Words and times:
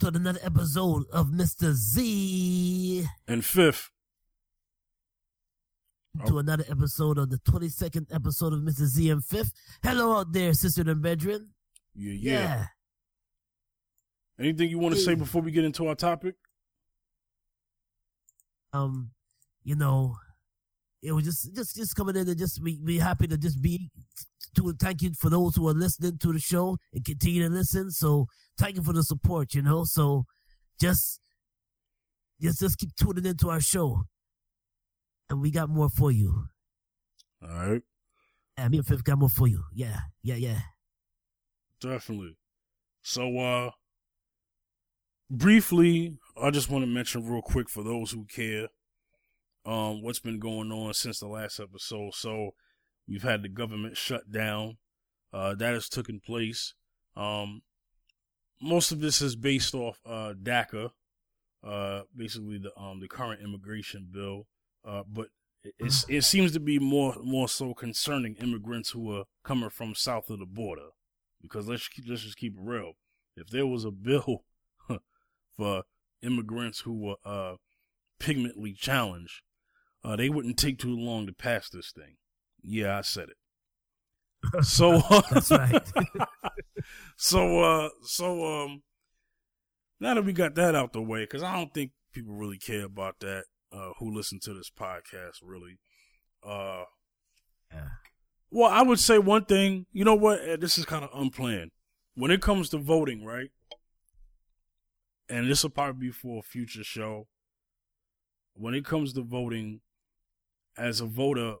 to 0.00 0.08
another 0.08 0.38
episode 0.42 1.04
of 1.12 1.28
Mr. 1.28 1.72
Z. 1.72 3.06
And 3.26 3.44
fifth, 3.44 3.90
To 6.26 6.38
another 6.38 6.64
episode 6.70 7.18
of 7.18 7.30
the 7.30 7.38
22nd 7.38 8.06
episode 8.14 8.52
of 8.52 8.60
Mr. 8.60 8.84
Z 8.86 9.10
and 9.10 9.24
Fifth. 9.24 9.52
Hello 9.82 10.18
out 10.18 10.32
there, 10.32 10.52
sister 10.54 10.82
and 10.82 11.02
brethren. 11.02 11.50
yeah, 11.94 12.12
yeah. 12.12 12.32
Yeah. 12.32 12.66
Anything 14.38 14.68
you 14.70 14.78
want 14.78 14.94
to 14.94 15.00
say 15.00 15.14
before 15.14 15.40
we 15.42 15.50
get 15.50 15.64
into 15.64 15.86
our 15.88 15.94
topic? 15.94 16.34
Um, 18.74 19.10
you 19.64 19.76
know, 19.76 20.16
it 21.02 21.12
was 21.12 21.24
just 21.24 21.54
just 21.54 21.74
just 21.76 21.96
coming 21.96 22.16
in 22.16 22.28
and 22.28 22.38
just 22.38 22.62
be, 22.62 22.78
be 22.84 22.98
happy 22.98 23.26
to 23.28 23.38
just 23.38 23.62
be 23.62 23.90
to 24.56 24.72
thank 24.80 25.02
you 25.02 25.12
for 25.18 25.30
those 25.30 25.56
who 25.56 25.68
are 25.68 25.74
listening 25.74 26.18
to 26.18 26.32
the 26.32 26.38
show 26.38 26.76
and 26.92 27.04
continue 27.04 27.48
to 27.48 27.54
listen. 27.54 27.90
So 27.90 28.26
thank 28.58 28.76
you 28.76 28.82
for 28.82 28.92
the 28.92 29.02
support, 29.02 29.54
you 29.54 29.62
know. 29.62 29.84
So 29.84 30.24
just 30.80 31.20
just 32.40 32.60
just 32.60 32.78
keep 32.78 32.94
tuning 32.96 33.24
into 33.26 33.48
our 33.50 33.60
show. 33.60 34.02
And 35.28 35.40
we 35.40 35.50
got 35.50 35.68
more 35.70 35.88
for 35.88 36.10
you. 36.12 36.44
All 37.42 37.48
right, 37.48 37.82
Yeah, 38.56 38.68
me 38.68 38.78
and 38.78 38.86
Fifth 38.86 39.04
got 39.04 39.18
more 39.18 39.28
for 39.28 39.46
you. 39.46 39.64
Yeah, 39.74 39.98
yeah, 40.22 40.36
yeah. 40.36 40.60
definitely. 41.80 42.36
So, 43.02 43.38
uh, 43.38 43.70
briefly, 45.30 46.18
I 46.40 46.50
just 46.50 46.70
want 46.70 46.82
to 46.82 46.90
mention 46.90 47.28
real 47.28 47.42
quick 47.42 47.68
for 47.68 47.82
those 47.82 48.10
who 48.12 48.24
care, 48.24 48.68
um, 49.64 50.02
what's 50.02 50.18
been 50.20 50.38
going 50.38 50.72
on 50.72 50.94
since 50.94 51.20
the 51.20 51.28
last 51.28 51.60
episode. 51.60 52.14
So, 52.14 52.50
we've 53.08 53.22
had 53.22 53.42
the 53.42 53.48
government 53.48 53.96
shut 53.96 54.30
down. 54.30 54.78
Uh, 55.32 55.54
that 55.54 55.74
has 55.74 55.88
taken 55.88 56.20
place. 56.20 56.74
Um, 57.16 57.62
most 58.60 58.92
of 58.92 59.00
this 59.00 59.20
is 59.20 59.36
based 59.36 59.74
off 59.74 60.00
uh, 60.06 60.34
DACA, 60.40 60.90
uh, 61.64 62.02
basically 62.14 62.58
the 62.58 62.72
um 62.78 63.00
the 63.00 63.08
current 63.08 63.42
immigration 63.42 64.08
bill. 64.10 64.46
Uh, 64.84 65.02
but 65.06 65.28
it, 65.78 66.24
seems 66.24 66.52
to 66.52 66.60
be 66.60 66.78
more 66.78 67.16
more 67.22 67.48
so 67.48 67.74
concerning 67.74 68.36
immigrants 68.36 68.90
who 68.90 69.14
are 69.14 69.24
coming 69.44 69.70
from 69.70 69.94
south 69.94 70.30
of 70.30 70.38
the 70.38 70.46
border. 70.46 70.88
Because 71.42 71.68
let's 71.68 71.88
let's 72.06 72.22
just 72.22 72.36
keep 72.36 72.54
it 72.54 72.60
real. 72.62 72.92
If 73.36 73.48
there 73.48 73.66
was 73.66 73.84
a 73.84 73.90
bill 73.90 74.44
for 75.56 75.82
immigrants 76.22 76.80
who 76.80 76.94
were 76.94 77.16
uh, 77.24 77.56
pigmently 78.18 78.72
challenged, 78.76 79.42
uh, 80.02 80.16
they 80.16 80.28
wouldn't 80.28 80.56
take 80.56 80.78
too 80.78 80.96
long 80.96 81.26
to 81.26 81.32
pass 81.32 81.68
this 81.68 81.92
thing. 81.92 82.16
Yeah, 82.68 82.98
I 82.98 83.02
said 83.02 83.28
it. 83.28 83.36
So 84.64 85.00
That's 85.30 85.50
right. 85.50 85.82
so 87.16 87.60
uh 87.60 87.88
so 88.02 88.44
um 88.44 88.82
now 90.00 90.14
that 90.14 90.24
we 90.24 90.32
got 90.32 90.54
that 90.54 90.74
out 90.74 90.92
the 90.92 91.00
way 91.02 91.22
because 91.22 91.42
i 91.42 91.56
don't 91.56 91.72
think 91.74 91.90
people 92.12 92.34
really 92.34 92.58
care 92.58 92.84
about 92.84 93.18
that 93.20 93.44
uh 93.72 93.90
who 93.98 94.14
listen 94.14 94.38
to 94.40 94.52
this 94.54 94.70
podcast 94.70 95.38
really 95.42 95.78
uh 96.46 96.84
Yeah. 97.72 97.88
well 98.50 98.70
i 98.70 98.82
would 98.82 99.00
say 99.00 99.18
one 99.18 99.46
thing 99.46 99.86
you 99.92 100.04
know 100.04 100.14
what 100.14 100.40
Uh, 100.48 100.56
this 100.56 100.78
is 100.78 100.84
kind 100.84 101.02
of 101.04 101.10
unplanned 101.14 101.70
when 102.14 102.30
it 102.30 102.42
comes 102.42 102.68
to 102.68 102.78
voting 102.78 103.24
right 103.24 103.50
and 105.28 105.50
this 105.50 105.62
will 105.62 105.70
probably 105.70 106.08
be 106.08 106.12
for 106.12 106.38
a 106.38 106.42
future 106.42 106.84
show 106.84 107.26
when 108.54 108.74
it 108.74 108.84
comes 108.84 109.12
to 109.14 109.22
voting 109.22 109.80
as 110.76 111.00
a 111.00 111.06
voter 111.06 111.54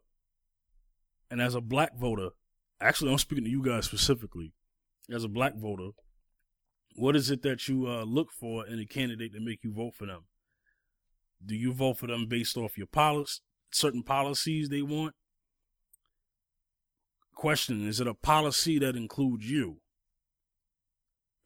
and 1.30 1.40
as 1.40 1.54
a 1.54 1.60
black 1.60 1.96
voter 1.96 2.30
actually 2.80 3.10
i'm 3.10 3.18
speaking 3.18 3.44
to 3.44 3.50
you 3.50 3.62
guys 3.62 3.84
specifically 3.84 4.52
as 5.12 5.24
a 5.24 5.28
black 5.28 5.54
voter, 5.56 5.90
what 6.96 7.16
is 7.16 7.30
it 7.30 7.42
that 7.42 7.68
you 7.68 7.86
uh, 7.86 8.04
look 8.04 8.32
for 8.32 8.66
in 8.66 8.78
a 8.78 8.86
candidate 8.86 9.32
to 9.34 9.40
make 9.40 9.62
you 9.62 9.72
vote 9.72 9.94
for 9.94 10.06
them? 10.06 10.24
Do 11.44 11.54
you 11.54 11.72
vote 11.72 11.98
for 11.98 12.06
them 12.06 12.26
based 12.26 12.56
off 12.56 12.78
your 12.78 12.86
policy, 12.86 13.40
certain 13.70 14.02
policies 14.02 14.68
they 14.68 14.82
want? 14.82 15.14
Question: 17.34 17.86
Is 17.86 18.00
it 18.00 18.06
a 18.06 18.14
policy 18.14 18.78
that 18.78 18.96
includes 18.96 19.50
you? 19.50 19.78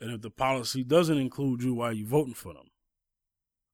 And 0.00 0.12
if 0.12 0.22
the 0.22 0.30
policy 0.30 0.84
doesn't 0.84 1.18
include 1.18 1.62
you, 1.62 1.74
why 1.74 1.86
are 1.86 1.92
you 1.92 2.06
voting 2.06 2.34
for 2.34 2.54
them? 2.54 2.68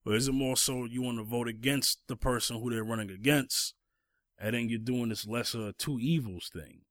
Or 0.05 0.15
is 0.15 0.27
it 0.27 0.33
more 0.33 0.57
so 0.57 0.85
you 0.85 1.03
want 1.03 1.19
to 1.19 1.25
vote 1.25 1.47
against 1.47 2.01
the 2.09 2.17
person 2.17 2.61
who 2.61 2.71
they're 2.71 2.83
running 2.83 3.11
against, 3.11 3.75
and 4.39 4.55
then 4.55 4.69
you're 4.69 4.79
doing 4.79 5.09
this 5.09 5.27
lesser 5.27 5.69
of 5.69 5.79
two 5.79 5.99
evils 6.01 6.51
thing? 6.53 6.83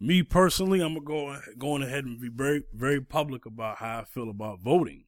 Me 0.00 0.22
personally, 0.22 0.80
I'm 0.80 0.94
gonna 0.94 1.04
go 1.04 1.38
going 1.58 1.82
ahead 1.82 2.04
and 2.04 2.20
be 2.20 2.28
very 2.28 2.64
very 2.74 3.00
public 3.00 3.46
about 3.46 3.78
how 3.78 4.00
I 4.00 4.04
feel 4.04 4.28
about 4.28 4.60
voting. 4.60 5.04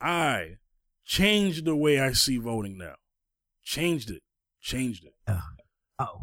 I 0.00 0.58
changed 1.04 1.64
the 1.64 1.74
way 1.74 1.98
I 1.98 2.12
see 2.12 2.36
voting 2.36 2.76
now. 2.76 2.96
Changed 3.64 4.10
it. 4.10 4.22
Changed 4.60 5.04
it. 5.04 5.14
Uh, 5.26 5.40
oh. 5.98 6.20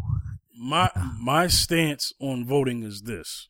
My 0.56 0.92
uh. 0.96 1.10
my 1.20 1.48
stance 1.48 2.14
on 2.20 2.46
voting 2.46 2.84
is 2.84 3.02
this. 3.02 3.48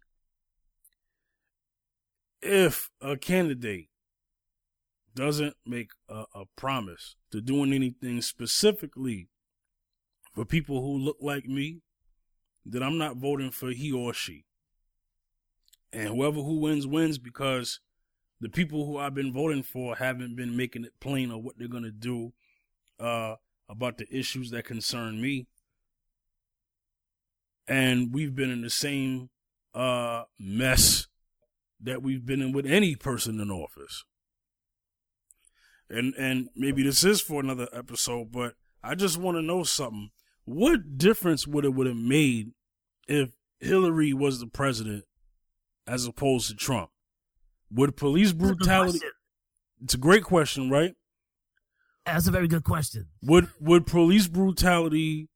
If 2.41 2.89
a 3.01 3.17
candidate 3.17 3.89
doesn't 5.15 5.55
make 5.65 5.91
a, 6.09 6.23
a 6.33 6.43
promise 6.55 7.15
to 7.31 7.41
doing 7.41 7.73
anything 7.73 8.21
specifically 8.21 9.29
for 10.33 10.45
people 10.45 10.81
who 10.81 10.97
look 10.97 11.17
like 11.21 11.45
me, 11.45 11.81
that 12.65 12.83
I'm 12.83 12.97
not 12.97 13.17
voting 13.17 13.51
for 13.51 13.71
he 13.71 13.91
or 13.91 14.13
she. 14.13 14.45
And 15.91 16.09
whoever 16.09 16.41
who 16.41 16.59
wins 16.59 16.87
wins 16.87 17.17
because 17.17 17.79
the 18.41 18.49
people 18.49 18.85
who 18.85 18.97
I've 18.97 19.13
been 19.13 19.31
voting 19.31 19.63
for 19.63 19.95
haven't 19.95 20.35
been 20.35 20.57
making 20.57 20.85
it 20.85 20.99
plain 20.99 21.31
of 21.31 21.43
what 21.43 21.57
they're 21.57 21.67
gonna 21.67 21.91
do 21.91 22.33
uh, 22.99 23.35
about 23.69 23.97
the 23.97 24.07
issues 24.11 24.49
that 24.51 24.65
concern 24.65 25.21
me. 25.21 25.47
And 27.67 28.13
we've 28.13 28.35
been 28.35 28.49
in 28.49 28.61
the 28.61 28.69
same 28.69 29.29
uh, 29.73 30.23
mess 30.39 31.07
that 31.79 32.01
we've 32.01 32.25
been 32.25 32.41
in 32.41 32.51
with 32.51 32.65
any 32.65 32.95
person 32.95 33.39
in 33.39 33.51
office. 33.51 34.03
And 35.89 36.13
and 36.15 36.49
maybe 36.55 36.83
this 36.83 37.03
is 37.03 37.21
for 37.21 37.39
another 37.39 37.67
episode, 37.71 38.31
but 38.31 38.55
I 38.81 38.95
just 38.95 39.17
want 39.17 39.37
to 39.37 39.41
know 39.41 39.63
something. 39.63 40.09
What 40.45 40.97
difference 40.97 41.47
would 41.47 41.65
it 41.65 41.73
would 41.73 41.87
have 41.87 41.95
made 41.95 42.51
if 43.07 43.31
Hillary 43.59 44.13
was 44.13 44.39
the 44.39 44.47
president 44.47 45.05
as 45.87 46.05
opposed 46.05 46.49
to 46.49 46.55
Trump? 46.55 46.89
Would 47.71 47.95
police 47.95 48.31
That's 48.31 48.33
a 48.33 48.47
good 48.47 48.57
brutality? 48.57 48.99
It's 49.83 49.93
a 49.93 49.97
great 49.97 50.23
question, 50.23 50.69
right? 50.69 50.95
That's 52.05 52.27
a 52.27 52.31
very 52.31 52.47
good 52.47 52.63
question. 52.63 53.07
Would 53.21 53.49
would 53.59 53.87
police 53.87 54.27
brutality 54.27 55.29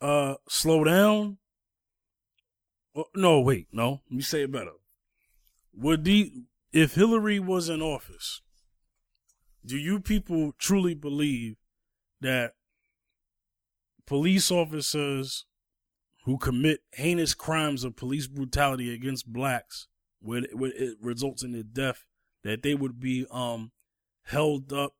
uh 0.00 0.34
slow 0.48 0.84
down? 0.84 1.38
Oh, 2.94 3.06
no, 3.14 3.40
wait, 3.40 3.68
no. 3.72 4.02
Let 4.08 4.16
me 4.16 4.22
say 4.22 4.42
it 4.42 4.52
better. 4.52 4.72
Would 5.74 6.04
the 6.04 6.32
if 6.72 6.94
Hillary 6.94 7.40
was 7.40 7.68
in 7.68 7.82
office, 7.82 8.40
do 9.64 9.76
you 9.76 10.00
people 10.00 10.52
truly 10.58 10.94
believe 10.94 11.56
that 12.20 12.54
police 14.12 14.50
officers 14.50 15.46
who 16.26 16.36
commit 16.36 16.80
heinous 16.92 17.32
crimes 17.32 17.82
of 17.82 17.96
police 17.96 18.26
brutality 18.26 18.92
against 18.92 19.32
blacks, 19.32 19.88
where, 20.20 20.42
where 20.52 20.70
it 20.74 20.98
results 21.00 21.42
in 21.42 21.52
their 21.52 21.62
death, 21.62 22.04
that 22.44 22.62
they 22.62 22.74
would 22.74 23.00
be 23.00 23.26
um 23.30 23.72
held 24.24 24.70
up 24.70 24.92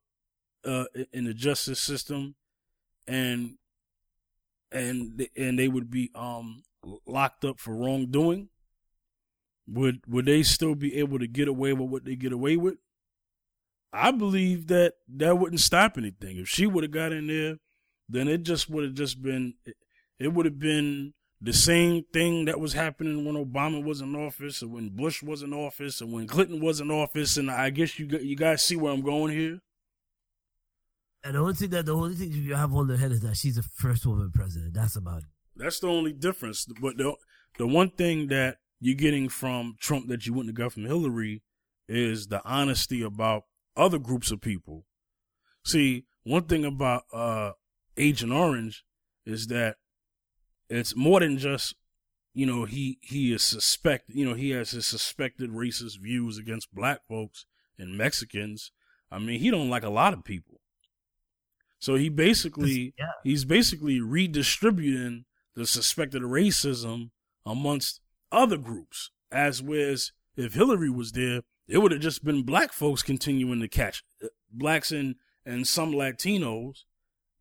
uh, 0.64 0.86
in 1.12 1.24
the 1.24 1.34
justice 1.34 1.78
system, 1.78 2.36
and 3.06 3.58
and 4.72 5.28
and 5.36 5.58
they 5.58 5.68
would 5.68 5.90
be 5.90 6.10
um 6.14 6.62
locked 7.04 7.44
up 7.44 7.60
for 7.60 7.76
wrongdoing. 7.76 8.48
Would 9.68 10.00
would 10.08 10.24
they 10.24 10.42
still 10.42 10.74
be 10.74 10.96
able 10.96 11.18
to 11.18 11.26
get 11.26 11.48
away 11.48 11.74
with 11.74 11.90
what 11.90 12.06
they 12.06 12.16
get 12.16 12.32
away 12.32 12.56
with? 12.56 12.76
I 13.92 14.10
believe 14.10 14.68
that 14.68 14.94
that 15.06 15.38
wouldn't 15.38 15.60
stop 15.60 15.98
anything. 15.98 16.38
If 16.38 16.48
she 16.48 16.66
would 16.66 16.82
have 16.82 16.92
got 16.92 17.12
in 17.12 17.26
there, 17.26 17.58
then 18.12 18.28
it 18.28 18.42
just 18.42 18.68
would 18.70 18.84
have 18.84 18.94
just 18.94 19.22
been 19.22 19.54
it, 19.64 19.76
it 20.18 20.28
would 20.32 20.46
have 20.46 20.58
been 20.58 21.14
the 21.40 21.52
same 21.52 22.04
thing 22.12 22.44
that 22.44 22.60
was 22.60 22.72
happening 22.72 23.24
when 23.24 23.34
Obama 23.34 23.82
was 23.82 24.00
in 24.00 24.14
office, 24.14 24.62
and 24.62 24.72
when 24.72 24.90
Bush 24.90 25.22
was 25.22 25.42
in 25.42 25.52
office, 25.52 26.00
and 26.00 26.12
when 26.12 26.28
Clinton 26.28 26.60
was 26.60 26.80
in 26.80 26.90
office. 26.90 27.36
And 27.36 27.50
I 27.50 27.70
guess 27.70 27.98
you 27.98 28.06
you 28.06 28.36
guys 28.36 28.62
see 28.62 28.76
where 28.76 28.92
I'm 28.92 29.02
going 29.02 29.36
here. 29.36 29.60
And 31.24 31.34
the 31.34 31.40
only 31.40 31.54
thing 31.54 31.70
that 31.70 31.86
the 31.86 31.94
only 31.96 32.14
thing 32.14 32.30
you 32.32 32.54
have 32.54 32.72
on 32.74 32.86
the 32.86 32.96
head 32.96 33.12
is 33.12 33.20
that 33.20 33.36
she's 33.36 33.56
the 33.56 33.62
first 33.62 34.06
woman 34.06 34.30
president. 34.32 34.74
That's 34.74 34.96
about 34.96 35.22
it. 35.22 35.28
That's 35.56 35.80
the 35.80 35.88
only 35.88 36.12
difference. 36.12 36.66
But 36.80 36.96
the 36.96 37.14
the 37.58 37.66
one 37.66 37.90
thing 37.90 38.28
that 38.28 38.58
you're 38.80 38.94
getting 38.94 39.28
from 39.28 39.76
Trump 39.80 40.08
that 40.08 40.26
you 40.26 40.32
wouldn't 40.32 40.56
have 40.56 40.64
got 40.64 40.72
from 40.72 40.84
Hillary 40.84 41.42
is 41.88 42.28
the 42.28 42.42
honesty 42.44 43.02
about 43.02 43.44
other 43.76 43.98
groups 43.98 44.30
of 44.30 44.40
people. 44.40 44.84
See, 45.64 46.04
one 46.24 46.44
thing 46.44 46.64
about 46.64 47.04
uh 47.12 47.52
Agent 47.96 48.32
Orange 48.32 48.84
is 49.26 49.48
that 49.48 49.76
it's 50.68 50.96
more 50.96 51.20
than 51.20 51.38
just 51.38 51.74
you 52.34 52.46
know, 52.46 52.64
he 52.64 52.98
he 53.02 53.32
is 53.32 53.42
suspect, 53.42 54.08
you 54.08 54.26
know, 54.26 54.34
he 54.34 54.50
has 54.50 54.70
his 54.70 54.86
suspected 54.86 55.50
racist 55.50 56.00
views 56.00 56.38
against 56.38 56.74
black 56.74 57.00
folks 57.06 57.44
and 57.78 57.96
Mexicans. 57.98 58.72
I 59.10 59.18
mean, 59.18 59.38
he 59.40 59.50
don't 59.50 59.68
like 59.68 59.82
a 59.82 59.90
lot 59.90 60.14
of 60.14 60.24
people. 60.24 60.60
So 61.78 61.96
he 61.96 62.08
basically 62.08 62.94
Yeah. 62.98 63.10
he's 63.22 63.44
basically 63.44 64.00
redistributing 64.00 65.26
the 65.54 65.66
suspected 65.66 66.22
racism 66.22 67.10
amongst 67.44 68.00
other 68.30 68.56
groups. 68.56 69.10
As 69.30 69.62
whereas 69.62 70.12
if 70.36 70.54
Hillary 70.54 70.88
was 70.90 71.12
there, 71.12 71.42
it 71.68 71.78
would 71.78 71.92
have 71.92 72.00
just 72.00 72.24
been 72.24 72.44
black 72.44 72.72
folks 72.72 73.02
continuing 73.02 73.60
to 73.60 73.68
catch 73.68 74.02
uh, 74.24 74.28
blacks 74.50 74.90
and 74.90 75.16
and 75.44 75.66
some 75.66 75.92
Latinos 75.92 76.84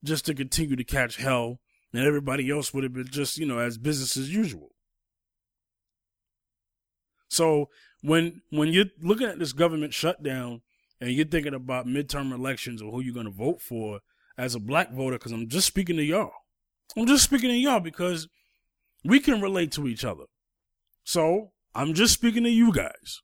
just 0.03 0.25
to 0.25 0.33
continue 0.33 0.75
to 0.75 0.83
catch 0.83 1.17
hell, 1.17 1.59
and 1.93 2.05
everybody 2.05 2.49
else 2.49 2.73
would 2.73 2.83
have 2.83 2.93
been 2.93 3.07
just 3.07 3.37
you 3.37 3.45
know 3.45 3.59
as 3.59 3.77
business 3.77 4.17
as 4.17 4.33
usual. 4.33 4.69
So 7.27 7.69
when 8.01 8.41
when 8.49 8.73
you're 8.73 8.85
looking 9.01 9.27
at 9.27 9.39
this 9.39 9.53
government 9.53 9.93
shutdown 9.93 10.61
and 10.99 11.11
you're 11.11 11.25
thinking 11.25 11.53
about 11.53 11.87
midterm 11.87 12.33
elections 12.33 12.81
or 12.81 12.91
who 12.91 13.01
you're 13.01 13.13
going 13.13 13.25
to 13.25 13.31
vote 13.31 13.61
for 13.61 13.99
as 14.37 14.55
a 14.55 14.59
black 14.59 14.91
voter, 14.91 15.17
because 15.17 15.31
I'm 15.31 15.47
just 15.47 15.67
speaking 15.67 15.97
to 15.97 16.03
y'all, 16.03 16.31
I'm 16.97 17.07
just 17.07 17.23
speaking 17.23 17.49
to 17.49 17.55
y'all 17.55 17.79
because 17.79 18.27
we 19.03 19.19
can 19.19 19.41
relate 19.41 19.71
to 19.73 19.87
each 19.87 20.03
other. 20.03 20.25
So 21.03 21.51
I'm 21.73 21.93
just 21.93 22.13
speaking 22.13 22.43
to 22.43 22.49
you 22.49 22.73
guys. 22.73 23.21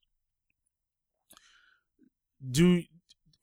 Do 2.49 2.83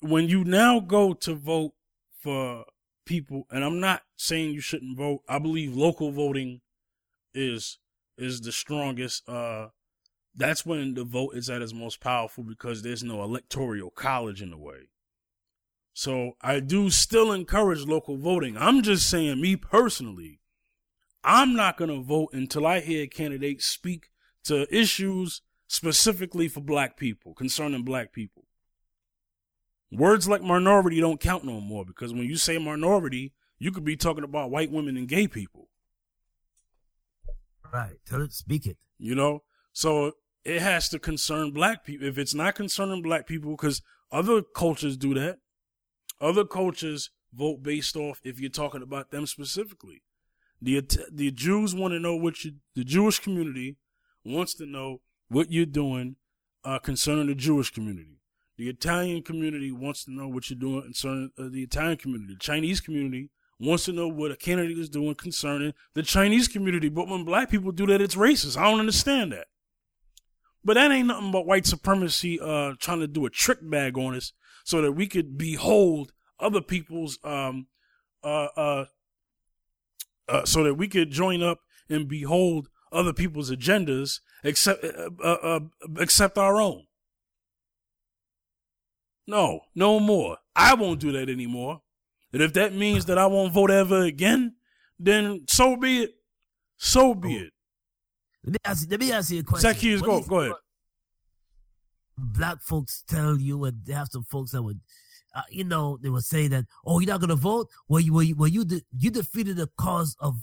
when 0.01 0.29
you 0.29 0.45
now 0.45 0.81
go 0.81 1.15
to 1.15 1.35
vote 1.35 1.73
for 2.21 2.65
people, 3.05 3.47
and 3.51 3.65
I'm 3.65 3.81
not 3.81 4.03
saying 4.17 4.53
you 4.53 4.61
shouldn't 4.61 4.97
vote. 4.97 5.23
I 5.29 5.39
believe 5.39 5.77
local 5.77 6.11
voting 6.11 6.61
is 7.33 7.79
is 8.17 8.41
the 8.41 8.53
strongest. 8.53 9.29
Uh, 9.29 9.69
that's 10.37 10.67
when 10.67 10.95
the 10.95 11.05
vote 11.05 11.37
is 11.37 11.49
at 11.49 11.63
its 11.63 11.73
most 11.73 12.01
powerful 12.01 12.45
because 12.45 12.83
there's 12.83 13.05
no 13.05 13.23
electoral 13.23 13.91
college 13.91 14.43
in 14.43 14.51
the 14.51 14.59
way. 14.59 14.89
So 15.93 16.33
I 16.41 16.59
do 16.59 16.91
still 16.91 17.33
encourage 17.33 17.87
local 17.87 18.17
voting. 18.17 18.57
I'm 18.57 18.83
just 18.83 19.09
saying, 19.09 19.41
me 19.41 19.55
personally, 19.55 20.41
I'm 21.23 21.55
not 21.55 21.77
going 21.77 21.91
to 21.91 22.03
vote 22.03 22.31
until 22.33 22.67
I 22.67 22.81
hear 22.81 23.07
candidates 23.07 23.65
speak 23.65 24.11
to 24.45 24.67
issues 24.77 25.43
specifically 25.69 26.49
for 26.49 26.61
black 26.61 26.97
people, 26.97 27.33
concerning 27.33 27.85
black 27.85 28.13
people. 28.13 28.44
Words 29.95 30.29
like 30.29 30.43
minority 30.43 31.01
don't 31.01 31.21
count 31.21 31.45
no 31.45 31.61
more 31.61 31.85
because 31.85 32.13
when 32.13 32.25
you 32.25 32.37
say 32.37 32.59
minority, 32.59 33.33
you 33.59 33.71
could 33.71 33.85
be 33.85 33.97
talking 33.97 34.25
about 34.25 34.51
white 34.51 34.71
women 34.71 34.97
and 34.97 35.09
gay 35.09 35.29
people, 35.29 35.69
Right. 37.73 37.97
Tell 38.07 38.23
it, 38.23 38.33
speak 38.33 38.67
it. 38.67 38.77
you 38.99 39.15
know? 39.15 39.43
So 39.73 40.13
it 40.45 40.63
has 40.63 40.89
to 40.91 40.99
concern 40.99 41.51
black 41.51 41.85
people. 41.85 42.07
If 42.07 42.19
it's 42.19 42.35
not 42.35 42.55
concerning 42.55 43.03
black 43.03 43.27
people, 43.27 43.51
because 43.51 43.83
other 44.13 44.43
cultures 44.43 44.97
do 44.97 45.15
that, 45.15 45.39
other 46.21 46.45
cultures 46.45 47.11
vote 47.33 47.63
based 47.63 47.97
off 47.97 48.21
if 48.23 48.39
you're 48.39 48.51
talking 48.51 48.83
about 48.83 49.11
them 49.11 49.27
specifically. 49.27 50.03
The 50.63 50.83
the 51.13 51.31
Jews 51.33 51.75
want 51.75 51.93
to 51.93 51.99
know 51.99 52.15
what 52.15 52.45
you, 52.45 52.53
the 52.75 52.85
Jewish 52.85 53.19
community 53.19 53.77
wants 54.25 54.55
to 54.55 54.67
know 54.67 55.01
what 55.29 55.51
you're 55.51 55.67
doing 55.67 56.17
uh, 56.63 56.79
concerning 56.79 57.27
the 57.27 57.35
Jewish 57.35 57.71
community. 57.71 58.14
The 58.57 58.69
Italian 58.69 59.23
community 59.23 59.73
wants 59.73 60.05
to 60.05 60.13
know 60.13 60.29
what 60.29 60.49
you're 60.49 60.59
doing 60.59 60.83
concerning 60.83 61.31
uh, 61.39 61.49
the 61.51 61.63
Italian 61.63 61.97
community. 61.97 62.35
The 62.35 62.39
Chinese 62.39 62.81
community 62.81 63.31
wants 63.59 63.85
to 63.87 63.93
know 63.93 64.09
what 64.09 64.31
a 64.31 64.37
candidate 64.37 64.79
is 64.79 64.89
doing 64.89 65.15
concerning 65.15 65.75
the 65.95 66.03
Chinese 66.03 66.47
community. 66.47 66.89
But 66.89 67.09
when 67.09 67.25
black 67.25 67.51
people 67.51 67.73
do 67.73 67.87
that, 67.87 68.01
it's 68.01 68.15
racist. 68.15 68.57
I 68.57 68.71
don't 68.71 68.81
understand 68.81 69.33
that. 69.33 69.47
But 70.65 70.75
that 70.75 70.91
ain't 70.91 71.09
nothing 71.09 71.33
but 71.33 71.47
white 71.47 71.67
supremacy 71.67 72.41
uh, 72.41 72.73
trying 72.79 73.01
to 73.01 73.07
do 73.07 73.27
a 73.27 73.31
trick 73.31 73.59
bag 73.63 73.99
on 73.99 74.15
us 74.15 74.33
so 74.65 74.81
that 74.81 74.93
we 74.93 75.07
could 75.07 75.37
behold 75.37 76.13
other 76.41 76.61
people's 76.61 77.19
um 77.23 77.69
uh 78.25 78.49
uh, 78.57 78.85
uh 80.29 80.45
so 80.45 80.65
that 80.65 80.75
we 80.75 80.89
could 80.89 81.11
join 81.11 81.43
up 81.43 81.61
and 81.89 82.09
behold 82.09 82.69
other 82.91 83.13
people's 83.13 83.51
agendas 83.51 84.21
except 84.43 84.83
uh, 85.23 85.61
except 85.99 86.39
our 86.39 86.61
own. 86.61 86.85
No, 89.27 89.61
no 89.75 90.01
more. 90.01 90.39
I 90.55 90.75
won't 90.75 91.01
do 91.01 91.13
that 91.13 91.29
anymore. 91.29 91.81
And 92.33 92.43
if 92.43 92.53
that 92.55 92.75
means 92.75 93.07
that 93.07 93.19
I 93.19 93.27
won't 93.27 93.53
vote 93.53 93.71
ever 93.71 94.03
again, 94.03 94.55
then 94.99 95.45
so 95.49 95.77
be 95.77 96.03
it. 96.05 96.15
So 96.77 97.15
be 97.15 97.37
it. 97.37 97.53
Let 98.45 98.53
me 98.53 98.59
ask, 98.65 98.91
let 98.91 99.01
me 99.01 99.13
ask 99.13 99.31
you 99.31 99.41
a 99.41 99.43
question. 99.43 99.73
Zacchaeus, 99.73 100.03
go- 100.03 100.21
go 100.23 100.41
ahead. 100.41 100.53
Black 102.17 102.61
folks 102.61 103.03
tell 103.09 103.39
you, 103.39 103.65
and 103.65 103.85
they 103.85 103.93
have 103.93 104.09
some 104.11 104.25
folks 104.25 104.53
that 104.53 104.63
would, 104.63 104.81
uh, 105.35 105.43
you 105.51 105.65
know, 105.65 105.99
they 106.01 106.09
would 106.09 106.25
say 106.25 106.47
that, 106.49 106.65
oh, 106.87 107.01
you're 107.01 107.09
not 107.09 107.21
going 107.21 107.31
to 107.31 107.35
vote? 107.37 107.69
Well, 107.89 108.01
you, 108.01 108.13
well, 108.13 108.23
you, 108.23 108.37
well, 108.37 108.49
you, 108.49 108.65
de- 108.65 108.85
you 108.97 109.11
defeated 109.11 109.57
the 109.57 109.69
cause 109.79 110.17
of, 110.21 110.37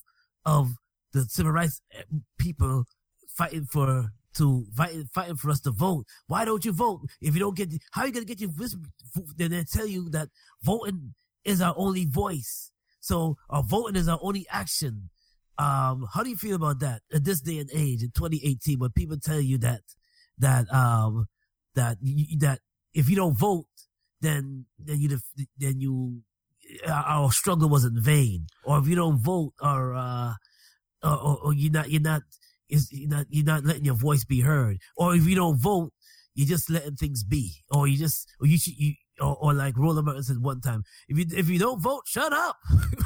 of 0.45 0.71
the 1.13 1.21
civil 1.23 1.51
rights 1.53 1.81
eh, 1.93 2.01
people 2.37 2.85
fighting 3.29 3.65
for, 3.65 4.11
to, 4.37 4.65
fighting, 4.75 5.09
fighting 5.13 5.35
for 5.35 5.49
us 5.49 5.59
to 5.61 5.71
vote. 5.71 6.05
Why 6.27 6.45
don't 6.45 6.63
you 6.63 6.71
vote? 6.71 7.01
If 7.21 7.33
you 7.33 7.39
don't 7.39 7.55
get, 7.55 7.69
how 7.91 8.03
are 8.03 8.07
you 8.07 8.13
to 8.13 8.25
get 8.25 8.39
your, 8.39 8.51
vis- 8.51 8.75
then 9.37 9.51
they 9.51 9.63
tell 9.63 9.87
you 9.87 10.09
that 10.11 10.29
voting 10.63 11.13
is 11.43 11.61
our 11.61 11.73
only 11.77 12.05
voice. 12.05 12.71
So 12.99 13.37
our 13.49 13.63
voting 13.63 13.95
is 13.95 14.07
our 14.07 14.19
only 14.21 14.45
action. 14.49 15.09
Um, 15.57 16.07
how 16.13 16.23
do 16.23 16.29
you 16.29 16.35
feel 16.35 16.55
about 16.55 16.79
that 16.79 17.01
at 17.13 17.23
this 17.23 17.41
day 17.41 17.59
and 17.59 17.69
age 17.73 18.03
in 18.03 18.11
2018 18.11 18.79
when 18.79 18.91
people 18.91 19.17
tell 19.17 19.39
you 19.39 19.57
that, 19.59 19.81
that, 20.37 20.71
um, 20.73 21.27
that, 21.75 21.97
you, 22.01 22.37
that 22.39 22.59
if 22.93 23.09
you 23.09 23.15
don't 23.15 23.37
vote, 23.37 23.65
then, 24.21 24.65
then 24.79 24.99
you, 24.99 25.19
then 25.57 25.79
you, 25.79 26.21
our 26.87 27.31
struggle 27.31 27.69
was 27.69 27.85
in 27.85 28.01
vain. 28.01 28.47
Or 28.63 28.79
if 28.79 28.87
you 28.87 28.95
don't 28.95 29.17
vote 29.17 29.53
or, 29.61 29.93
uh, 29.93 30.33
or, 31.03 31.39
or 31.43 31.53
you're 31.53 31.71
not, 31.71 31.89
you're 31.89 32.01
not, 32.01 32.21
is 32.71 32.91
you're 32.91 33.09
not, 33.09 33.25
you're 33.29 33.45
not 33.45 33.63
letting 33.65 33.85
your 33.85 33.95
voice 33.95 34.25
be 34.25 34.41
heard. 34.41 34.77
Or 34.97 35.13
if 35.15 35.27
you 35.27 35.35
don't 35.35 35.57
vote, 35.59 35.93
you're 36.33 36.47
just 36.47 36.69
letting 36.69 36.95
things 36.95 37.23
be. 37.23 37.63
Or 37.69 37.87
you 37.87 37.97
just, 37.97 38.27
or 38.39 38.47
you 38.47 38.57
should, 38.57 38.77
you, 38.77 38.93
or, 39.19 39.35
or 39.41 39.53
like 39.53 39.77
Roland 39.77 40.05
Martin 40.05 40.23
said 40.23 40.41
one 40.41 40.61
time, 40.61 40.83
if 41.07 41.17
you, 41.17 41.25
if 41.37 41.49
you 41.49 41.59
don't 41.59 41.81
vote, 41.81 42.03
shut 42.07 42.33
up. 42.33 42.57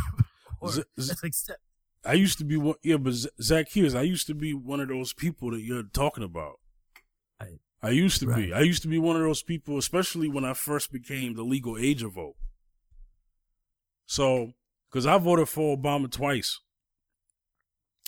or 0.62 0.70
Z- 0.72 0.84
accept. 1.24 1.60
I 2.06 2.14
used 2.14 2.38
to 2.38 2.46
be 2.46 2.56
one, 2.56 2.76
yeah, 2.84 2.98
but 2.98 3.14
Zach 3.14 3.32
Zacchaeus, 3.42 3.96
I 3.96 4.04
used 4.04 4.28
to 4.28 4.36
be 4.36 4.54
one 4.54 4.80
of 4.80 4.90
those 4.90 5.12
people 5.12 5.50
that 5.52 5.62
you're 5.62 5.84
talking 5.84 6.24
about. 6.24 6.60
Right. 7.42 7.60
I 7.82 7.90
used 7.90 8.20
to 8.22 8.28
Right. 8.28 8.48
be. 8.48 8.54
I 8.54 8.62
used 8.62 8.84
to 8.84 8.88
be 8.88 9.00
one 9.00 9.16
of 9.16 9.24
those 9.24 9.42
people, 9.42 9.78
especially 9.80 10.30
when 10.30 10.46
I 10.46 10.54
first 10.54 10.92
became 10.92 11.34
the 11.34 11.44
legal 11.44 11.78
age 11.78 12.04
of 12.04 12.14
vote. 12.14 12.36
So, 14.06 14.54
because 14.90 15.08
I 15.08 15.18
voted 15.18 15.50
for 15.50 15.76
Obama 15.76 16.12
twice. 16.12 16.60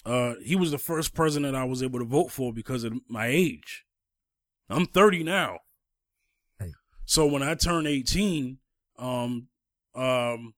Uh, 0.07 0.35
he 0.41 0.55
was 0.55 0.71
the 0.71 0.77
first 0.77 1.13
president 1.13 1.53
I 1.53 1.65
was 1.65 1.83
able 1.83 1.99
to 1.99 2.05
vote 2.05 2.31
for 2.31 2.53
because 2.53 2.85
of 2.85 2.93
my 3.09 3.27
age. 3.27 3.85
I'm 4.69 4.85
30 4.85 5.23
now. 5.23 5.59
Right. 6.61 6.71
So 7.03 7.25
when 7.25 7.43
I 7.43 7.55
turned 7.55 7.87
18, 7.87 8.57
um, 8.97 9.49
um, 9.95 10.53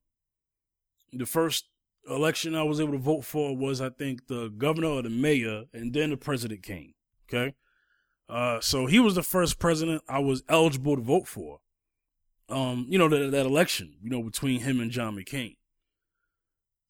the 1.12 1.26
first 1.26 1.68
election 2.08 2.54
I 2.54 2.62
was 2.62 2.80
able 2.80 2.92
to 2.92 3.00
vote 3.00 3.26
for 3.26 3.58
was, 3.58 3.82
I 3.82 3.90
think, 3.90 4.28
the 4.28 4.50
governor 4.50 4.90
or 4.90 5.02
the 5.02 5.10
mayor, 5.10 5.64
and 5.74 5.94
then 5.94 6.12
the 6.12 6.18
president 6.18 6.62
came. 6.62 6.94
Okay. 7.28 7.56
Uh, 8.30 8.60
so 8.60 8.86
he 8.86 9.00
was 9.00 9.16
the 9.16 9.24
first 9.24 9.58
president 9.58 10.04
I 10.08 10.20
was 10.20 10.44
eligible 10.48 10.96
to 10.96 11.02
vote 11.02 11.28
for. 11.28 11.60
Um, 12.50 12.86
you 12.88 13.00
know, 13.00 13.10
that, 13.10 13.32
that 13.32 13.48
election, 13.48 13.96
you 14.04 14.12
know, 14.12 14.22
between 14.22 14.60
him 14.60 14.80
and 14.80 14.92
John 14.92 15.16
McCain. 15.16 15.58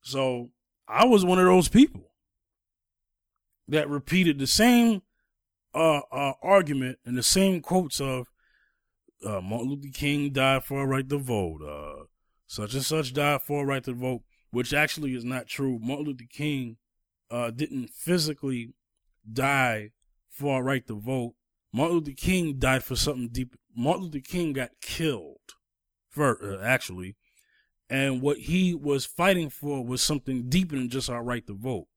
So 0.01 0.49
I 0.89 1.05
was 1.05 1.23
one 1.23 1.39
of 1.39 1.45
those 1.45 1.69
people 1.69 2.08
that 3.69 3.89
repeated 3.89 4.39
the 4.39 4.47
same 4.47 5.01
uh, 5.73 6.01
uh, 6.11 6.33
argument 6.41 6.97
and 7.05 7.17
the 7.17 7.23
same 7.23 7.61
quotes 7.61 8.01
of 8.01 8.27
uh, 9.25 9.41
Martin 9.41 9.69
Luther 9.69 9.89
King 9.93 10.31
died 10.31 10.63
for 10.63 10.81
a 10.81 10.87
right 10.87 11.07
to 11.07 11.17
vote, 11.17 11.61
uh, 11.61 12.05
such 12.47 12.73
and 12.73 12.83
such 12.83 13.13
died 13.13 13.41
for 13.41 13.63
a 13.63 13.65
right 13.65 13.83
to 13.83 13.93
vote, 13.93 14.21
which 14.51 14.73
actually 14.73 15.13
is 15.13 15.25
not 15.25 15.47
true. 15.47 15.77
Martin 15.81 16.07
Luther 16.07 16.25
King 16.29 16.77
uh, 17.29 17.51
didn't 17.51 17.89
physically 17.89 18.73
die 19.31 19.91
for 20.29 20.59
a 20.59 20.63
right 20.63 20.85
to 20.87 20.99
vote. 20.99 21.35
Martin 21.71 21.97
Luther 21.97 22.11
King 22.15 22.57
died 22.57 22.83
for 22.83 22.95
something 22.95 23.29
deep. 23.31 23.55
Martin 23.75 24.05
Luther 24.05 24.19
King 24.19 24.53
got 24.53 24.71
killed, 24.81 25.37
for 26.09 26.39
uh, 26.41 26.63
actually, 26.63 27.17
and 27.89 28.21
what 28.21 28.37
he 28.37 28.73
was 28.73 29.05
fighting 29.05 29.49
for 29.49 29.85
was 29.85 30.01
something 30.01 30.49
deeper 30.49 30.75
than 30.75 30.89
just 30.89 31.09
our 31.09 31.23
right 31.23 31.45
to 31.45 31.53
vote. 31.53 31.87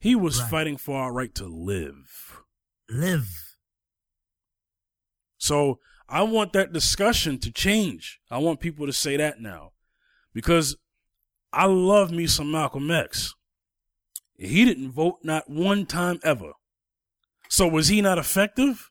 He 0.00 0.14
was 0.14 0.40
Right. 0.40 0.50
fighting 0.50 0.76
for 0.78 0.98
our 0.98 1.12
right 1.12 1.34
to 1.34 1.46
live. 1.46 2.42
Live. 2.88 3.56
So 5.36 5.78
I 6.08 6.22
want 6.22 6.52
that 6.54 6.72
discussion 6.72 7.38
to 7.40 7.52
change. 7.52 8.18
I 8.30 8.38
want 8.38 8.60
people 8.60 8.86
to 8.86 8.92
say 8.92 9.16
that 9.16 9.40
now 9.40 9.72
because 10.32 10.76
I 11.52 11.66
love 11.66 12.10
me 12.10 12.26
some 12.26 12.50
Malcolm 12.50 12.90
X. 12.90 13.34
He 14.36 14.64
didn't 14.64 14.92
vote 14.92 15.18
not 15.22 15.50
one 15.50 15.84
time 15.84 16.18
ever. 16.24 16.52
So 17.48 17.68
was 17.68 17.88
he 17.88 18.00
not 18.00 18.16
effective? 18.18 18.90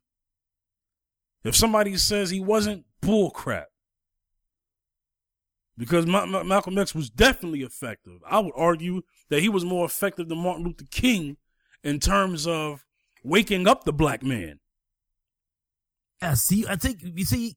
If 1.44 1.56
somebody 1.56 1.98
says 1.98 2.30
he 2.30 2.40
wasn't, 2.40 2.86
bull 3.02 3.32
crap. 3.32 3.69
Because 5.80 6.06
Ma- 6.06 6.26
Ma- 6.26 6.44
Malcolm 6.44 6.78
X 6.78 6.94
was 6.94 7.10
definitely 7.10 7.62
effective. 7.62 8.20
I 8.30 8.40
would 8.40 8.52
argue 8.54 9.02
that 9.30 9.40
he 9.40 9.48
was 9.48 9.64
more 9.64 9.86
effective 9.86 10.28
than 10.28 10.38
Martin 10.40 10.66
Luther 10.66 10.84
King 10.92 11.38
in 11.86 12.00
terms 12.02 12.46
of 12.46 12.86
waking 13.24 13.66
up 13.66 13.86
the 13.86 13.94
black 13.94 14.22
man. 14.22 14.60
Yeah, 16.22 16.34
see, 16.34 16.66
I 16.68 16.76
think 16.76 17.00
you 17.02 17.24
see, 17.24 17.56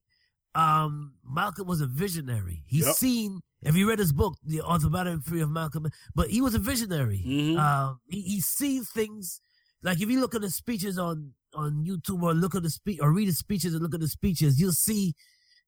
um, 0.55 1.15
Malcolm 1.29 1.67
was 1.67 1.81
a 1.81 1.85
visionary. 1.85 2.63
He's 2.65 2.85
Yep. 2.85 2.95
seen. 2.95 3.41
If 3.61 3.75
you 3.75 3.89
read 3.89 3.99
his 3.99 4.13
book, 4.13 4.37
The 4.43 4.61
Autobiography 4.61 5.41
of 5.41 5.49
Malcolm, 5.49 5.87
but 6.15 6.29
he 6.29 6.39
was 6.41 6.55
a 6.55 6.59
visionary. 6.59 7.23
Mhm. 7.25 7.57
Um, 7.57 7.99
he, 8.07 8.21
he 8.21 8.41
sees 8.41 8.89
things 8.89 9.41
like 9.81 9.99
if 10.01 10.09
you 10.09 10.21
look 10.21 10.33
at 10.33 10.41
the 10.41 10.49
speeches 10.49 10.97
on 10.97 11.33
on 11.55 11.85
YouTube 11.85 12.23
or 12.23 12.33
look 12.33 12.55
at 12.55 12.63
the 12.63 12.69
speech 12.69 12.99
or 13.01 13.11
read 13.11 13.27
the 13.27 13.33
speeches 13.33 13.73
and 13.73 13.83
look 13.83 13.93
at 13.93 13.99
the 13.99 14.07
speeches, 14.07 14.59
you'll 14.59 14.71
see 14.71 15.13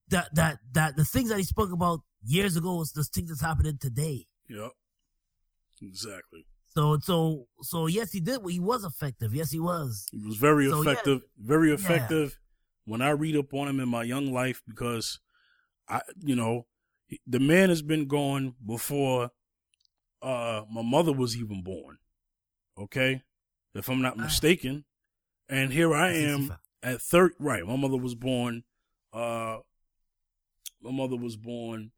that 0.09 0.33
that 0.35 0.59
that 0.73 0.95
the 0.95 1.05
things 1.05 1.29
that 1.29 1.37
he 1.37 1.43
spoke 1.43 1.71
about 1.71 2.01
years 2.23 2.55
ago 2.57 2.81
is 2.81 2.91
the 2.91 3.03
things 3.03 3.29
that's 3.29 3.41
happening 3.41 3.77
today. 3.79 4.25
Yep. 4.49 4.71
Exactly. 5.81 6.45
So 6.73 6.97
so 6.99 7.47
so 7.61 7.87
yes, 7.87 8.11
he 8.11 8.19
did. 8.19 8.39
He 8.49 8.59
was 8.59 8.83
effective. 8.83 9.33
Yes, 9.33 9.51
he 9.51 9.59
was. 9.59 10.07
He 10.11 10.19
was 10.25 10.37
very 10.37 10.69
So, 10.69 10.81
yeah. 10.81 10.91
effective, 10.91 11.21
very 11.37 11.71
effective. 11.73 12.37
When 12.85 13.01
I 13.01 13.09
read 13.11 13.35
up 13.35 13.53
on 13.53 13.67
him 13.67 13.79
in 13.79 13.89
my 13.89 14.03
young 14.03 14.31
life, 14.31 14.61
because 14.67 15.19
I, 15.89 16.01
you 16.19 16.35
know, 16.35 16.67
the 17.25 17.39
man 17.39 17.69
has 17.69 17.81
been 17.81 18.07
gone 18.07 18.55
before 18.65 19.31
uh 20.21 20.63
my 20.71 20.81
mother 20.81 21.11
was 21.13 21.35
even 21.37 21.63
born. 21.63 21.97
Okay, 22.77 23.21
if 23.73 23.87
I'm 23.89 24.01
not 24.01 24.17
Ah. 24.19 24.23
mistaken, 24.23 24.85
and 25.49 25.71
here 25.71 25.93
I 25.95 26.11
am 26.11 26.55
at 26.83 27.01
third. 27.01 27.33
Right, 27.39 27.65
my 27.65 27.75
mother 27.77 27.97
was 27.97 28.15
born. 28.15 28.63
Uh, 29.13 29.59
my 30.85 30.91
mother 30.91 31.17
was 31.17 31.35
born 31.35 31.91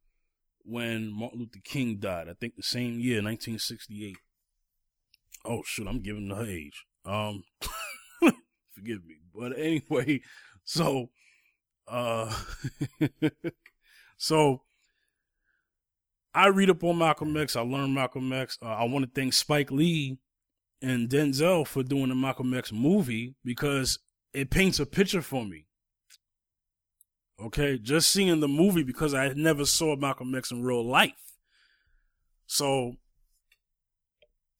when 0.63 1.11
Martin 1.11 1.39
Luther 1.39 1.59
King 1.63 1.97
died. 1.97 2.27
I 2.29 2.33
think 2.33 2.55
the 2.55 2.63
same 2.63 2.99
year, 2.99 3.17
1968. 3.17 4.17
Oh 5.45 5.61
shoot, 5.65 5.87
I'm 5.87 6.01
giving 6.01 6.29
her 6.29 6.45
age. 6.45 6.85
Um, 7.05 7.43
forgive 8.73 9.05
me, 9.05 9.15
but 9.33 9.57
anyway, 9.57 10.21
so, 10.63 11.09
uh, 11.87 12.33
so 14.17 14.63
I 16.33 16.47
read 16.47 16.69
up 16.69 16.83
on 16.83 16.97
Malcolm 16.97 17.35
X. 17.37 17.55
I 17.55 17.61
learned 17.61 17.95
Malcolm 17.95 18.31
X. 18.33 18.57
Uh, 18.61 18.67
I 18.67 18.83
want 18.83 19.05
to 19.05 19.11
thank 19.13 19.33
Spike 19.33 19.71
Lee 19.71 20.17
and 20.81 21.09
Denzel 21.09 21.65
for 21.65 21.83
doing 21.83 22.09
the 22.09 22.15
Malcolm 22.15 22.53
X 22.53 22.71
movie 22.71 23.35
because 23.43 23.99
it 24.33 24.49
paints 24.49 24.79
a 24.79 24.85
picture 24.85 25.21
for 25.21 25.45
me. 25.45 25.66
Okay, 27.39 27.77
just 27.77 28.09
seeing 28.09 28.39
the 28.39 28.47
movie 28.47 28.83
because 28.83 29.13
I 29.13 29.29
never 29.29 29.65
saw 29.65 29.95
Malcolm 29.95 30.33
X 30.33 30.49
in 30.49 30.63
real 30.63 30.85
life. 30.85 31.13
So, 32.47 32.93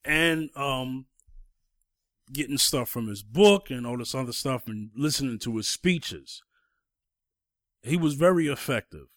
and 0.06 0.50
um, 0.56 1.08
getting 2.32 2.58
stuff 2.58 2.90
from 2.90 3.08
his 3.08 3.24
book 3.24 3.72
and 3.72 3.88
all 3.88 3.98
this 3.98 4.14
other 4.14 4.32
stuff 4.32 4.68
and 4.68 4.92
listening 4.96 5.40
to 5.40 5.58
his 5.58 5.68
speeches. 5.68 6.44
He 7.82 7.98
was 7.98 8.14
very 8.14 8.48
effective. 8.48 9.08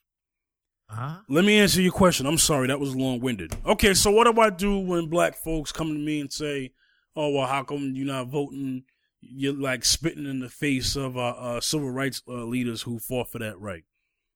Uh-huh. 0.89 1.19
Let 1.29 1.45
me 1.45 1.59
answer 1.59 1.81
your 1.81 1.93
question. 1.93 2.27
I'm 2.27 2.39
sorry, 2.39 2.69
that 2.69 2.81
was 2.81 2.97
long 2.97 3.21
winded. 3.21 3.55
Okay, 3.67 3.95
so 3.95 4.11
what 4.11 4.33
do 4.33 4.41
I 4.41 4.51
do 4.51 4.79
when 4.79 5.07
black 5.07 5.37
folks 5.37 5.71
come 5.71 5.89
to 5.89 5.99
me 5.99 6.21
and 6.21 6.33
say, 6.33 6.73
"Oh, 7.15 7.31
well, 7.31 7.47
how 7.47 7.63
come 7.63 7.93
you're 7.95 8.07
not 8.07 8.29
voting?" 8.29 8.85
You're 9.21 9.55
like 9.55 9.85
spitting 9.85 10.27
in 10.27 10.41
the 10.41 10.49
face 10.49 10.97
of 10.97 11.17
uh, 11.17 11.31
uh, 11.31 11.61
civil 11.61 11.91
rights 11.91 12.23
uh, 12.27 12.45
leaders 12.45 12.83
who 12.83 12.99
fought 12.99 13.31
for 13.31 13.39
that 13.39 13.61
right. 13.61 13.85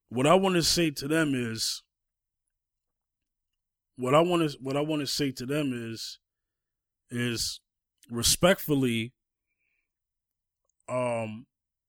What 0.09 0.27
I 0.27 0.35
want 0.35 0.57
to 0.57 0.63
say 0.63 0.91
to 0.91 1.09
them 1.09 1.33
is, 1.35 1.83
what 3.97 4.15
I 4.15 4.21
want 4.21 4.51
to 4.51 4.59
what 4.61 4.77
I 4.77 4.81
want 4.81 5.01
to 5.01 5.07
say 5.07 5.31
to 5.33 5.47
them 5.47 5.73
is, 5.73 6.19
is 7.11 7.61
respectfully, 8.11 9.13
um, 10.89 11.47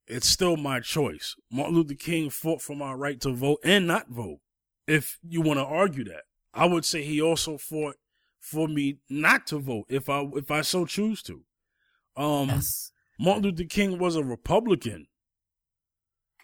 it's 0.07 0.27
still 0.29 0.55
my 0.55 0.79
choice. 0.79 1.35
Martin 1.51 1.75
Luther 1.75 1.95
King 1.95 2.29
fought 2.29 2.61
for 2.61 2.75
my 2.75 2.93
right 2.93 3.19
to 3.21 3.33
vote 3.33 3.59
and 3.63 3.87
not 3.87 4.09
vote 4.09 4.39
if 4.87 5.17
you 5.27 5.41
want 5.41 5.59
to 5.59 5.65
argue 5.65 6.03
that. 6.05 6.23
I 6.53 6.65
would 6.65 6.85
say 6.85 7.03
he 7.03 7.21
also 7.21 7.57
fought 7.57 7.97
for 8.39 8.67
me 8.67 8.99
not 9.09 9.47
to 9.47 9.59
vote 9.59 9.85
if 9.89 10.07
I 10.09 10.21
if 10.35 10.51
I 10.51 10.61
so 10.61 10.85
choose 10.85 11.21
to. 11.23 11.43
Um 12.15 12.49
Yes. 12.49 12.91
Martin 13.19 13.43
Luther 13.43 13.63
King 13.63 13.97
was 13.97 14.15
a 14.15 14.23
Republican. 14.23 15.07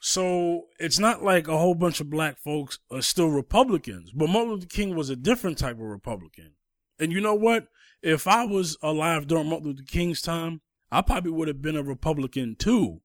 So 0.02 0.64
it's 0.80 0.98
not 0.98 1.24
like 1.24 1.48
a 1.48 1.58
whole 1.58 1.76
bunch 1.76 2.00
of 2.00 2.10
black 2.10 2.40
folks 2.40 2.80
are 2.90 3.02
still 3.02 3.28
Republicans, 3.28 4.12
but 4.12 4.30
Martin 4.30 4.54
Luther 4.54 4.68
King 4.68 4.96
was 4.96 5.10
a 5.10 5.16
different 5.16 5.58
type 5.58 5.76
of 5.76 5.82
Republican. 5.82 6.54
And 7.00 7.12
you 7.12 7.22
know 7.22 7.36
what? 7.36 7.68
If 8.02 8.28
I 8.28 8.46
was 8.46 8.78
alive 8.82 9.28
during 9.28 9.48
Martin 9.48 9.68
Luther 9.68 9.84
King's 9.84 10.22
time, 10.22 10.62
I 10.92 11.02
probably 11.02 11.32
would 11.32 11.48
have 11.48 11.62
been 11.62 11.76
a 11.76 11.84
Republican 11.84 12.56
too 12.58 13.02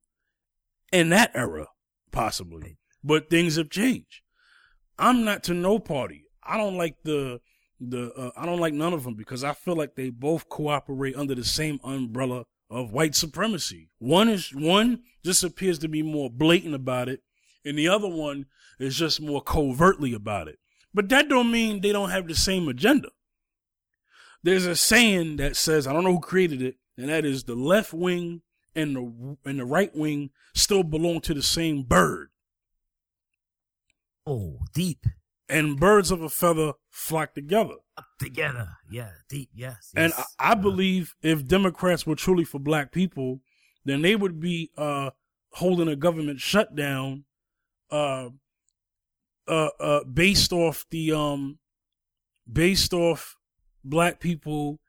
in 0.91 1.11
that 1.11 1.33
era, 1.35 1.67
possibly. 2.13 2.79
But 3.05 3.29
things 3.29 3.57
have 3.57 3.71
changed. 3.71 4.23
I'm 4.99 5.25
not 5.25 5.45
to 5.45 5.55
no 5.55 5.79
party. 5.79 6.25
I 6.43 6.57
don't 6.57 6.77
like 6.77 6.97
the 7.05 7.41
the 7.79 8.11
uh, 8.15 8.31
I 8.37 8.47
don't 8.47 8.61
like 8.61 8.73
none 8.73 8.95
of 8.95 9.05
them 9.05 9.15
because 9.15 9.45
I 9.45 9.53
feel 9.53 9.77
like 9.77 9.97
they 9.97 10.09
both 10.09 10.49
cooperate 10.49 11.15
under 11.15 11.35
the 11.35 11.45
same 11.45 11.79
umbrella 11.85 12.45
of 12.71 12.93
white 12.93 13.15
supremacy. 13.15 13.91
One 13.99 14.29
is 14.29 14.55
one 14.55 15.03
just 15.25 15.45
appears 15.45 15.79
to 15.81 15.89
be 15.89 16.03
more 16.03 16.31
blatant 16.31 16.75
about 16.75 17.09
it, 17.09 17.23
and 17.65 17.79
the 17.79 17.89
other 17.89 18.09
one 18.09 18.47
is 18.79 18.97
just 18.97 19.21
more 19.21 19.43
covertly 19.43 20.13
about 20.13 20.49
it. 20.49 20.59
But 20.93 21.09
that 21.11 21.29
don't 21.29 21.51
mean 21.51 21.81
they 21.81 21.93
don't 21.93 22.11
have 22.11 22.27
the 22.27 22.35
same 22.35 22.69
agenda. 22.69 23.11
There's 24.43 24.67
a 24.67 24.77
saying 24.77 25.37
that 25.37 25.57
says 25.57 25.87
I 25.87 25.93
don't 25.93 26.05
know 26.05 26.13
who 26.13 26.21
created 26.21 26.63
it, 26.63 26.77
and 26.97 27.09
that 27.09 27.25
is 27.25 27.45
the 27.45 27.55
left 27.55 27.93
wing 27.93 28.43
and 28.75 28.97
the 28.97 29.37
and 29.49 29.59
the 29.59 29.65
right 29.65 29.95
wing 29.95 30.31
still 30.55 30.83
belong 30.83 31.21
to 31.23 31.35
the 31.35 31.43
same 31.43 31.83
bird. 31.83 32.31
Oh, 34.27 34.59
deep 34.75 35.07
and 35.49 35.79
birds 35.79 36.11
of 36.11 36.23
a 36.23 36.29
feather 36.29 36.73
flock 36.91 37.35
together. 37.35 37.77
together. 38.19 38.69
Yeah, 38.91 39.11
deep. 39.29 39.51
Yes. 39.55 39.93
And 39.97 40.13
yes. 40.17 40.35
I, 40.39 40.51
I 40.51 40.53
Uh, 40.53 40.57
believe 40.57 41.15
if 41.23 41.47
Democrats 41.47 42.07
were 42.07 42.17
truly 42.17 42.45
for 42.45 42.59
black 42.59 42.93
people, 42.93 43.41
then 43.85 44.03
they 44.03 44.17
would 44.17 44.41
be 44.41 44.71
uh, 44.77 45.11
holding 45.53 45.89
a 45.89 45.97
government 45.97 46.41
shutdown 46.41 47.25
uh, 47.91 48.31
uh, 49.47 49.69
uh, 49.79 50.05
based 50.05 50.53
off 50.53 50.85
the 50.91 51.13
um, 51.13 51.59
based 52.51 52.93
off 52.93 53.37
black 53.85 54.19
people 54.19 54.81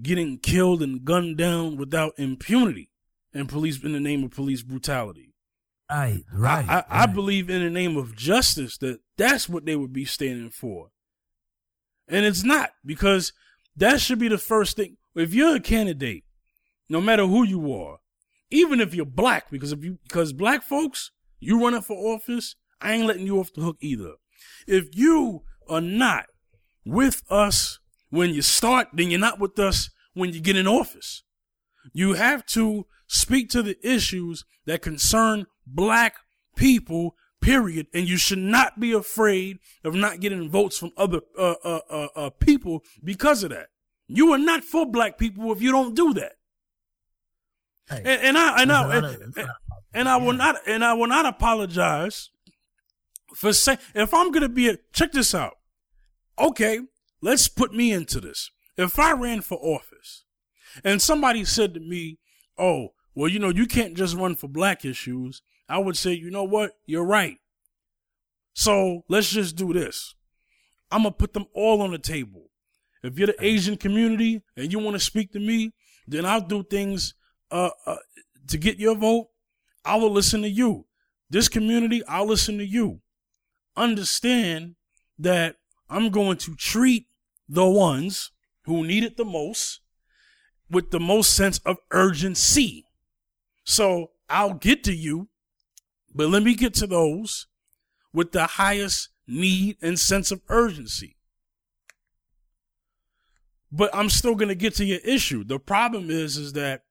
getting 0.00 0.38
killed 0.38 0.82
and 0.82 1.04
gunned 1.04 1.36
down 1.36 1.76
without 1.76 2.12
impunity 2.16 2.90
and 3.32 3.48
police 3.48 3.82
in 3.82 3.92
the 3.92 4.00
name 4.00 4.22
of 4.22 4.30
police 4.30 4.62
brutality. 4.62 5.33
Right, 5.90 6.22
right. 6.32 6.68
I, 6.68 6.78
I, 6.78 7.02
I 7.02 7.06
believe 7.06 7.50
in 7.50 7.62
the 7.62 7.70
name 7.70 7.96
of 7.96 8.16
justice 8.16 8.78
that 8.78 9.00
that's 9.16 9.48
what 9.48 9.66
they 9.66 9.76
would 9.76 9.92
be 9.92 10.04
standing 10.04 10.50
for. 10.50 10.90
And 12.08 12.24
it's 12.24 12.44
not 12.44 12.70
because 12.84 13.32
that 13.76 14.00
should 14.00 14.18
be 14.18 14.28
the 14.28 14.38
first 14.38 14.76
thing. 14.76 14.96
If 15.14 15.34
you're 15.34 15.56
a 15.56 15.60
candidate, 15.60 16.24
no 16.88 17.00
matter 17.00 17.26
who 17.26 17.44
you 17.44 17.72
are, 17.72 17.98
even 18.50 18.80
if 18.80 18.94
you're 18.94 19.06
black, 19.06 19.50
because 19.50 19.72
if 19.72 19.82
you 19.82 19.98
because 20.04 20.32
black 20.32 20.62
folks, 20.62 21.10
you 21.40 21.62
running 21.62 21.80
for 21.80 22.14
office, 22.14 22.56
I 22.80 22.92
ain't 22.92 23.06
letting 23.06 23.26
you 23.26 23.40
off 23.40 23.52
the 23.52 23.62
hook 23.62 23.76
either. 23.80 24.14
If 24.66 24.88
you 24.92 25.42
are 25.68 25.80
not 25.80 26.26
with 26.84 27.22
us 27.30 27.78
when 28.10 28.30
you 28.30 28.42
start, 28.42 28.88
then 28.92 29.10
you're 29.10 29.20
not 29.20 29.40
with 29.40 29.58
us 29.58 29.90
when 30.12 30.32
you 30.32 30.40
get 30.40 30.56
in 30.56 30.66
office. 30.66 31.22
You 31.92 32.14
have 32.14 32.44
to 32.46 32.86
speak 33.06 33.50
to 33.50 33.62
the 33.62 33.76
issues 33.86 34.44
that 34.66 34.82
concern 34.82 35.46
black 35.66 36.16
people, 36.56 37.14
period. 37.40 37.86
And 37.92 38.08
you 38.08 38.16
should 38.16 38.38
not 38.38 38.80
be 38.80 38.92
afraid 38.92 39.58
of 39.84 39.94
not 39.94 40.20
getting 40.20 40.48
votes 40.48 40.78
from 40.78 40.92
other 40.96 41.20
uh, 41.38 41.54
uh, 41.64 41.80
uh, 41.90 42.08
uh, 42.16 42.30
people 42.30 42.82
because 43.02 43.42
of 43.42 43.50
that. 43.50 43.68
You 44.06 44.32
are 44.32 44.38
not 44.38 44.64
for 44.64 44.86
black 44.86 45.18
people 45.18 45.50
if 45.52 45.62
you 45.62 45.72
don't 45.72 45.94
do 45.94 46.12
that. 46.14 46.32
Hey, 47.88 48.02
And, 48.04 48.22
and 48.22 48.38
I 48.38 48.62
and 48.62 48.72
I 48.72 48.96
and, 48.96 49.06
and, 49.36 49.48
and 49.92 50.08
I 50.08 50.16
will 50.16 50.32
not 50.32 50.56
and 50.66 50.84
I 50.84 50.94
will 50.94 51.06
not 51.06 51.26
apologize 51.26 52.30
for 53.34 53.52
saying 53.52 53.78
if 53.94 54.14
I'm 54.14 54.30
gonna 54.30 54.48
be 54.48 54.68
a 54.68 54.78
check 54.92 55.12
this 55.12 55.34
out. 55.34 55.56
Okay, 56.38 56.80
let's 57.20 57.48
put 57.48 57.74
me 57.74 57.92
into 57.92 58.20
this. 58.20 58.50
If 58.76 58.98
I 58.98 59.12
ran 59.12 59.40
for 59.40 59.58
office 59.58 60.24
and 60.82 61.00
somebody 61.00 61.44
said 61.44 61.74
to 61.74 61.80
me, 61.80 62.18
Oh, 62.58 62.88
well, 63.14 63.28
you 63.28 63.38
know, 63.38 63.50
you 63.50 63.66
can't 63.66 63.94
just 63.96 64.16
run 64.16 64.34
for 64.34 64.48
black 64.48 64.84
issues, 64.84 65.42
I 65.68 65.78
would 65.78 65.96
say, 65.96 66.12
you 66.12 66.30
know 66.30 66.44
what? 66.44 66.72
You're 66.86 67.04
right. 67.04 67.38
So 68.52 69.04
let's 69.08 69.30
just 69.30 69.56
do 69.56 69.72
this. 69.72 70.14
I'm 70.90 71.02
gonna 71.02 71.12
put 71.12 71.32
them 71.32 71.46
all 71.54 71.82
on 71.82 71.90
the 71.90 71.98
table. 71.98 72.50
If 73.02 73.18
you're 73.18 73.26
the 73.26 73.44
Asian 73.44 73.76
community 73.76 74.42
and 74.56 74.72
you 74.72 74.78
want 74.78 74.94
to 74.94 75.00
speak 75.00 75.32
to 75.32 75.40
me, 75.40 75.72
then 76.06 76.24
I'll 76.24 76.40
do 76.40 76.62
things 76.62 77.14
uh, 77.50 77.70
uh, 77.86 77.96
to 78.48 78.56
get 78.56 78.78
your 78.78 78.94
vote. 78.94 79.28
I 79.84 79.96
will 79.96 80.10
listen 80.10 80.42
to 80.42 80.48
you. 80.48 80.86
This 81.28 81.48
community, 81.48 82.02
I'll 82.06 82.26
listen 82.26 82.56
to 82.58 82.66
you. 82.66 83.00
Understand 83.76 84.76
that 85.18 85.56
I'm 85.90 86.10
going 86.10 86.38
to 86.38 86.54
treat 86.54 87.06
the 87.48 87.66
ones 87.66 88.30
who 88.64 88.86
need 88.86 89.04
it 89.04 89.16
the 89.16 89.24
most 89.24 89.80
with 90.70 90.90
the 90.90 91.00
most 91.00 91.34
sense 91.34 91.58
of 91.58 91.76
urgency. 91.90 92.86
So 93.64 94.12
I'll 94.30 94.54
get 94.54 94.84
to 94.84 94.94
you, 94.94 95.28
but 96.14 96.28
let 96.28 96.42
me 96.42 96.54
get 96.54 96.74
to 96.74 96.86
those 96.86 97.46
with 98.12 98.32
the 98.32 98.46
highest 98.46 99.08
need 99.26 99.76
and 99.82 99.98
sense 99.98 100.30
of 100.30 100.40
urgency. 100.48 101.16
But 103.72 103.90
I'm 103.92 104.08
still 104.08 104.36
going 104.36 104.48
to 104.48 104.54
get 104.54 104.74
to 104.76 104.84
your 104.84 105.00
issue. 105.04 105.42
The 105.42 105.58
problem 105.58 106.10
is, 106.10 106.36
is 106.36 106.52
that 106.52 106.82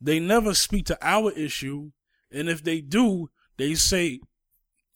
they 0.00 0.18
never 0.18 0.54
speak 0.54 0.86
to 0.86 0.98
our 1.00 1.30
issue. 1.32 1.92
And 2.32 2.48
if 2.48 2.64
they 2.64 2.80
do, 2.80 3.30
they 3.56 3.74
say 3.74 4.20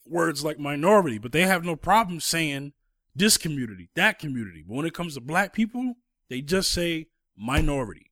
words 0.04 0.44
like 0.44 0.58
minority, 0.58 1.18
but 1.18 1.30
they 1.30 1.42
have 1.42 1.64
no 1.64 1.76
problem 1.76 2.18
saying 2.18 2.72
this 3.14 3.36
community, 3.36 3.90
that 3.94 4.18
community. 4.18 4.64
But 4.66 4.74
when 4.74 4.86
it 4.86 4.94
comes 4.94 5.14
to 5.14 5.20
black 5.20 5.52
people, 5.52 5.94
they 6.28 6.40
just 6.40 6.72
say 6.72 7.06
minority. 7.36 8.10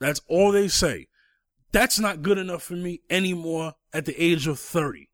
That's 0.00 0.20
all 0.28 0.50
they 0.50 0.68
say. 0.68 1.06
That's 1.70 1.98
not 1.98 2.22
good 2.22 2.38
enough 2.38 2.62
for 2.62 2.74
me 2.74 3.00
anymore 3.08 3.74
at 3.94 4.04
the 4.04 4.22
age 4.22 4.46
of 4.46 4.58
30. 4.58 5.08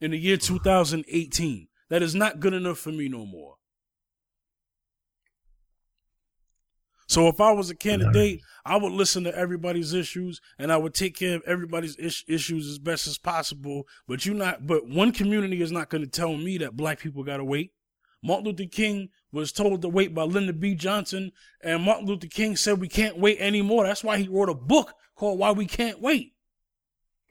In 0.00 0.12
the 0.12 0.18
year 0.18 0.38
2018. 0.38 1.68
That 1.90 2.02
is 2.02 2.14
not 2.14 2.40
good 2.40 2.54
enough 2.54 2.78
for 2.78 2.92
me 2.92 3.08
no 3.08 3.26
more. 3.26 3.56
So 7.08 7.26
if 7.26 7.40
I 7.40 7.50
was 7.50 7.68
a 7.68 7.74
candidate, 7.74 8.40
I 8.64 8.76
would 8.76 8.92
listen 8.92 9.24
to 9.24 9.36
everybody's 9.36 9.92
issues 9.92 10.40
and 10.60 10.70
I 10.70 10.76
would 10.76 10.94
take 10.94 11.16
care 11.18 11.34
of 11.34 11.42
everybody's 11.44 11.96
is- 11.96 12.24
issues 12.28 12.68
as 12.68 12.78
best 12.78 13.08
as 13.08 13.18
possible. 13.18 13.88
But 14.06 14.24
you 14.24 14.32
not, 14.32 14.64
but 14.64 14.88
one 14.88 15.10
community 15.10 15.60
is 15.60 15.72
not 15.72 15.90
going 15.90 16.04
to 16.04 16.10
tell 16.10 16.36
me 16.36 16.56
that 16.58 16.76
black 16.76 17.00
people 17.00 17.24
got 17.24 17.38
to 17.38 17.44
wait. 17.44 17.72
Martin 18.22 18.46
Luther 18.46 18.66
King 18.70 19.08
was 19.32 19.50
told 19.50 19.82
to 19.82 19.88
wait 19.88 20.14
by 20.14 20.22
Lyndon 20.22 20.60
B. 20.60 20.76
Johnson, 20.76 21.32
and 21.62 21.82
Martin 21.82 22.06
Luther 22.06 22.28
King 22.28 22.54
said 22.54 22.80
we 22.80 22.86
can't 22.88 23.18
wait 23.18 23.38
anymore. 23.40 23.84
That's 23.84 24.04
why 24.04 24.18
he 24.18 24.28
wrote 24.28 24.48
a 24.48 24.54
book 24.54 24.94
called 25.16 25.40
"Why 25.40 25.50
We 25.50 25.66
Can't 25.66 26.00
Wait." 26.00 26.34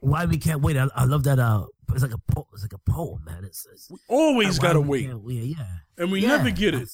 Why 0.00 0.24
we 0.24 0.38
can't 0.38 0.60
wait? 0.62 0.76
I, 0.76 0.88
I 0.94 1.04
love 1.04 1.24
that. 1.24 1.38
Uh, 1.38 1.66
it's 1.92 2.02
like 2.02 2.14
a 2.14 2.18
po- 2.32 2.48
it's 2.52 2.62
like 2.62 2.72
a 2.72 2.90
poem, 2.90 3.24
man. 3.24 3.44
It's, 3.44 3.66
it's 3.72 3.90
We 3.90 3.98
always 4.08 4.58
why 4.58 4.68
got 4.68 4.72
to 4.74 4.80
we 4.80 5.08
wait, 5.08 5.46
Yeah, 5.58 5.64
and 5.98 6.10
we 6.10 6.20
Yeah, 6.20 6.28
never 6.36 6.50
get 6.50 6.74
it. 6.74 6.88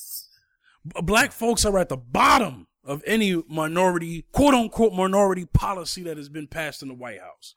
Black 0.85 1.33
folks 1.33 1.65
are 1.65 1.79
at 1.79 1.89
the 1.89 1.97
bottom 1.97 2.67
of 2.85 3.03
any 3.07 3.43
minority, 3.49 4.27
quote 4.33 4.55
unquote, 4.55 4.93
minority 4.93 5.45
policy 5.45 6.03
that 6.05 6.17
has 6.17 6.29
been 6.29 6.47
passed 6.47 6.83
in 6.83 6.89
the 6.89 6.95
White 6.95 7.21
House. 7.21 7.55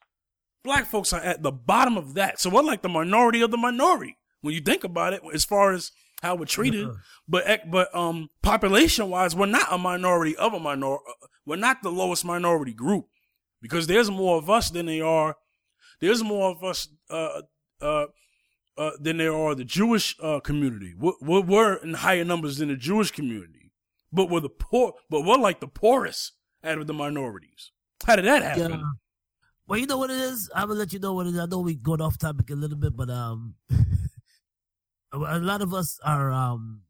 Black 0.63 0.85
folks 0.85 1.13
are 1.13 1.21
at 1.21 1.43
the 1.43 1.51
bottom 1.51 1.97
of 1.97 2.15
that. 2.15 2.39
So 2.39 2.49
we're 2.49 2.63
like 2.63 2.81
the 2.81 2.89
minority 2.89 3.41
of 3.41 3.51
the 3.51 3.57
minority 3.57 4.17
when 4.41 4.53
you 4.53 4.61
think 4.61 4.83
about 4.83 5.13
it, 5.13 5.21
as 5.33 5.45
far 5.45 5.71
as 5.71 5.91
how 6.21 6.35
we're 6.35 6.45
treated. 6.45 6.85
Uh-uh. 6.85 6.95
But 7.27 7.69
but 7.71 7.95
um, 7.95 8.29
population 8.41 9.09
wise, 9.09 9.35
we're 9.35 9.45
not 9.45 9.67
a 9.71 9.77
minority 9.77 10.35
of 10.35 10.53
a 10.53 10.59
minority. 10.59 11.05
We're 11.45 11.55
not 11.55 11.81
the 11.81 11.91
lowest 11.91 12.25
minority 12.25 12.73
group 12.73 13.07
because 13.61 13.87
there's 13.87 14.09
more 14.09 14.37
of 14.37 14.49
us 14.49 14.69
than 14.69 14.85
they 14.85 15.01
are. 15.01 15.35
There's 15.99 16.23
more 16.23 16.49
of 16.51 16.63
us 16.63 16.87
uh, 17.09 17.41
uh, 17.81 18.05
uh, 18.77 18.91
than 18.99 19.17
there 19.17 19.35
are 19.35 19.55
the 19.55 19.65
Jewish 19.65 20.15
uh, 20.21 20.39
community. 20.39 20.93
We're, 20.97 21.41
we're, 21.41 21.73
in 21.75 21.95
higher 21.95 22.23
numbers 22.23 22.57
than 22.57 22.69
the 22.69 22.75
Jewish 22.75 23.11
community, 23.11 23.71
but 24.11 24.29
we're 24.29 24.39
the 24.39 24.49
poor. 24.49 24.93
But 25.09 25.25
we're 25.25 25.37
like 25.37 25.59
the 25.59 25.67
poorest 25.67 26.33
out 26.63 26.77
of 26.77 26.87
the 26.87 26.93
minorities. 26.93 27.71
How 28.05 28.15
did 28.15 28.25
that 28.25 28.41
happen? 28.43 28.71
Yeah. 28.71 28.81
Well, 29.67 29.79
you 29.79 29.85
know 29.85 29.97
what 29.97 30.09
it 30.09 30.17
is. 30.17 30.49
I'm 30.55 30.67
gonna 30.69 30.79
let 30.79 30.93
you 30.93 30.99
know 30.99 31.13
what 31.13 31.27
it 31.27 31.33
is. 31.33 31.39
I 31.39 31.45
know 31.45 31.59
we 31.59 31.75
going 31.75 32.01
off 32.01 32.17
topic 32.17 32.49
a 32.49 32.55
little 32.55 32.77
bit, 32.77 32.95
but 32.95 33.09
um, 33.09 33.55
a 35.13 35.39
lot 35.39 35.61
of 35.61 35.73
us 35.73 35.99
are 36.03 36.31
um, 36.31 36.81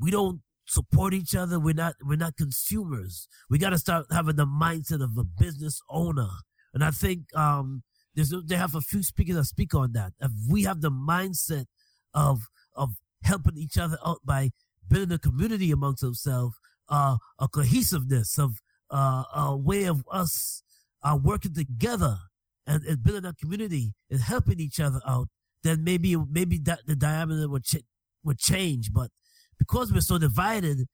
we 0.00 0.10
don't 0.10 0.40
support 0.66 1.14
each 1.14 1.34
other. 1.34 1.58
We're 1.58 1.74
not 1.74 1.94
we're 2.02 2.16
not 2.16 2.36
consumers. 2.36 3.28
We 3.48 3.58
got 3.58 3.70
to 3.70 3.78
start 3.78 4.06
having 4.10 4.36
the 4.36 4.46
mindset 4.46 5.02
of 5.02 5.16
a 5.18 5.24
business 5.24 5.80
owner. 5.88 6.28
And 6.74 6.84
I 6.84 6.90
think 6.90 7.34
um, 7.34 7.82
there's 8.14 8.34
they 8.46 8.56
have 8.56 8.74
a 8.74 8.80
few 8.80 9.02
speakers 9.02 9.36
that 9.36 9.44
speak 9.44 9.74
on 9.74 9.92
that. 9.92 10.12
If 10.20 10.30
we 10.48 10.64
have 10.64 10.80
the 10.80 10.90
mindset 10.90 11.66
of 12.12 12.42
of 12.74 12.94
helping 13.22 13.56
each 13.56 13.78
other 13.78 13.98
out 14.04 14.20
by 14.24 14.50
building 14.88 15.12
a 15.12 15.18
community 15.18 15.70
amongst 15.70 16.04
ourselves, 16.04 16.56
uh, 16.88 17.16
a 17.38 17.48
cohesiveness 17.48 18.38
of 18.38 18.60
uh, 18.90 19.24
a 19.34 19.56
way 19.56 19.84
of 19.84 20.04
us 20.10 20.62
uh, 21.02 21.18
working 21.20 21.54
together 21.54 22.18
and, 22.66 22.82
and 22.84 23.02
building 23.02 23.24
a 23.24 23.34
community 23.34 23.94
and 24.10 24.20
helping 24.20 24.60
each 24.60 24.80
other 24.80 25.00
out, 25.06 25.28
then 25.62 25.84
maybe 25.84 26.16
maybe 26.16 26.58
that 26.58 26.80
the 26.86 26.96
diameter 26.96 27.48
would 27.48 27.64
ch- 27.64 27.84
would 28.24 28.38
change. 28.38 28.92
But 28.92 29.10
because 29.58 29.92
we're 29.92 30.00
so 30.00 30.18
divided, 30.18 30.86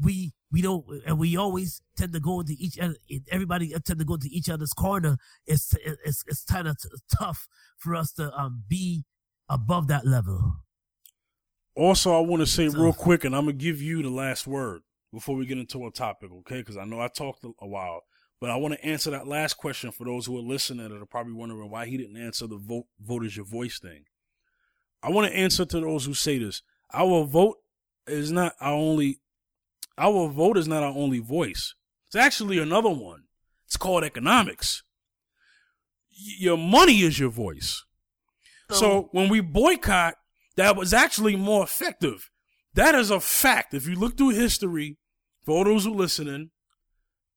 we 0.00 0.32
we 0.52 0.62
don't 0.62 0.84
and 1.06 1.18
we 1.18 1.36
always 1.36 1.82
tend 1.96 2.12
to 2.12 2.20
go 2.20 2.40
into 2.40 2.54
each 2.58 2.78
other. 2.78 2.96
Everybody 3.30 3.70
tend 3.84 3.98
to 3.98 4.04
go 4.04 4.16
to 4.16 4.28
each 4.28 4.48
other's 4.48 4.72
corner. 4.72 5.16
It's 5.46 5.74
it's 5.84 6.22
it's 6.26 6.44
kind 6.44 6.68
of 6.68 6.78
t- 6.78 6.88
tough 7.16 7.48
for 7.78 7.94
us 7.94 8.12
to 8.12 8.32
um 8.34 8.64
be 8.68 9.04
above 9.48 9.88
that 9.88 10.06
level. 10.06 10.56
Also, 11.74 12.14
I 12.16 12.20
want 12.20 12.40
to 12.40 12.46
say 12.46 12.68
So- 12.68 12.78
real 12.82 12.92
quick, 12.92 13.24
and 13.24 13.34
I'm 13.34 13.42
gonna 13.44 13.52
give 13.54 13.82
you 13.82 14.02
the 14.02 14.10
last 14.10 14.46
word 14.46 14.82
before 15.12 15.36
we 15.36 15.46
get 15.46 15.58
into 15.58 15.86
a 15.86 15.90
topic, 15.90 16.30
okay? 16.40 16.58
Because 16.58 16.76
I 16.76 16.84
know 16.84 17.00
I 17.00 17.08
talked 17.08 17.44
a- 17.44 17.52
a 17.60 17.66
while, 17.66 18.02
but 18.40 18.50
I 18.50 18.56
want 18.56 18.74
to 18.74 18.84
answer 18.84 19.10
that 19.10 19.26
last 19.26 19.54
question 19.54 19.90
for 19.92 20.04
those 20.04 20.26
who 20.26 20.36
are 20.38 20.42
listening 20.42 20.88
that 20.88 21.00
are 21.00 21.06
probably 21.06 21.34
wondering 21.34 21.70
why 21.70 21.86
he 21.86 21.96
didn't 21.96 22.16
answer 22.16 22.46
the 22.46 22.56
vote 22.58 22.86
vote 23.00 23.24
is 23.24 23.36
your 23.36 23.46
voice 23.46 23.78
thing. 23.78 24.04
I 25.02 25.10
want 25.10 25.30
to 25.30 25.36
answer 25.36 25.64
to 25.64 25.80
those 25.80 26.04
who 26.06 26.14
say 26.14 26.38
this. 26.38 26.62
Our 26.92 27.24
vote 27.24 27.58
is 28.06 28.30
not 28.30 28.54
our 28.60 28.74
only. 28.74 29.20
Our 29.98 30.28
vote 30.28 30.58
is 30.58 30.68
not 30.68 30.82
our 30.82 30.92
only 30.94 31.20
voice. 31.20 31.74
It's 32.06 32.16
actually 32.16 32.58
another 32.58 32.90
one. 32.90 33.24
It's 33.66 33.76
called 33.76 34.04
economics. 34.04 34.82
Your 36.10 36.58
money 36.58 37.00
is 37.00 37.18
your 37.18 37.30
voice. 37.30 37.84
So 38.70 39.08
when 39.12 39.28
we 39.28 39.40
boycott, 39.40 40.14
that 40.56 40.76
was 40.76 40.92
actually 40.92 41.36
more 41.36 41.62
effective. 41.62 42.30
That 42.74 42.94
is 42.94 43.10
a 43.10 43.20
fact. 43.20 43.74
If 43.74 43.86
you 43.86 43.96
look 43.96 44.16
through 44.16 44.30
history, 44.30 44.98
for 45.44 45.64
those 45.64 45.84
who 45.84 45.94
listening, 45.94 46.50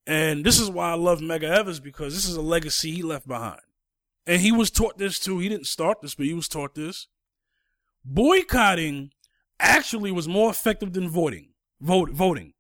and 0.08 0.44
this 0.44 0.60
is 0.60 0.70
why 0.70 0.92
I 0.92 0.96
love 0.96 1.20
Medgar 1.20 1.56
Evans 1.56 1.80
because 1.80 2.16
this 2.16 2.28
is 2.28 2.36
a 2.36 2.42
legacy 2.42 2.92
he 2.92 3.04
left 3.04 3.28
behind. 3.28 3.62
And 4.26 4.42
he 4.42 4.52
was 4.52 4.72
taught 4.72 4.98
this 4.98 5.20
too. 5.20 5.40
He 5.40 5.50
didn't 5.50 5.68
start 5.68 6.02
this, 6.02 6.16
but 6.16 6.26
he 6.26 6.34
was 6.34 6.48
taught 6.48 6.74
this. 6.74 7.08
Boycotting 8.04 9.12
actually 9.60 10.12
was 10.12 10.28
more 10.28 10.50
effective 10.50 10.94
than 10.94 11.10
voting. 11.10 11.50
Vote, 11.82 12.12
voting. 12.12 12.54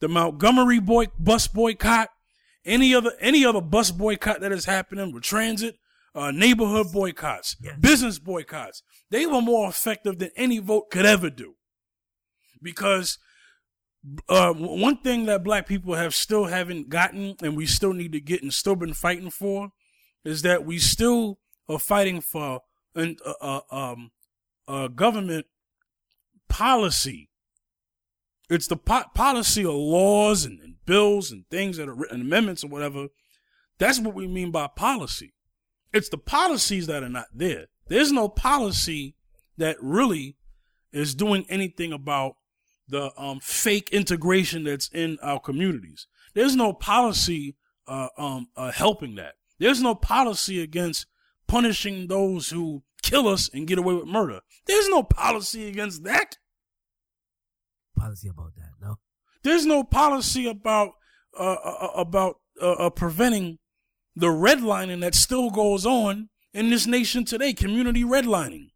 The 0.00 0.08
Montgomery 0.08 0.80
boy, 0.80 1.06
bus 1.18 1.46
boycott, 1.46 2.08
any 2.64 2.94
other 2.94 3.12
any 3.20 3.44
other 3.44 3.60
bus 3.60 3.90
boycott 3.90 4.40
that 4.40 4.52
is 4.52 4.64
happening 4.64 5.12
with 5.12 5.22
transit, 5.22 5.76
uh, 6.14 6.30
neighborhood 6.30 6.92
boycotts, 6.92 7.56
Yes. 7.62 7.78
business 7.78 8.18
boycotts, 8.18 8.82
they 9.10 9.26
were 9.26 9.40
more 9.40 9.68
effective 9.68 10.18
than 10.18 10.30
any 10.36 10.58
vote 10.58 10.90
could 10.90 11.06
ever 11.06 11.30
do. 11.30 11.54
Because 12.60 13.18
uh, 14.28 14.52
one 14.52 14.98
thing 14.98 15.26
that 15.26 15.44
black 15.44 15.66
people 15.66 15.94
have 15.94 16.14
still 16.14 16.46
haven't 16.46 16.88
gotten, 16.88 17.36
and 17.42 17.56
we 17.56 17.66
still 17.66 17.92
need 17.92 18.12
to 18.12 18.20
get, 18.20 18.42
and 18.42 18.52
still 18.52 18.76
been 18.76 18.94
fighting 18.94 19.30
for, 19.30 19.70
is 20.24 20.42
that 20.42 20.64
we 20.64 20.78
still 20.78 21.38
are 21.68 21.78
fighting 21.78 22.20
for 22.20 22.60
an 22.94 23.16
uh, 23.24 23.34
uh, 23.40 23.60
um, 23.70 24.10
uh, 24.66 24.88
government 24.88 25.46
policy. 26.52 27.30
It's 28.50 28.66
the 28.66 28.76
po- 28.76 29.04
policy 29.14 29.64
of 29.64 29.72
laws 29.74 30.44
and, 30.44 30.60
and 30.60 30.74
bills 30.84 31.32
and 31.32 31.48
things 31.50 31.78
that 31.78 31.88
are 31.88 31.94
written, 31.94 32.20
amendments 32.20 32.62
or 32.62 32.68
whatever. 32.68 33.08
That's 33.78 33.98
what 33.98 34.14
we 34.14 34.28
mean 34.28 34.50
by 34.50 34.66
policy. 34.66 35.32
It's 35.94 36.10
the 36.10 36.18
policies 36.18 36.86
that 36.88 37.02
are 37.02 37.08
not 37.08 37.28
there. 37.34 37.68
There's 37.88 38.12
no 38.12 38.28
policy 38.28 39.16
that 39.56 39.76
really 39.80 40.36
is 40.92 41.14
doing 41.14 41.46
anything 41.48 41.90
about 41.90 42.34
the 42.86 43.12
um, 43.16 43.40
fake 43.40 43.88
integration 43.90 44.64
that's 44.64 44.88
in 44.88 45.18
our 45.22 45.40
communities. 45.40 46.06
There's 46.34 46.54
no 46.54 46.74
policy 46.74 47.56
uh, 47.88 48.08
um, 48.18 48.48
uh, 48.56 48.72
helping 48.72 49.14
that. 49.14 49.34
There's 49.58 49.80
no 49.80 49.94
policy 49.94 50.60
against 50.60 51.06
punishing 51.46 52.08
those 52.08 52.50
who 52.50 52.82
kill 53.02 53.28
us 53.28 53.50
and 53.52 53.66
get 53.66 53.78
away 53.78 53.94
with 53.94 54.06
murder. 54.06 54.40
There's 54.66 54.88
no 54.88 55.02
policy 55.02 55.68
against 55.68 56.04
that. 56.04 56.38
Policy 57.96 58.28
about 58.28 58.54
that, 58.56 58.70
no. 58.80 58.96
There's 59.42 59.66
no 59.66 59.84
policy 59.84 60.48
about 60.48 60.92
uh, 61.38 61.56
uh, 61.64 61.88
about 61.96 62.36
uh, 62.60 62.72
uh, 62.72 62.90
preventing 62.90 63.58
the 64.14 64.28
redlining 64.28 65.00
that 65.00 65.14
still 65.14 65.50
goes 65.50 65.86
on 65.86 66.28
in 66.52 66.70
this 66.70 66.86
nation 66.86 67.24
today. 67.24 67.52
Community 67.52 68.04
redlining. 68.04 68.70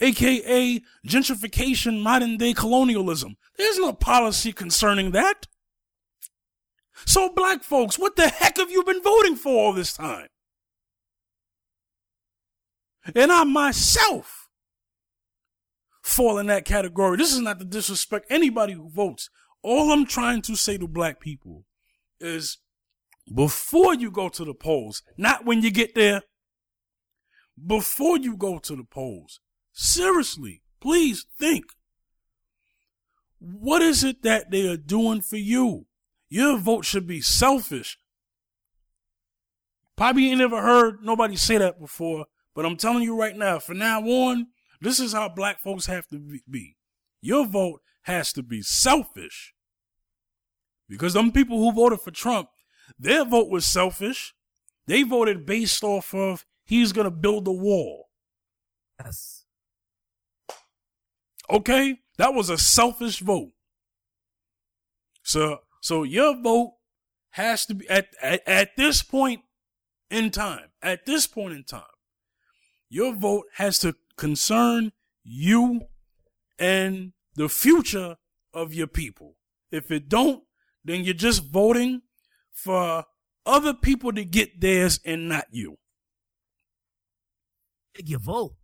aka 0.00 0.80
gentrification, 1.06 2.02
modern 2.02 2.36
day 2.36 2.52
colonialism. 2.52 3.36
There's 3.56 3.78
no 3.78 3.92
policy 3.92 4.52
concerning 4.52 5.12
that. 5.12 5.46
So, 7.04 7.30
black 7.30 7.62
folks, 7.64 7.98
what 7.98 8.16
the 8.16 8.28
heck 8.28 8.58
have 8.58 8.70
you 8.70 8.84
been 8.84 9.02
voting 9.02 9.36
for 9.36 9.54
all 9.54 9.72
this 9.72 9.92
time? 9.92 10.28
And 13.14 13.32
I 13.32 13.44
myself 13.44 14.48
fall 16.02 16.38
in 16.38 16.46
that 16.46 16.64
category. 16.64 17.16
This 17.16 17.32
is 17.32 17.40
not 17.40 17.58
to 17.58 17.64
disrespect 17.64 18.26
anybody 18.30 18.74
who 18.74 18.90
votes. 18.90 19.30
All 19.62 19.92
I'm 19.92 20.06
trying 20.06 20.42
to 20.42 20.56
say 20.56 20.76
to 20.78 20.88
black 20.88 21.20
people 21.20 21.64
is 22.20 22.58
before 23.32 23.94
you 23.94 24.10
go 24.10 24.28
to 24.28 24.44
the 24.44 24.54
polls, 24.54 25.02
not 25.16 25.44
when 25.44 25.62
you 25.62 25.70
get 25.70 25.94
there, 25.94 26.22
before 27.64 28.18
you 28.18 28.36
go 28.36 28.58
to 28.58 28.76
the 28.76 28.84
polls, 28.84 29.40
seriously, 29.72 30.62
please 30.80 31.26
think. 31.38 31.64
What 33.38 33.82
is 33.82 34.04
it 34.04 34.22
that 34.22 34.50
they 34.50 34.68
are 34.68 34.76
doing 34.76 35.20
for 35.20 35.36
you? 35.36 35.86
Your 36.28 36.58
vote 36.58 36.84
should 36.84 37.06
be 37.06 37.20
selfish. 37.20 37.98
Probably 39.96 40.30
ain't 40.30 40.38
never 40.38 40.62
heard 40.62 41.02
nobody 41.02 41.36
say 41.36 41.58
that 41.58 41.78
before, 41.78 42.26
but 42.54 42.66
I'm 42.66 42.76
telling 42.76 43.02
you 43.02 43.18
right 43.18 43.36
now, 43.36 43.58
from 43.58 43.78
now 43.78 44.02
on, 44.02 44.48
this 44.80 45.00
is 45.00 45.12
how 45.12 45.28
black 45.28 45.60
folks 45.60 45.86
have 45.86 46.06
to 46.08 46.40
be. 46.50 46.76
Your 47.20 47.46
vote 47.46 47.80
has 48.02 48.32
to 48.34 48.42
be 48.42 48.62
selfish. 48.62 49.54
Because 50.88 51.14
them 51.14 51.32
people 51.32 51.58
who 51.58 51.72
voted 51.72 52.00
for 52.00 52.10
Trump, 52.10 52.48
their 52.98 53.24
vote 53.24 53.48
was 53.48 53.64
selfish. 53.64 54.34
They 54.86 55.04
voted 55.04 55.46
based 55.46 55.84
off 55.84 56.12
of 56.12 56.44
he's 56.64 56.92
going 56.92 57.04
to 57.06 57.10
build 57.10 57.46
a 57.46 57.52
wall. 57.52 58.08
Yes. 59.02 59.44
Okay? 61.48 61.98
That 62.18 62.34
was 62.34 62.50
a 62.50 62.58
selfish 62.58 63.20
vote. 63.20 63.52
So 65.22 65.60
so 65.80 66.02
your 66.02 66.40
vote 66.40 66.74
has 67.30 67.66
to 67.66 67.74
be 67.74 67.88
at, 67.88 68.08
at, 68.20 68.46
at 68.46 68.76
this 68.76 69.02
point 69.02 69.42
in 70.10 70.30
time, 70.30 70.70
at 70.82 71.06
this 71.06 71.26
point 71.26 71.54
in 71.54 71.64
time, 71.64 71.82
your 72.92 73.14
vote 73.14 73.46
has 73.54 73.78
to 73.78 73.94
concern 74.16 74.92
you 75.24 75.80
and 76.58 77.12
the 77.34 77.48
future 77.48 78.16
of 78.52 78.74
your 78.74 78.86
people. 78.86 79.36
If 79.70 79.90
it 79.90 80.10
don't, 80.10 80.42
then 80.84 81.02
you're 81.02 81.14
just 81.14 81.44
voting 81.44 82.02
for 82.50 83.06
other 83.46 83.72
people 83.72 84.12
to 84.12 84.26
get 84.26 84.60
theirs 84.60 85.00
and 85.06 85.26
not 85.26 85.46
you. 85.50 85.78
Take 87.94 88.10
your 88.10 88.20
vote. 88.20 88.56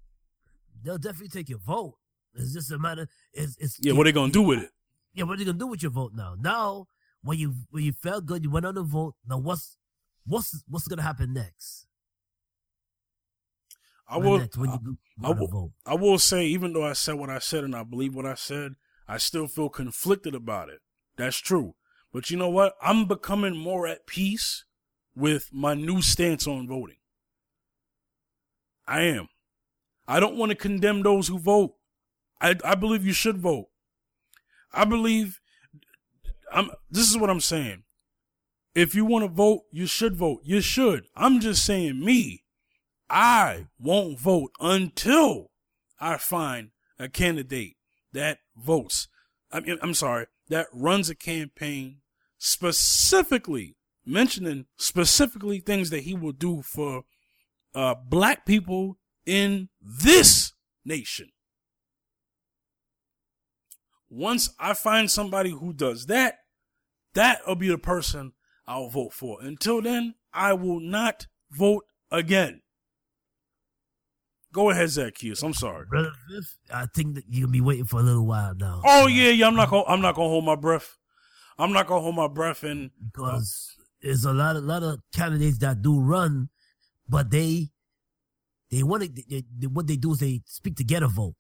They'll 0.85 0.99
definitely 0.99 1.29
take 1.29 1.49
your 1.49 1.59
vote. 1.59 1.97
It's 2.35 2.53
just 2.53 2.71
a 2.71 2.79
matter. 2.79 3.09
It's, 3.33 3.57
it's 3.57 3.79
yeah. 3.81 3.95
What 3.95 4.03
are 4.07 4.11
they 4.11 4.13
gonna 4.13 4.31
do 4.31 4.43
with 4.43 4.59
it? 4.59 4.71
Yeah, 5.15 5.25
what 5.25 5.35
are 5.35 5.37
they 5.39 5.47
gonna 5.47 5.59
do 5.59 5.67
with 5.67 5.83
your 5.83 5.91
vote 5.91 6.13
now? 6.15 6.37
Now 6.39 6.87
when 7.23 7.39
you 7.39 7.55
when 7.71 7.83
you 7.83 7.93
felt 7.93 8.27
good, 8.27 8.45
you 8.45 8.51
went 8.51 8.67
on 8.67 8.75
the 8.75 8.83
vote. 8.83 9.15
Now 9.27 9.39
what's 9.39 9.79
what's 10.27 10.63
what's 10.69 10.87
gonna 10.87 11.03
happen 11.03 11.33
next? 11.33 11.88
I 14.09 14.17
will. 14.17 14.49
When 14.57 14.71
you 14.71 14.99
I, 15.23 15.31
will, 15.31 15.49
vote? 15.49 15.73
I 15.85 15.95
will 15.95 16.19
say, 16.19 16.47
even 16.47 16.73
though 16.73 16.85
I 16.85 16.95
said 16.95 17.17
what 17.17 17.31
I 17.31 17.39
said 17.39 17.65
and 17.65 17.75
I 17.75 17.83
believe 17.83 18.15
what 18.15 18.27
I 18.27 18.35
said, 18.35 18.75
I 19.07 19.19
still 19.19 19.47
feel 19.47 19.69
conflicted 19.69 20.35
about 20.35 20.69
it. 20.69 20.81
That's 21.17 21.37
true. 21.39 21.75
But 22.13 22.31
you 22.31 22.37
know 22.37 22.49
what? 22.49 22.75
I'm 22.81 23.07
becoming 23.07 23.57
more 23.57 23.87
at 23.87 24.07
peace 24.07 24.65
with 25.15 25.51
my 25.53 25.75
new 25.75 26.01
stance 26.01 26.47
on 26.47 26.67
voting. 26.67 26.97
I 28.87 29.03
am. 29.03 29.29
I 30.07 30.21
don't 30.21 30.37
want 30.37 30.51
to 30.51 30.57
condemn 30.57 31.03
those 31.03 31.29
who 31.29 31.39
vote. 31.39 31.75
I, 32.41 32.57
I 32.65 32.75
believe 32.75 33.05
you 33.05 33.13
should 33.13 33.39
vote. 33.39 33.67
I 34.73 34.85
believe 34.85 35.41
I'm 36.53 36.71
this 36.91 37.11
is 37.11 37.19
what 37.19 37.31
I'm 37.31 37.41
saying. 37.41 37.83
If 38.75 38.95
you 38.95 39.05
want 39.05 39.25
to 39.25 39.29
vote, 39.29 39.63
you 39.71 39.87
should 39.87 40.17
vote. 40.17 40.41
You 40.45 40.61
should. 40.61 41.07
I'm 41.17 41.41
just 41.41 41.65
saying 41.65 42.03
me. 42.03 42.45
I 43.11 43.67
won't 43.79 44.19
vote 44.19 44.53
until 44.61 45.51
I 46.01 46.19
find 46.19 46.71
a 46.99 47.09
candidate 47.09 47.77
that 48.13 48.39
votes. 48.57 49.09
I 49.51 49.61
mean, 49.61 49.79
I'm 49.83 49.95
sorry, 49.95 50.27
that 50.49 50.67
runs 50.73 51.09
a 51.09 51.15
campaign 51.15 51.99
specifically 52.39 53.77
mentioning 54.09 54.65
specifically 54.77 55.61
things 55.61 55.91
that 55.91 56.01
he 56.01 56.15
will 56.15 56.33
do 56.33 56.63
for 56.63 57.03
uh, 57.75 57.95
black 57.95 58.47
people 58.47 58.97
in 59.27 59.69
this 59.81 60.53
nation. 60.85 61.29
Once 64.09 64.51
I 64.59 64.73
find 64.73 65.11
somebody 65.11 65.51
who 65.51 65.75
does 65.75 66.07
that, 66.07 66.37
that'll 67.13 67.55
be 67.55 67.69
the 67.69 67.77
person 67.77 68.33
I'll 68.67 68.89
vote 68.89 69.13
for. 69.13 69.39
Until 69.43 69.83
then, 69.83 70.15
I 70.33 70.55
will 70.55 70.81
not 70.81 71.27
vote 71.51 71.85
again. 72.11 72.63
Go 74.53 74.71
ahead, 74.71 74.89
Zacchaeus. 74.89 75.43
I'm 75.43 75.53
sorry, 75.53 75.85
brother. 75.87 76.11
I 76.73 76.87
think 76.87 77.17
that 77.17 77.25
you'll 77.29 77.51
be 77.51 77.61
waiting 77.61 77.85
for 77.85 78.01
a 78.01 78.03
little 78.03 78.27
while 78.27 78.55
now. 78.55 78.83
Oh 78.85 79.07
yeah, 79.07 79.31
yeah. 79.31 79.47
I'm 79.47 79.57
not 79.57 79.71
gonna. 79.71 79.85
I'm 79.87 80.01
not 80.01 80.15
gonna 80.15 80.29
hold 80.29 80.45
my 80.45 80.57
breath. 80.57 80.97
I'm 81.59 81.73
not 81.73 81.87
gonna 81.87 82.01
hold 82.01 82.17
my 82.17 82.29
breath 82.29 82.63
and 82.63 82.91
because 83.13 83.77
uh, 83.79 83.85
there's 84.03 84.25
a 84.25 84.33
lot, 84.33 84.57
of 84.57 84.65
lot 84.65 84.83
of 84.83 85.01
candidates 85.13 85.59
that 85.59 85.83
do 85.83 85.99
run, 86.01 86.49
but 87.09 87.31
they, 87.31 87.69
they 88.71 88.83
want 88.83 89.03
to. 89.03 89.09
They, 89.09 89.45
they, 89.59 89.67
what 89.67 89.87
they 89.87 89.97
do 89.97 90.13
is 90.13 90.19
they 90.19 90.43
speak 90.47 90.77
to 90.77 90.85
get 90.85 91.03
a 91.03 91.09
vote. 91.09 91.35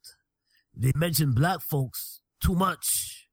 They 0.77 0.92
mention 0.94 1.33
black 1.33 1.61
folks 1.61 2.21
too 2.42 2.55
much 2.55 3.29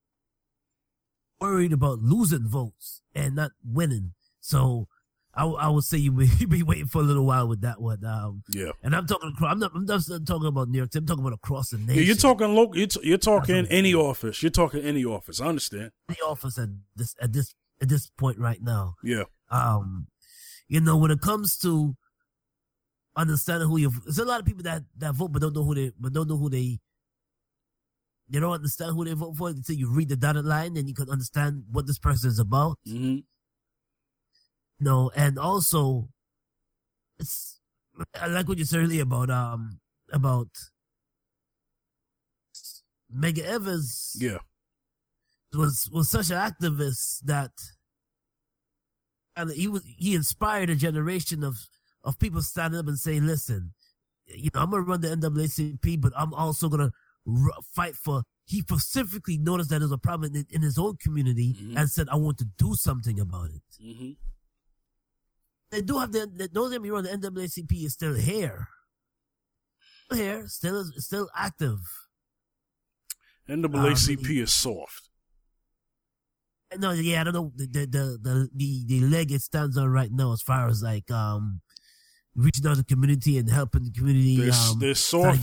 worried 1.40 1.74
about 1.74 2.00
losing 2.00 2.48
votes 2.48 3.02
and 3.14 3.36
not 3.36 3.52
winning. 3.64 4.14
So 4.40 4.88
I, 5.36 5.46
I 5.46 5.70
would 5.70 5.84
say 5.84 5.98
you 5.98 6.12
be, 6.12 6.28
you 6.40 6.48
be 6.48 6.64
waiting 6.64 6.88
for 6.88 7.00
a 7.02 7.04
little 7.04 7.26
while 7.26 7.48
with 7.48 7.62
that 7.62 7.82
one. 7.82 8.04
Um, 8.06 8.44
yeah. 8.50 8.72
And 8.84 8.96
I'm 8.96 9.06
talking. 9.06 9.34
I'm 9.42 9.60
not. 9.60 9.72
I'm 9.76 9.86
not 9.86 10.02
talking 10.26 10.48
about 10.48 10.70
New 10.70 10.78
York. 10.78 10.90
I'm 10.96 11.06
talking 11.06 11.24
about 11.24 11.34
across 11.36 11.70
the 11.70 11.78
nation. 11.78 11.96
Yeah, 11.96 12.02
you're 12.02 12.16
talking 12.16 12.56
local. 12.56 12.78
You're, 12.78 12.88
t- 12.88 13.02
you're 13.04 13.18
talking 13.18 13.68
any 13.68 13.94
office. 13.94 14.42
You're 14.42 14.50
talking 14.52 14.82
any 14.82 15.04
office. 15.04 15.42
I 15.42 15.48
understand. 15.48 15.92
Any 16.10 16.20
office 16.26 16.58
at 16.58 16.70
this 16.96 17.16
at 17.22 17.34
this 17.34 17.54
at 17.82 17.90
this 17.90 18.10
point 18.18 18.40
right 18.40 18.62
now. 18.62 18.96
Yeah. 19.04 19.24
Um, 19.52 20.08
you 20.68 20.82
know, 20.82 20.98
when 20.98 21.12
it 21.12 21.22
comes 21.22 21.58
to 21.60 21.96
understanding 23.16 23.70
who 23.70 23.78
you, 23.78 23.92
there's 24.04 24.20
a 24.20 24.26
lot 24.26 24.40
of 24.40 24.46
people 24.46 24.64
that 24.64 24.84
that 24.98 25.16
vote 25.16 25.32
but 25.32 25.42
don't 25.42 25.56
know 25.56 25.64
who 25.64 25.76
they 25.76 25.92
but 26.00 26.14
don't 26.14 26.28
know 26.28 26.38
who 26.38 26.50
they 26.50 26.80
they 28.30 28.40
don't 28.40 28.54
understand 28.54 28.94
who 28.94 29.06
they 29.06 29.14
vote 29.14 29.36
for 29.38 29.50
until 29.50 29.76
you 29.76 29.92
read 29.92 30.10
the 30.10 30.16
dotted 30.16 30.46
line 30.46 30.76
and 30.78 30.88
you 30.88 30.96
can 30.96 31.10
understand 31.10 31.64
what 31.72 31.86
this 31.86 32.00
person 32.00 32.30
is 32.30 32.40
about. 32.40 32.78
Mm-hmm. 32.88 33.20
No, 34.80 35.12
and 35.16 35.40
also, 35.40 36.10
it's 37.18 37.60
I 38.20 38.28
like 38.28 38.48
what 38.48 38.58
you 38.58 38.66
said 38.66 38.82
earlier 38.82 39.04
about 39.04 39.30
um 39.30 39.80
about 40.12 40.50
Medgar 43.14 43.46
Evans. 43.46 44.16
Yeah, 44.20 44.40
was 45.54 45.90
was 45.92 46.10
such 46.10 46.30
an 46.30 46.38
activist 46.38 47.22
that, 47.24 47.52
and 49.36 49.52
he 49.52 49.68
was 49.68 49.84
he 49.86 50.16
inspired 50.16 50.70
a 50.70 50.76
generation 50.76 51.44
of 51.44 51.58
of 52.04 52.20
people 52.20 52.42
standing 52.42 52.80
up 52.80 52.88
and 52.88 53.00
saying, 53.00 53.26
"Listen, 53.26 53.74
you 54.28 54.50
know, 54.54 54.62
I'm 54.62 54.72
gonna 54.72 54.84
run 54.84 55.02
the 55.02 55.10
NAACP, 55.10 56.02
but 56.02 56.14
I'm 56.16 56.34
also 56.34 56.70
gonna 56.70 56.92
r- 57.28 57.62
fight 57.74 57.96
for. 57.96 58.24
He 58.48 58.60
specifically 58.60 59.38
noticed 59.40 59.72
that 59.72 59.80
there's 59.80 59.92
a 59.92 59.98
problem 59.98 60.36
in, 60.36 60.46
in 60.52 60.62
his 60.62 60.78
own 60.78 60.98
community 60.98 61.54
mm-hmm. 61.54 61.78
and 61.78 61.90
said, 61.90 62.08
"I 62.10 62.16
want 62.16 62.38
to 62.40 62.46
do 62.58 62.76
something 62.76 63.20
about 63.20 63.50
it." 63.52 63.84
Mm-hmm. 63.84 64.12
They 65.76 65.82
do 65.82 65.98
have 66.00 66.14
the. 66.14 66.50
Don't 66.54 66.72
get 66.72 66.82
me 66.82 66.90
wrong. 66.90 67.04
The 67.04 67.10
NAACP 67.10 67.84
is 67.84 67.92
still 67.92 68.14
here. 68.14 68.70
Still 70.06 70.18
here, 70.18 70.48
still 70.48 70.86
still 70.96 71.30
active. 71.36 71.80
NAACP 73.50 74.26
um, 74.26 74.44
is 74.44 74.54
soft. 74.54 75.10
No, 76.78 76.92
yeah, 76.92 77.20
I 77.20 77.24
don't 77.26 77.34
know 77.34 77.52
the 77.58 77.68
the 77.68 78.20
the 78.22 78.50
the, 78.54 78.86
the 78.88 79.00
leg 79.02 79.34
it 79.34 79.42
stands 79.42 79.78
on 79.78 79.90
right 79.90 80.10
now 80.10 80.32
as 80.32 80.42
far 80.42 80.70
as 80.70 80.82
like 80.82 81.12
um 81.12 81.60
reaching 82.36 82.66
out 82.66 82.78
to 82.78 82.78
the 82.78 82.86
community 82.86 83.38
and 83.38 83.50
helping 83.50 83.84
the 83.84 83.92
community. 83.92 84.38
They're, 84.38 84.54
um, 84.54 84.80
they're 84.80 84.96
soft. 84.96 85.42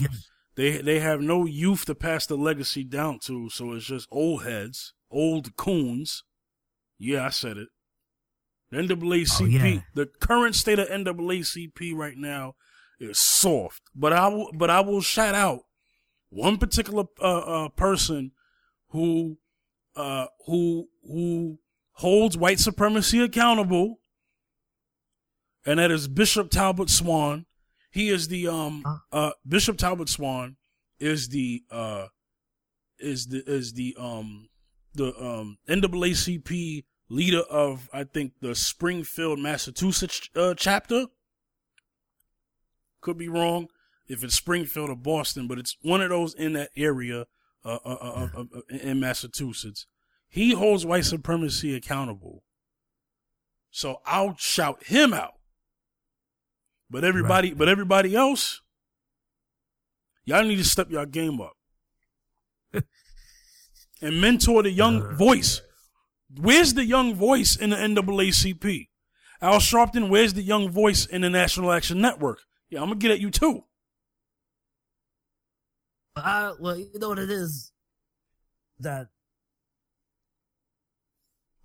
They 0.55 0.81
they 0.81 0.99
have 0.99 1.21
no 1.21 1.45
youth 1.45 1.85
to 1.85 1.93
pass 1.93 2.25
the 2.25 2.37
legacy 2.37 2.83
down 2.83 3.19
to, 3.25 3.51
so 3.51 3.73
it's 3.73 3.85
just 3.85 4.07
old 4.11 4.43
heads, 4.43 4.95
old 5.11 5.55
coons. 5.57 6.23
Yeah, 6.97 7.27
I 7.27 7.29
said 7.29 7.57
it. 7.57 7.67
The 8.73 8.79
NAACP, 8.79 9.41
oh, 9.41 9.45
yeah. 9.45 9.79
the 9.93 10.07
current 10.19 10.55
state 10.55 10.79
of 10.79 10.87
NAACP 10.87 11.93
right 11.93 12.17
now 12.17 12.55
is 12.99 13.19
soft. 13.19 13.83
But 13.95 14.13
I 14.13 14.27
will, 14.29 14.49
but 14.53 14.71
I 14.71 14.79
will 14.79 15.01
shout 15.01 15.35
out 15.35 15.61
one 16.29 16.57
particular 16.57 17.03
uh, 17.21 17.65
uh, 17.65 17.69
person 17.69 18.31
who 18.89 19.37
uh, 19.95 20.25
who 20.47 20.87
who 21.05 21.59
holds 21.93 22.35
white 22.35 22.59
supremacy 22.59 23.21
accountable, 23.23 23.99
and 25.65 25.77
that 25.77 25.91
is 25.91 26.07
Bishop 26.07 26.49
Talbert 26.49 26.89
Swan. 26.89 27.45
He 27.91 28.09
is 28.09 28.27
the 28.27 28.47
um 28.47 28.83
uh 29.11 29.31
Bishop 29.47 29.77
Talbert 29.77 30.09
Swan 30.09 30.57
is 30.99 31.29
the 31.29 31.61
uh 31.69 32.07
is 32.97 33.27
the 33.27 33.43
is 33.45 33.73
the 33.73 33.95
um 33.99 34.49
the 34.95 35.13
um 35.23 35.59
NAACP 35.69 36.85
leader 37.13 37.41
of 37.41 37.89
I 37.93 38.03
think 38.03 38.33
the 38.41 38.55
Springfield, 38.55 39.39
Massachusetts 39.39 40.29
uh, 40.35 40.53
chapter. 40.55 41.05
Could 43.01 43.17
be 43.17 43.27
wrong 43.27 43.67
if 44.07 44.23
it's 44.23 44.35
Springfield 44.35 44.89
or 44.89 44.95
Boston, 44.95 45.47
but 45.47 45.59
it's 45.59 45.75
one 45.81 46.01
of 46.01 46.09
those 46.09 46.33
in 46.33 46.53
that 46.53 46.69
area 46.75 47.25
uh, 47.65 47.79
uh, 47.85 47.97
uh, 48.01 48.27
uh, 48.35 48.41
uh 48.41 48.59
in 48.69 48.99
Massachusetts. 48.99 49.85
He 50.27 50.53
holds 50.53 50.85
white 50.85 51.05
supremacy 51.05 51.75
accountable. 51.75 52.43
So 53.71 54.01
I'll 54.05 54.35
shout 54.37 54.85
him 54.85 55.13
out. 55.13 55.33
But 56.89 57.03
everybody, 57.03 57.49
right. 57.49 57.57
but 57.57 57.67
everybody 57.67 58.15
else, 58.15 58.61
y'all 60.25 60.43
need 60.43 60.57
to 60.57 60.63
step 60.63 60.89
your 60.89 61.05
game 61.05 61.41
up 61.41 61.57
and 64.01 64.21
mentor 64.21 64.63
the 64.63 64.71
young 64.71 65.15
voice. 65.15 65.61
Where's 66.35 66.73
the 66.73 66.85
young 66.85 67.15
voice 67.15 67.55
in 67.55 67.71
the 67.71 67.75
NAACP? 67.75 68.87
Al 69.41 69.59
Sharpton, 69.59 70.09
where's 70.09 70.33
the 70.33 70.41
young 70.41 70.69
voice 70.69 71.05
in 71.05 71.21
the 71.21 71.29
National 71.29 71.71
Action 71.71 71.99
Network? 71.99 72.39
Yeah, 72.69 72.81
I'm 72.81 72.87
gonna 72.87 72.99
get 72.99 73.11
at 73.11 73.19
you 73.19 73.29
too. 73.29 73.65
Uh, 76.15 76.53
well, 76.59 76.77
you 76.77 76.97
know 76.99 77.09
what 77.09 77.19
it 77.19 77.29
is 77.29 77.71
that 78.79 79.07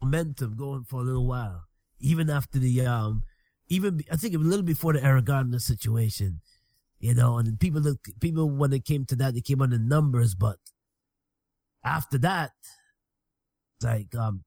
momentum 0.01 0.57
going 0.57 0.85
for 0.85 1.01
a 1.01 1.05
little 1.05 1.27
while, 1.27 1.65
even 2.01 2.31
after 2.31 2.59
the 2.59 2.85
um, 2.85 3.23
even 3.69 4.03
I 4.11 4.17
think 4.17 4.35
a 4.35 4.39
little 4.39 4.65
before 4.65 4.93
the 4.95 5.23
Gardner 5.25 5.59
situation, 5.59 6.41
you 6.99 7.15
know, 7.15 7.39
and 7.39 7.61
people 7.61 7.81
look 7.81 8.01
people 8.21 8.49
when 8.51 8.73
it 8.73 8.85
came 8.85 9.05
to 9.07 9.17
that 9.17 9.35
they 9.35 9.41
came 9.41 9.63
on 9.63 9.71
the 9.71 9.79
numbers, 9.79 10.35
but 10.35 10.57
after 11.85 12.19
that, 12.19 12.53
like 13.83 14.15
um, 14.15 14.45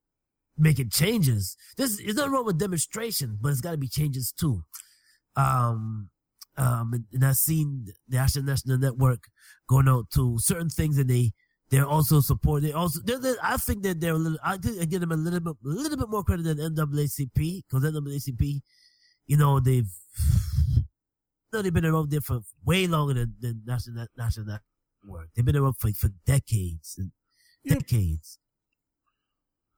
making 0.57 0.89
changes. 0.89 1.55
This 1.77 1.99
is 1.99 2.15
not 2.15 2.29
wrong 2.29 2.45
with 2.45 2.59
demonstration, 2.59 3.37
but 3.41 3.49
it's 3.49 3.61
got 3.61 3.71
to 3.71 3.77
be 3.77 3.87
changes 3.87 4.31
too. 4.31 4.63
Um, 5.35 6.09
um, 6.57 6.93
and, 6.93 7.05
and 7.13 7.25
I've 7.25 7.37
seen 7.37 7.85
the 8.07 8.17
National 8.17 8.45
National 8.45 8.77
Network 8.77 9.23
going 9.67 9.87
out 9.87 10.09
to 10.15 10.37
certain 10.39 10.69
things, 10.69 10.97
and 10.97 11.09
they 11.09 11.31
they're 11.69 11.87
also 11.87 12.19
support. 12.19 12.63
They 12.63 12.73
also, 12.73 12.99
they're, 13.03 13.17
they're, 13.17 13.37
I 13.41 13.55
think 13.55 13.83
that 13.83 14.01
they're 14.01 14.13
a 14.13 14.17
little. 14.17 14.37
I, 14.43 14.55
I 14.55 14.85
give 14.85 14.99
them 14.99 15.13
a 15.13 15.15
little 15.15 15.39
bit, 15.39 15.55
a 15.65 15.67
little 15.67 15.97
bit 15.97 16.09
more 16.09 16.23
credit 16.23 16.43
than 16.43 16.57
NAACP 16.57 17.63
because 17.69 17.83
NAACP, 17.83 18.61
you 19.25 19.37
know, 19.37 19.59
they've 19.61 19.89
you 20.27 20.83
know, 21.53 21.61
they've 21.61 21.73
been 21.73 21.85
around 21.85 22.11
there 22.11 22.21
for 22.21 22.41
way 22.65 22.87
longer 22.87 23.13
than, 23.13 23.35
than 23.39 23.61
National 23.65 24.05
National 24.17 24.45
Network. 24.45 25.29
They've 25.33 25.45
been 25.45 25.55
around 25.55 25.77
for 25.79 25.89
for 25.93 26.09
decades 26.25 26.95
and 26.97 27.11
decades. 27.65 28.37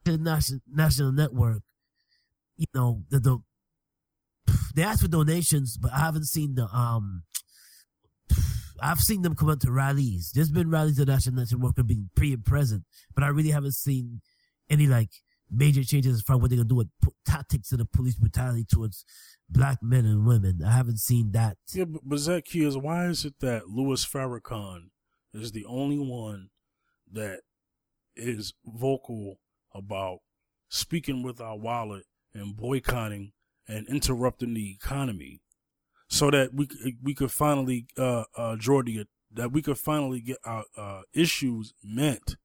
The 0.06 0.18
national 0.18 0.60
national 0.70 1.12
network, 1.14 1.62
you 2.58 2.66
know, 2.74 3.04
the, 3.10 3.20
the 3.20 3.40
they 4.76 4.84
ask 4.84 5.02
for 5.02 5.08
donations, 5.08 5.78
but 5.78 5.94
I 5.94 6.00
haven't 6.00 6.26
seen 6.26 6.56
the 6.56 6.66
um. 6.66 7.24
I've 8.82 9.00
seen 9.00 9.22
them 9.22 9.36
come 9.36 9.50
out 9.50 9.62
to 9.62 9.72
rallies. 9.72 10.32
There's 10.34 10.52
been 10.52 10.70
rallies 10.70 10.98
the 10.98 11.06
National 11.06 11.36
Network 11.36 11.78
have 11.78 11.88
been 11.88 12.10
pre 12.16 12.34
and 12.34 12.44
present, 12.44 12.84
but 13.16 13.24
I 13.24 13.28
really 13.28 13.52
haven't 13.52 13.76
seen 13.76 14.20
any 14.70 14.88
like 14.88 15.10
major 15.50 15.84
changes 15.84 16.16
as 16.16 16.22
far 16.22 16.36
as 16.36 16.42
what 16.42 16.50
they're 16.50 16.58
gonna 16.58 16.68
do 16.68 16.76
with 16.76 16.90
tactics 17.26 17.72
of 17.72 17.78
the 17.78 17.86
police 17.86 18.16
brutality 18.16 18.66
towards 18.70 19.06
black 19.50 19.78
men 19.82 20.06
and 20.06 20.26
women. 20.26 20.62
I 20.66 20.72
haven't 20.72 21.00
seen 21.00 21.32
that. 21.32 21.58
Yeah, 21.74 21.86
but, 21.86 22.02
but 22.04 22.20
Zacchaeus, 22.20 22.76
why 22.76 23.06
is 23.06 23.24
it 23.24 23.36
that 23.40 23.70
Louis 23.70 24.06
Farrakhan 24.06 24.90
is 25.34 25.52
the 25.52 25.66
only 25.66 26.00
one 26.00 26.50
that 27.12 27.42
is 28.16 28.54
vocal 28.66 29.40
about 29.74 30.20
speaking 30.70 31.24
with 31.24 31.40
our 31.40 31.58
wallet 31.58 32.06
and 32.34 32.56
boycotting 32.56 33.32
and 33.68 33.88
interrupting 33.88 34.54
the 34.54 34.72
economy 34.72 35.42
so 36.08 36.30
that 36.32 36.54
we 36.54 36.68
we 37.02 37.14
could 37.14 37.32
finally 37.32 37.88
uh, 37.98 38.24
uh, 38.36 38.56
draw 38.58 38.82
the 38.84 39.06
that 39.32 39.52
we 39.52 39.62
could 39.62 39.78
finally 39.78 40.22
get 40.22 40.38
our 40.44 40.66
uh, 40.78 41.02
issues 41.14 41.74
met. 41.84 42.36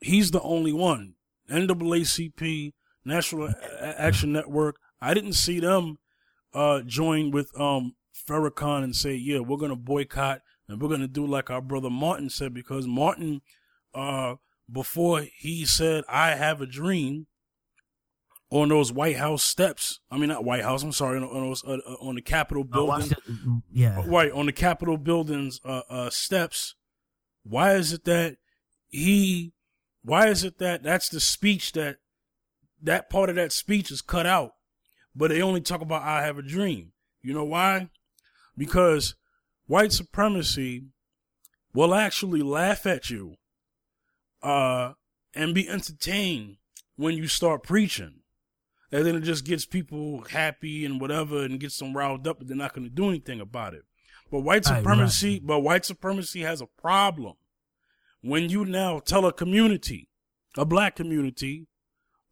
He's 0.00 0.30
the 0.30 0.42
only 0.42 0.72
one. 0.72 1.14
NAACP, 1.50 2.72
National 3.04 3.52
Action 3.80 4.32
Network. 4.32 4.76
I 5.00 5.14
didn't 5.14 5.32
see 5.32 5.60
them 5.60 5.98
uh, 6.54 6.82
join 6.82 7.30
with 7.30 7.50
um, 7.58 7.94
Farrakhan 8.14 8.84
and 8.84 8.94
say, 8.94 9.14
"Yeah, 9.14 9.40
we're 9.40 9.56
going 9.56 9.70
to 9.70 9.76
boycott 9.76 10.42
and 10.68 10.80
we're 10.80 10.88
going 10.88 11.00
to 11.00 11.08
do 11.08 11.26
like 11.26 11.50
our 11.50 11.62
brother 11.62 11.90
Martin 11.90 12.30
said," 12.30 12.54
because 12.54 12.86
Martin 12.86 13.40
uh, 13.94 14.36
before 14.70 15.26
he 15.36 15.64
said, 15.64 16.04
I 16.08 16.34
have 16.34 16.60
a 16.60 16.66
dream 16.66 17.26
on 18.50 18.68
those 18.68 18.92
White 18.92 19.16
House 19.16 19.42
steps. 19.42 20.00
I 20.10 20.18
mean, 20.18 20.28
not 20.28 20.44
White 20.44 20.62
House. 20.62 20.82
I'm 20.82 20.92
sorry, 20.92 21.18
on, 21.18 21.24
on 21.24 21.48
those, 21.48 21.64
uh, 21.64 21.78
uh 21.86 21.94
on 22.00 22.14
the 22.14 22.22
Capitol 22.22 22.64
building. 22.64 23.12
Oh, 23.28 23.62
yeah. 23.70 24.02
Right. 24.06 24.32
On 24.32 24.46
the 24.46 24.52
Capitol 24.52 24.96
building's, 24.96 25.60
uh, 25.64 25.82
uh, 25.88 26.10
steps. 26.10 26.74
Why 27.42 27.74
is 27.74 27.92
it 27.92 28.04
that 28.04 28.36
he, 28.88 29.52
why 30.02 30.28
is 30.28 30.44
it 30.44 30.58
that 30.58 30.82
that's 30.82 31.08
the 31.08 31.20
speech 31.20 31.72
that, 31.72 31.98
that 32.82 33.10
part 33.10 33.30
of 33.30 33.36
that 33.36 33.52
speech 33.52 33.90
is 33.90 34.02
cut 34.02 34.26
out, 34.26 34.52
but 35.14 35.30
they 35.30 35.42
only 35.42 35.60
talk 35.60 35.80
about 35.80 36.02
I 36.02 36.24
have 36.24 36.38
a 36.38 36.42
dream. 36.42 36.92
You 37.22 37.34
know 37.34 37.44
why? 37.44 37.88
Because 38.56 39.14
white 39.66 39.92
supremacy 39.92 40.86
will 41.72 41.94
actually 41.94 42.42
laugh 42.42 42.86
at 42.86 43.10
you 43.10 43.36
uh, 44.46 44.92
and 45.34 45.54
be 45.54 45.68
entertained 45.68 46.56
when 46.94 47.16
you 47.16 47.26
start 47.26 47.64
preaching. 47.64 48.20
And 48.92 49.04
then 49.04 49.16
it 49.16 49.22
just 49.22 49.44
gets 49.44 49.66
people 49.66 50.24
happy 50.30 50.84
and 50.84 51.00
whatever 51.00 51.42
and 51.42 51.58
gets 51.58 51.78
them 51.78 51.96
riled 51.96 52.28
up, 52.28 52.38
but 52.38 52.46
they're 52.46 52.56
not 52.56 52.72
going 52.72 52.88
to 52.88 52.94
do 52.94 53.08
anything 53.08 53.40
about 53.40 53.74
it. 53.74 53.82
But 54.30 54.40
white 54.40 54.64
supremacy, 54.64 55.34
right. 55.34 55.46
but 55.46 55.60
white 55.60 55.84
supremacy 55.84 56.42
has 56.42 56.60
a 56.60 56.68
problem. 56.80 57.34
When 58.20 58.48
you 58.48 58.64
now 58.64 59.00
tell 59.00 59.26
a 59.26 59.32
community, 59.32 60.08
a 60.56 60.64
black 60.64 60.94
community, 60.94 61.66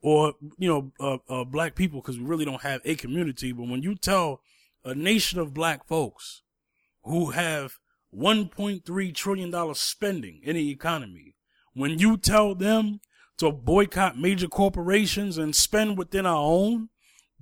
or, 0.00 0.34
you 0.56 0.68
know, 0.68 0.92
uh, 1.00 1.18
uh, 1.28 1.44
black 1.44 1.74
people, 1.74 2.00
because 2.00 2.18
we 2.18 2.24
really 2.24 2.44
don't 2.44 2.62
have 2.62 2.80
a 2.84 2.94
community, 2.94 3.50
but 3.50 3.68
when 3.68 3.82
you 3.82 3.96
tell 3.96 4.40
a 4.84 4.94
nation 4.94 5.40
of 5.40 5.52
black 5.52 5.88
folks 5.88 6.42
who 7.02 7.30
have 7.30 7.78
$1.3 8.16 9.14
trillion 9.14 9.74
spending 9.74 10.40
in 10.44 10.54
the 10.54 10.70
economy, 10.70 11.33
when 11.74 11.98
you 11.98 12.16
tell 12.16 12.54
them 12.54 13.00
to 13.38 13.50
boycott 13.50 14.18
major 14.18 14.48
corporations 14.48 15.38
and 15.38 15.54
spend 15.54 15.98
within 15.98 16.24
our 16.24 16.42
own, 16.42 16.88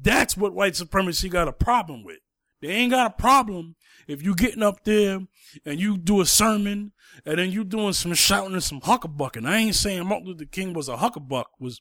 that's 0.00 0.36
what 0.36 0.54
white 0.54 0.74
supremacy 0.74 1.28
got 1.28 1.48
a 1.48 1.52
problem 1.52 2.02
with. 2.02 2.18
They 2.60 2.68
ain't 2.68 2.92
got 2.92 3.06
a 3.10 3.14
problem 3.14 3.76
if 4.06 4.22
you 4.22 4.34
getting 4.34 4.62
up 4.62 4.84
there 4.84 5.20
and 5.66 5.80
you 5.80 5.98
do 5.98 6.20
a 6.20 6.26
sermon 6.26 6.92
and 7.26 7.38
then 7.38 7.50
you 7.50 7.64
doing 7.64 7.92
some 7.92 8.14
shouting 8.14 8.54
and 8.54 8.62
some 8.62 8.80
huckabucking. 8.80 9.46
I 9.46 9.58
ain't 9.58 9.74
saying 9.74 10.06
Martin 10.06 10.28
Luther 10.28 10.44
King 10.44 10.72
was 10.72 10.88
a 10.88 10.96
huckabuck, 10.96 11.46
was 11.58 11.80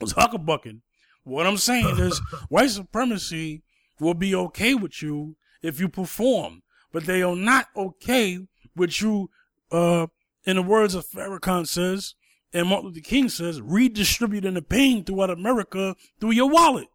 was 0.00 0.12
huckabucking. 0.12 0.80
What 1.24 1.46
I'm 1.46 1.56
saying 1.56 1.98
is 1.98 2.20
white 2.48 2.70
supremacy 2.70 3.62
will 4.00 4.14
be 4.14 4.34
okay 4.34 4.74
with 4.74 5.00
you 5.00 5.36
if 5.62 5.80
you 5.80 5.88
perform, 5.88 6.62
but 6.92 7.06
they 7.06 7.22
are 7.22 7.36
not 7.36 7.66
okay 7.76 8.40
with 8.74 9.00
you 9.00 9.30
uh 9.70 10.06
in 10.46 10.56
the 10.56 10.62
words 10.62 10.94
of 10.94 11.06
Farrakhan 11.06 11.66
says, 11.66 12.14
and 12.52 12.68
Martin 12.68 12.88
Luther 12.88 13.00
King 13.00 13.28
says, 13.28 13.60
redistributing 13.60 14.54
the 14.54 14.62
pain 14.62 15.04
throughout 15.04 15.30
America 15.30 15.96
through 16.20 16.30
your 16.30 16.48
wallet. 16.48 16.88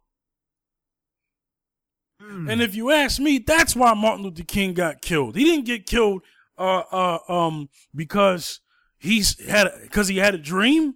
Mm. 2.20 2.50
And 2.50 2.62
if 2.62 2.74
you 2.74 2.90
ask 2.90 3.20
me, 3.20 3.38
that's 3.38 3.76
why 3.76 3.94
Martin 3.94 4.24
Luther 4.24 4.44
King 4.44 4.74
got 4.74 5.02
killed. 5.02 5.36
He 5.36 5.44
didn't 5.44 5.66
get 5.66 5.86
killed 5.86 6.22
uh, 6.58 6.82
uh, 6.90 7.18
um, 7.28 7.68
because 7.94 8.60
he's 8.98 9.38
had 9.46 9.68
because 9.82 10.08
he 10.08 10.18
had 10.18 10.34
a 10.34 10.38
dream. 10.38 10.94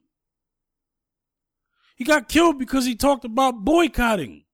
He 1.97 2.05
got 2.05 2.29
killed 2.29 2.59
because 2.59 2.85
he 2.85 2.95
talked 2.95 3.25
about 3.25 3.65
boycotting. 3.65 4.45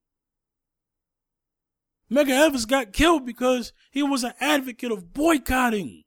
Medgar 2.11 2.45
Evans 2.45 2.65
got 2.65 2.93
killed 2.93 3.25
because 3.25 3.73
he 3.91 4.03
was 4.03 4.23
an 4.23 4.33
advocate 4.39 4.91
of 4.91 5.13
boycotting. 5.13 6.02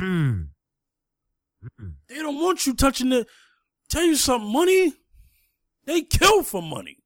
Mm. 0.00 0.48
They 2.08 2.16
don't 2.16 2.40
want 2.40 2.66
you 2.66 2.74
touching 2.74 3.10
the. 3.10 3.26
Tell 3.88 4.04
you 4.04 4.16
something, 4.16 4.52
money. 4.52 4.92
They 5.84 6.02
kill 6.02 6.42
for 6.42 6.60
money. 6.60 6.98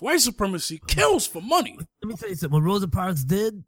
White 0.00 0.20
supremacy 0.20 0.80
kills 0.86 1.26
for 1.26 1.40
money. 1.40 1.76
Let 2.02 2.08
me 2.08 2.14
tell 2.14 2.28
you 2.28 2.34
something. 2.34 2.54
What 2.54 2.66
Rosa 2.66 2.88
Parks 2.88 3.24
did, 3.24 3.64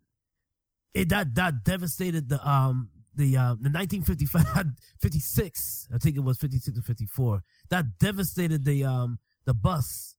it 0.93 1.09
that 1.09 1.35
that 1.37 1.65
devastated 1.65 2.29
the 2.29 2.47
um 2.49 2.91
the 3.15 3.37
uh, 3.37 3.55
the 3.61 3.71
1955 3.71 4.67
56 5.01 5.89
I 5.93 5.99
think 5.99 6.17
it 6.17 6.21
was 6.21 6.39
56 6.39 6.79
or 6.79 6.83
54 6.83 7.43
that 7.71 7.99
devastated 7.99 8.65
the 8.65 8.85
um 8.85 9.19
the 9.45 9.55
bus 9.55 10.17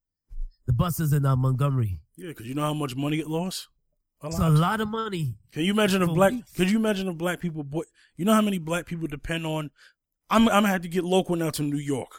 the 0.68 0.74
buses 0.74 1.14
in 1.14 1.26
uh, 1.26 1.36
Montgomery 1.36 2.02
yeah 2.18 2.28
because 2.28 2.46
you 2.46 2.54
know 2.54 2.64
how 2.64 2.74
much 2.74 2.96
money 2.96 3.20
it 3.20 3.28
lost 3.28 3.68
A 4.22 4.28
It's 4.28 4.40
a 4.40 4.50
lot 4.50 4.82
of 4.82 4.90
money. 4.90 5.36
Can 5.52 5.64
you 5.64 5.72
imagine 5.72 6.02
if 6.02 6.10
black? 6.10 6.34
weeks. 6.34 6.52
Could 6.54 6.70
you 6.70 6.78
imagine 6.78 7.08
if 7.08 7.18
black 7.18 7.40
people? 7.40 7.64
Boy, 7.64 7.84
you 8.18 8.26
know 8.26 8.34
how 8.34 8.42
many 8.42 8.58
black 8.58 8.86
people 8.86 9.08
depend 9.08 9.46
on. 9.46 9.72
I'm 10.30 10.44
I'm 10.50 10.64
gonna 10.64 10.68
have 10.68 10.82
to 10.82 10.90
get 10.90 11.04
local 11.04 11.36
now 11.36 11.50
to 11.52 11.64
New 11.64 11.78
York. 11.78 12.12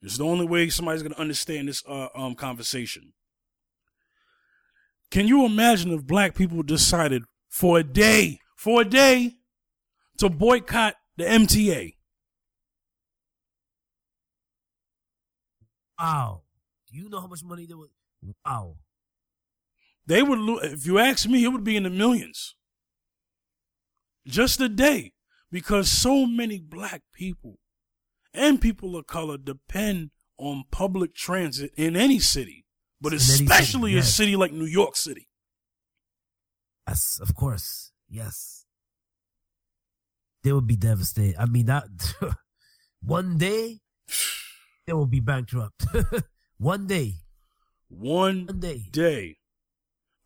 It's 0.00 0.18
the 0.18 0.24
only 0.24 0.46
way 0.46 0.68
somebody's 0.70 1.02
gonna 1.02 1.16
understand 1.16 1.68
this 1.68 1.82
uh, 1.86 2.08
um 2.14 2.34
conversation. 2.34 3.12
Can 5.10 5.28
you 5.28 5.44
imagine 5.44 5.92
if 5.92 6.04
black 6.04 6.34
people 6.34 6.62
decided 6.62 7.24
for 7.48 7.78
a 7.78 7.84
day, 7.84 8.40
for 8.56 8.80
a 8.80 8.84
day, 8.84 9.34
to 10.18 10.28
boycott 10.28 10.94
the 11.16 11.24
MTA? 11.24 11.94
Wow. 15.98 16.42
Do 16.90 16.98
you 16.98 17.08
know 17.08 17.20
how 17.20 17.26
much 17.26 17.44
money 17.44 17.66
they 17.66 17.74
would? 17.74 17.90
Wow. 18.44 18.76
They 20.06 20.22
would, 20.22 20.38
lo- 20.38 20.58
if 20.62 20.84
you 20.86 20.98
ask 20.98 21.28
me, 21.28 21.44
it 21.44 21.48
would 21.48 21.64
be 21.64 21.76
in 21.76 21.84
the 21.84 21.90
millions. 21.90 22.54
Just 24.26 24.60
a 24.60 24.68
day, 24.68 25.12
because 25.50 25.90
so 25.90 26.26
many 26.26 26.58
black 26.58 27.02
people 27.12 27.58
and 28.32 28.60
people 28.60 28.96
of 28.96 29.06
color 29.06 29.38
depend 29.38 30.10
on 30.38 30.64
public 30.70 31.14
transit 31.14 31.70
in 31.76 31.96
any 31.96 32.18
city, 32.18 32.64
but 33.00 33.12
In 33.12 33.16
any 33.18 33.22
city, 33.24 33.44
especially 33.44 33.96
a 33.96 34.02
city 34.02 34.34
like 34.36 34.52
New 34.52 34.64
York 34.66 34.96
City. 34.96 35.28
Yes, 36.88 37.18
of 37.20 37.34
course. 37.34 37.92
Yes. 38.08 38.66
They 40.42 40.52
would 40.52 40.66
be 40.66 40.76
devastated. 40.76 41.36
I 41.40 41.46
mean, 41.46 41.66
that 41.66 41.84
one 43.02 43.38
day 43.38 43.80
they 44.86 44.92
will 44.92 45.06
be 45.06 45.20
bankrupt. 45.20 45.84
one 46.58 46.86
day. 46.86 47.14
One 47.88 48.46
One 48.46 48.60
day. 48.60 48.82
day. 48.90 49.36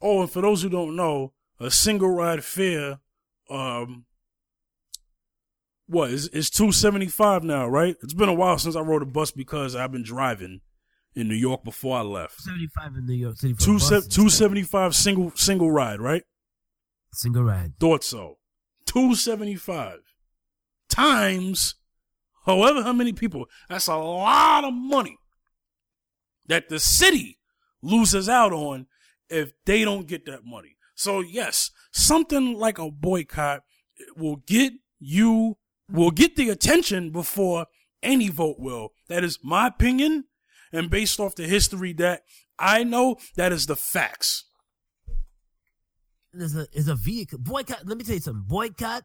Oh, 0.00 0.20
and 0.22 0.30
for 0.30 0.42
those 0.42 0.62
who 0.62 0.68
don't 0.68 0.94
know, 0.96 1.32
a 1.58 1.70
single 1.70 2.10
ride 2.10 2.44
fare, 2.44 2.98
um, 3.50 4.04
what 5.86 6.10
is 6.10 6.28
is 6.28 6.50
two 6.50 6.70
seventy 6.70 7.08
five 7.08 7.42
now, 7.42 7.66
right? 7.66 7.96
It's 8.02 8.14
been 8.14 8.28
a 8.28 8.34
while 8.34 8.58
since 8.58 8.76
I 8.76 8.80
rode 8.80 9.02
a 9.02 9.06
bus 9.06 9.30
because 9.30 9.74
I've 9.74 9.90
been 9.92 10.02
driving 10.04 10.60
in 11.14 11.28
New 11.28 11.34
York 11.34 11.64
before 11.64 11.98
I 11.98 12.02
left. 12.02 12.40
75 12.42 12.94
in 12.96 13.06
New 13.06 13.14
York 13.14 13.36
City. 13.38 13.54
Two 13.54 13.78
se- 13.78 14.08
two 14.10 14.28
seventy 14.28 14.62
five 14.62 14.94
single 14.94 15.32
single 15.34 15.70
ride, 15.70 16.00
right? 16.00 16.22
Single 17.14 17.42
ride. 17.42 17.72
Thought 17.80 18.04
so. 18.04 18.36
Two 18.86 19.14
seventy 19.14 19.56
five 19.56 20.00
times, 20.88 21.74
however, 22.46 22.82
how 22.82 22.92
many 22.92 23.12
people? 23.12 23.46
That's 23.68 23.88
a 23.88 23.96
lot 23.96 24.64
of 24.64 24.72
money 24.74 25.16
that 26.46 26.68
the 26.68 26.78
city 26.78 27.38
loses 27.82 28.28
out 28.28 28.52
on 28.52 28.86
if 29.30 29.52
they 29.64 29.84
don't 29.84 30.06
get 30.06 30.26
that 30.26 30.44
money. 30.44 30.76
So 30.94 31.20
yes, 31.20 31.70
something 31.92 32.54
like 32.54 32.78
a 32.78 32.90
boycott 32.90 33.62
will 34.16 34.42
get 34.46 34.72
you 34.98 35.56
will 35.90 36.10
get 36.10 36.36
the 36.36 36.50
attention 36.50 37.10
before 37.10 37.66
any 38.02 38.28
vote 38.28 38.56
will. 38.58 38.90
That 39.08 39.24
is 39.24 39.38
my 39.42 39.66
opinion, 39.68 40.24
and 40.72 40.90
based 40.90 41.20
off 41.20 41.34
the 41.34 41.46
history 41.46 41.92
that 41.94 42.22
I 42.58 42.84
know, 42.84 43.16
that 43.36 43.52
is 43.52 43.66
the 43.66 43.76
facts. 43.76 44.44
There's 46.32 46.56
a, 46.56 46.66
is 46.72 46.88
a 46.88 46.94
vehicle. 46.94 47.38
Boycott. 47.38 47.86
Let 47.86 47.96
me 47.96 48.04
tell 48.04 48.14
you 48.14 48.20
something. 48.20 48.44
Boycott 48.46 49.04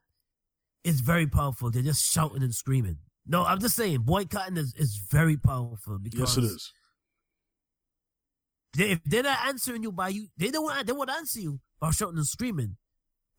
is 0.84 1.00
very 1.00 1.28
powerful. 1.28 1.72
They're 1.72 1.82
just 1.82 2.04
shouting 2.12 2.44
and 2.44 2.54
screaming. 2.54 2.98
No, 3.26 3.46
I'm 3.46 3.60
just 3.60 3.76
saying, 3.76 4.02
boycotting 4.02 4.58
is, 4.58 4.74
is 4.76 5.02
very 5.10 5.38
powerful 5.38 5.98
because 5.98 6.36
Yes, 6.36 6.38
it 6.38 6.44
is. 6.44 6.74
They, 8.76 8.92
if 8.92 9.04
they're 9.04 9.24
not 9.24 9.40
answering 9.48 9.84
you 9.84 9.92
by 9.92 10.10
you, 10.10 10.28
they 10.38 10.50
don't 10.52 10.86
they 10.86 10.94
won't 10.94 11.10
answer 11.10 11.40
you 11.40 11.60
by 11.80 11.92
shouting 11.92 12.18
and 12.18 12.26
screaming, 12.28 12.78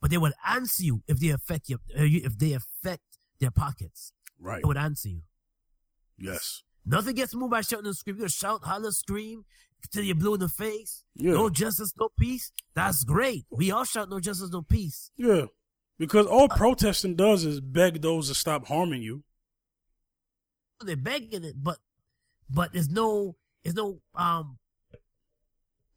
but 0.01 0.11
they 0.11 0.19
would 0.19 0.33
answer 0.47 0.85
you 0.85 1.03
if 1.09 1.19
they 1.19 1.31
affect 1.31 1.69
your, 1.69 1.81
uh, 1.99 2.03
you- 2.03 2.23
if 2.25 2.39
they 2.39 2.53
affect 2.53 3.03
their 3.41 3.51
pockets. 3.51 4.13
Right. 4.39 4.63
They 4.63 4.67
would 4.67 4.77
answer 4.77 5.09
you. 5.09 5.23
Yes. 6.19 6.63
Nothing 6.87 7.15
gets 7.17 7.35
moved 7.35 7.51
by 7.51 7.63
shouting 7.63 7.87
and 7.87 7.97
screaming. 7.97 8.23
You 8.23 8.29
shout, 8.29 8.63
holler, 8.65 8.91
scream 8.93 9.45
till 9.91 10.05
you're 10.05 10.15
blue 10.15 10.35
in 10.35 10.41
the 10.41 10.49
face. 10.49 11.03
Yeah. 11.17 11.33
No 11.33 11.51
justice, 11.51 11.93
no 11.99 12.11
peace. 12.19 12.53
That's 12.75 13.03
great. 13.05 13.47
We 13.51 13.71
all 13.71 13.85
shout 13.85 14.09
no 14.11 14.21
justice, 14.21 14.51
no 14.51 14.63
peace. 14.63 15.11
Yeah. 15.17 15.47
Because 15.99 16.27
all 16.27 16.49
protesting 16.49 17.17
does 17.17 17.45
is 17.45 17.61
beg 17.61 18.03
those 18.03 18.29
to 18.29 18.35
stop 18.35 18.67
harming 18.67 19.03
you. 19.03 19.25
They're 20.81 20.97
begging 20.97 21.45
it, 21.45 21.55
but 21.63 21.79
but 22.51 22.73
there's 22.73 22.89
no 22.91 23.37
there's 23.63 23.75
no 23.77 24.01
um 24.15 24.59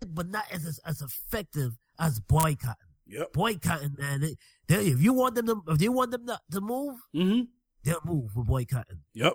but 0.06 0.30
not 0.30 0.46
as 0.52 0.80
as, 0.86 1.02
effective 1.02 1.78
as 2.00 2.20
boycotting. 2.20 2.76
Yep. 3.08 3.34
Boycotting, 3.34 3.96
man. 3.98 4.22
They, 4.22 4.36
they, 4.68 4.88
if 4.88 5.02
you 5.02 5.14
want 5.14 5.36
them 5.36 5.48
to 5.48 5.64
if 5.68 5.78
they 5.80 5.90
want 5.90 6.12
them 6.12 6.28
to, 6.28 6.40
to 6.52 6.62
move, 6.62 6.96
Mm-hmm. 7.16 7.42
they'll 7.84 8.02
move 8.06 8.36
with 8.36 8.48
boycotting. 8.48 9.00
Yep. 9.14 9.34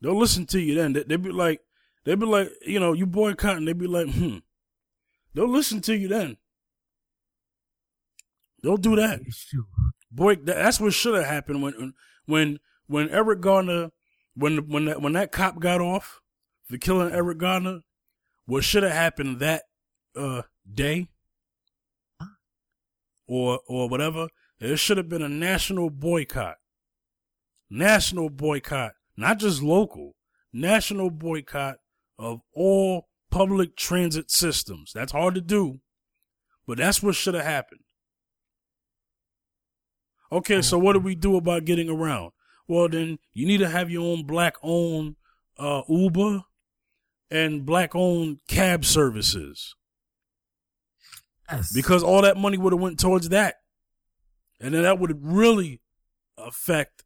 They'll 0.00 0.18
listen 0.18 0.46
to 0.46 0.60
you 0.60 0.74
then. 0.74 0.92
They, 0.92 1.02
they 1.04 1.16
be 1.16 1.30
like, 1.30 1.60
they 2.04 2.14
be 2.14 2.26
like, 2.26 2.50
you 2.62 2.80
know, 2.80 2.92
you 2.92 3.06
boycotting. 3.06 3.64
They 3.64 3.72
be 3.72 3.86
like, 3.86 4.08
hmm. 4.08 4.38
They'll 5.34 5.48
listen 5.48 5.80
to 5.82 5.96
you 5.96 6.08
then. 6.08 6.36
They'll 8.62 8.76
do 8.76 8.96
that. 8.96 9.20
Boy, 10.10 10.36
that, 10.36 10.56
that's 10.56 10.80
what 10.80 10.92
should 10.92 11.14
have 11.14 11.26
happened 11.26 11.62
when, 11.62 11.94
when, 12.26 12.58
when 12.86 13.08
Eric 13.10 13.40
Garner, 13.40 13.90
when, 14.34 14.68
when 14.68 14.84
that, 14.86 15.00
when 15.00 15.14
that 15.14 15.32
cop 15.32 15.58
got 15.58 15.80
off 15.80 16.20
for 16.68 16.76
killing 16.78 17.12
Eric 17.12 17.38
Garner, 17.38 17.80
what 18.46 18.64
should 18.64 18.82
have 18.82 18.92
happened 18.92 19.40
that, 19.40 19.62
uh, 20.16 20.42
day 20.72 21.08
or, 23.26 23.60
or 23.66 23.88
whatever, 23.88 24.28
there 24.60 24.76
should 24.76 24.96
have 24.96 25.08
been 25.08 25.22
a 25.22 25.28
national 25.28 25.90
boycott. 25.90 26.56
National 27.70 28.28
boycott, 28.28 28.92
not 29.16 29.38
just 29.38 29.62
local, 29.62 30.14
national 30.52 31.10
boycott 31.10 31.76
of 32.18 32.40
all 32.54 33.08
public 33.30 33.76
transit 33.76 34.30
systems. 34.30 34.92
That's 34.94 35.12
hard 35.12 35.34
to 35.34 35.40
do, 35.40 35.80
but 36.66 36.78
that's 36.78 37.02
what 37.02 37.14
should 37.14 37.34
have 37.34 37.44
happened. 37.44 37.80
Okay, 40.30 40.62
so 40.62 40.78
what 40.78 40.92
do 40.94 41.00
we 41.00 41.14
do 41.14 41.36
about 41.36 41.64
getting 41.64 41.88
around? 41.88 42.32
Well, 42.68 42.88
then 42.88 43.18
you 43.32 43.46
need 43.46 43.58
to 43.58 43.68
have 43.68 43.90
your 43.90 44.04
own 44.04 44.24
black 44.24 44.56
owned 44.62 45.16
uh, 45.58 45.82
Uber 45.88 46.42
and 47.30 47.66
black 47.66 47.94
owned 47.94 48.38
cab 48.48 48.84
services 48.84 49.74
Yes. 51.52 51.72
because 51.72 52.02
all 52.02 52.22
that 52.22 52.36
money 52.36 52.58
would 52.58 52.72
have 52.72 52.80
went 52.80 52.98
towards 52.98 53.28
that, 53.30 53.56
and 54.60 54.74
then 54.74 54.82
that 54.82 54.98
would 54.98 55.18
really 55.22 55.80
affect 56.38 57.04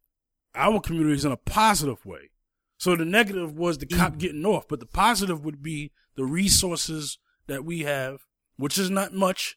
our 0.55 0.81
communities 0.81 1.25
in 1.25 1.33
a 1.33 1.37
positive 1.37 2.05
way. 2.05 2.31
So 2.79 2.95
the 2.97 3.05
negative 3.05 3.55
was 3.55 3.79
the 3.79 3.87
cop 3.87 4.15
mm. 4.15 4.19
getting 4.19 4.45
off, 4.45 4.69
but 4.69 4.81
the 4.81 4.87
positive 4.87 5.45
would 5.45 5.63
be 5.63 5.93
the 6.17 6.25
resources 6.25 7.19
that 7.47 7.65
we 7.65 7.81
have, 7.81 8.21
which 8.57 8.79
is 8.79 8.91
not 8.91 9.13
much, 9.13 9.57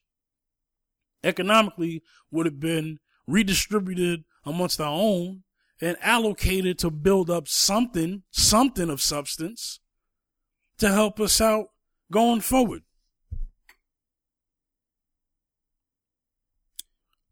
economically 1.23 2.01
would 2.31 2.45
have 2.45 2.59
been 2.59 2.99
redistributed 3.27 4.23
amongst 4.45 4.79
our 4.79 4.93
own 4.93 5.43
and 5.81 5.97
allocated 6.01 6.77
to 6.79 6.89
build 6.89 7.29
up 7.29 7.47
something, 7.47 8.23
something 8.31 8.89
of 8.89 9.01
substance 9.01 9.79
to 10.77 10.89
help 10.89 11.19
us 11.19 11.39
out 11.39 11.67
going 12.11 12.41
forward. 12.41 12.83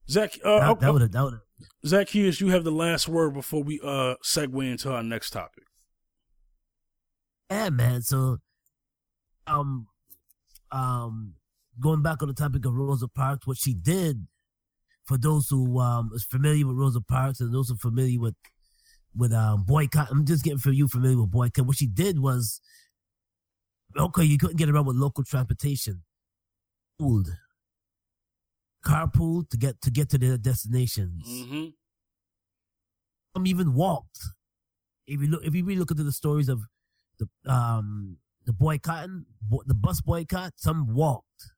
Zach, 0.09 0.37
uh, 0.43 0.59
that, 0.59 0.79
that 0.79 0.93
would 0.93 1.01
have 1.01 1.11
that 1.11 1.23
would 1.23 1.33
have 1.33 1.41
Zacchaeus, 1.85 2.39
you 2.41 2.49
have 2.49 2.63
the 2.63 2.71
last 2.71 3.07
word 3.07 3.33
before 3.33 3.63
we 3.63 3.79
uh 3.83 4.15
segue 4.23 4.71
into 4.71 4.91
our 4.91 5.03
next 5.03 5.31
topic. 5.31 5.63
Yeah, 7.49 7.69
man. 7.69 8.01
So, 8.01 8.37
um, 9.47 9.87
um, 10.71 11.35
going 11.79 12.01
back 12.01 12.21
on 12.21 12.27
the 12.27 12.33
topic 12.33 12.65
of 12.65 12.73
Rosa 12.73 13.07
Parks, 13.07 13.47
what 13.47 13.57
she 13.57 13.73
did 13.73 14.27
for 15.05 15.17
those 15.17 15.47
who 15.49 15.79
um 15.79 16.11
is 16.13 16.23
familiar 16.23 16.67
with 16.67 16.75
Rosa 16.75 17.01
Parks 17.01 17.39
and 17.39 17.53
those 17.53 17.69
who 17.69 17.75
are 17.75 17.77
familiar 17.77 18.19
with 18.19 18.35
with 19.15 19.33
um 19.33 19.63
boycott. 19.63 20.09
I'm 20.11 20.25
just 20.25 20.43
getting 20.43 20.59
for 20.59 20.71
you 20.71 20.87
familiar 20.87 21.21
with 21.21 21.31
boycott. 21.31 21.65
What 21.65 21.77
she 21.77 21.87
did 21.87 22.19
was, 22.19 22.61
okay, 23.97 24.23
you 24.23 24.37
couldn't 24.37 24.57
get 24.57 24.69
around 24.69 24.85
with 24.85 24.97
local 24.97 25.23
transportation. 25.23 26.03
Pooled, 26.99 27.29
carpool 28.85 29.49
to 29.49 29.57
get 29.57 29.81
to 29.81 29.91
get 29.91 30.09
to 30.09 30.17
their 30.17 30.37
destinations. 30.37 31.27
Mm-hmm. 31.27 31.65
Some 33.35 33.47
even 33.47 33.73
walked. 33.73 34.19
If 35.05 35.21
you 35.21 35.27
look, 35.27 35.45
if 35.45 35.55
you 35.55 35.63
really 35.63 35.79
look 35.79 35.91
into 35.91 36.03
the 36.03 36.11
stories 36.11 36.49
of 36.49 36.61
the 37.19 37.27
um 37.51 38.17
the 38.45 38.53
boycotting, 38.53 39.25
bo- 39.41 39.63
the 39.65 39.73
bus 39.73 40.01
boycott, 40.01 40.53
some 40.57 40.93
walked, 40.93 41.51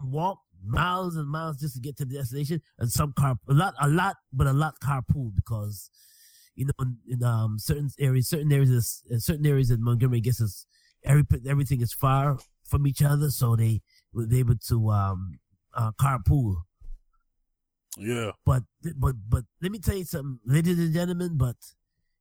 walked 0.00 0.42
miles 0.64 1.16
and 1.16 1.28
miles 1.28 1.58
just 1.58 1.74
to 1.74 1.80
get 1.80 1.96
to 1.98 2.04
the 2.04 2.14
destination, 2.16 2.60
and 2.78 2.90
some 2.90 3.12
car 3.12 3.36
a 3.48 3.52
lot, 3.54 3.74
a 3.80 3.88
lot, 3.88 4.16
but 4.32 4.46
a 4.46 4.52
lot 4.52 4.74
carpool 4.82 5.34
because 5.34 5.90
you 6.54 6.64
know 6.66 6.72
in, 6.80 6.96
in 7.08 7.22
um 7.22 7.58
certain 7.58 7.90
areas, 7.98 8.28
certain 8.28 8.52
areas, 8.52 8.70
is- 8.70 9.02
in 9.10 9.20
certain 9.20 9.46
areas 9.46 9.70
in 9.70 9.82
Montgomery, 9.82 10.18
I 10.18 10.20
guess 10.20 10.40
is 10.40 10.66
every 11.04 11.24
everything 11.48 11.80
is 11.80 11.92
far 11.92 12.38
from 12.64 12.86
each 12.86 13.02
other, 13.02 13.30
so 13.30 13.56
they 13.56 13.82
was 14.12 14.32
able 14.32 14.56
to 14.68 14.90
um 14.90 15.38
uh, 15.76 15.92
carpool. 16.00 16.56
Yeah. 17.98 18.32
But 18.44 18.64
but 18.96 19.14
but 19.28 19.44
let 19.62 19.72
me 19.72 19.78
tell 19.78 19.96
you 19.96 20.04
something, 20.04 20.38
ladies 20.44 20.78
and 20.78 20.92
gentlemen. 20.92 21.36
But 21.38 21.56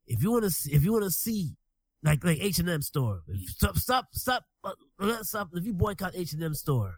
if 0.07 0.21
you 0.23 0.31
want 0.31 0.45
to 0.49 0.71
if 0.71 0.83
you 0.83 0.91
want 0.93 1.03
to 1.05 1.11
see 1.11 1.55
like 2.03 2.23
like 2.23 2.37
H 2.39 2.59
and 2.59 2.69
M 2.69 2.81
store, 2.81 3.21
stop 3.47 3.77
stop 3.77 4.05
stop 4.13 4.43
uh, 4.63 5.23
stop. 5.23 5.49
If 5.53 5.65
you 5.65 5.73
boycott 5.73 6.13
H 6.15 6.33
and 6.33 6.43
M 6.43 6.53
store, 6.53 6.95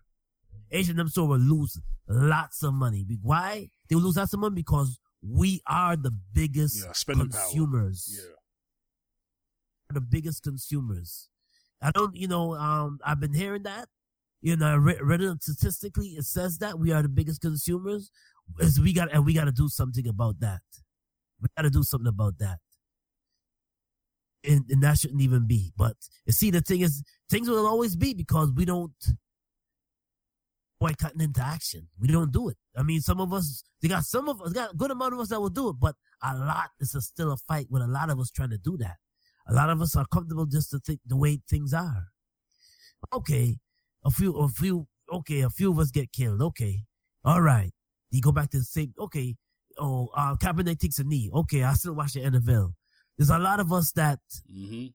H 0.71 0.89
and 0.89 0.99
M 0.99 1.07
store 1.07 1.27
will 1.27 1.39
lose 1.39 1.79
lots 2.07 2.61
of 2.63 2.73
money. 2.73 3.05
Why 3.21 3.69
they 3.89 3.95
will 3.95 4.03
lose 4.03 4.17
lots 4.17 4.33
of 4.33 4.39
money 4.39 4.55
because 4.55 4.99
we 5.27 5.61
are 5.67 5.95
the 5.95 6.11
biggest 6.33 6.85
Yeah, 6.85 7.13
consumers. 7.13 8.13
Yeah. 8.15 8.33
the 9.89 10.01
biggest 10.01 10.43
consumers. 10.43 11.29
I 11.81 11.91
don't, 11.91 12.15
you 12.15 12.27
know, 12.27 12.55
um, 12.55 12.99
I've 13.05 13.19
been 13.19 13.33
hearing 13.33 13.63
that. 13.63 13.87
You 14.41 14.55
know, 14.55 14.79
statistically. 15.41 16.09
It 16.09 16.25
says 16.25 16.59
that 16.59 16.79
we 16.79 16.91
are 16.91 17.01
the 17.01 17.09
biggest 17.09 17.41
consumers. 17.41 18.11
Is 18.59 18.79
we 18.79 18.93
got 18.93 19.11
and 19.11 19.25
we 19.25 19.33
got 19.33 19.45
to 19.45 19.51
do 19.51 19.67
something 19.67 20.07
about 20.07 20.39
that. 20.39 20.61
We 21.41 21.47
got 21.57 21.63
to 21.63 21.69
do 21.69 21.83
something 21.83 22.07
about 22.07 22.37
that. 22.39 22.59
And, 24.43 24.63
and 24.69 24.81
that 24.83 24.99
shouldn't 24.99 25.21
even 25.21 25.45
be. 25.47 25.73
But 25.75 25.97
you 26.25 26.31
see, 26.31 26.51
the 26.51 26.61
thing 26.61 26.81
is, 26.81 27.03
things 27.29 27.49
will 27.49 27.67
always 27.67 27.95
be 27.95 28.13
because 28.13 28.51
we 28.53 28.65
don't 28.65 28.93
boycotting 30.79 31.21
into 31.21 31.41
action. 31.41 31.87
We 31.99 32.07
don't 32.07 32.31
do 32.31 32.49
it. 32.49 32.57
I 32.75 32.83
mean, 32.83 33.01
some 33.01 33.19
of 33.19 33.33
us, 33.33 33.63
they 33.81 33.87
got 33.87 34.03
some 34.03 34.29
of 34.29 34.41
us, 34.41 34.53
got 34.53 34.73
a 34.73 34.75
good 34.75 34.91
amount 34.91 35.13
of 35.13 35.19
us 35.19 35.29
that 35.29 35.41
will 35.41 35.49
do 35.49 35.69
it, 35.69 35.75
but 35.79 35.95
a 36.23 36.37
lot 36.37 36.69
is 36.79 36.95
a, 36.95 37.01
still 37.01 37.31
a 37.31 37.37
fight 37.37 37.67
with 37.69 37.81
a 37.81 37.87
lot 37.87 38.09
of 38.09 38.19
us 38.19 38.31
trying 38.31 38.51
to 38.51 38.57
do 38.57 38.77
that. 38.77 38.97
A 39.47 39.53
lot 39.53 39.69
of 39.69 39.81
us 39.81 39.95
are 39.95 40.05
comfortable 40.05 40.45
just 40.45 40.71
to 40.71 40.79
think 40.79 40.99
the 41.05 41.17
way 41.17 41.39
things 41.49 41.73
are. 41.73 42.07
Okay, 43.13 43.57
a 44.07 44.11
few, 44.11 44.33
a 44.37 44.47
few, 44.47 44.87
okay, 45.13 45.41
a 45.41 45.49
few 45.49 45.71
of 45.71 45.79
us 45.79 45.91
get 45.91 46.11
killed. 46.11 46.41
Okay, 46.41 46.83
all 47.23 47.41
right. 47.41 47.71
You 48.09 48.21
go 48.21 48.31
back 48.31 48.49
to 48.51 48.57
the 48.59 48.63
same. 48.63 48.93
Okay, 48.97 49.35
oh, 49.77 50.09
uh, 50.15 50.35
Kaepernick 50.37 50.79
takes 50.79 50.99
a 50.99 51.03
knee. 51.03 51.29
Okay, 51.33 51.63
I 51.63 51.73
still 51.73 51.93
watch 51.93 52.13
the 52.13 52.21
NFL. 52.21 52.73
There's 53.17 53.29
a 53.29 53.37
lot 53.39 53.59
of 53.59 53.73
us 53.73 53.91
that 53.93 54.19
Mm-hmm. 54.51 54.87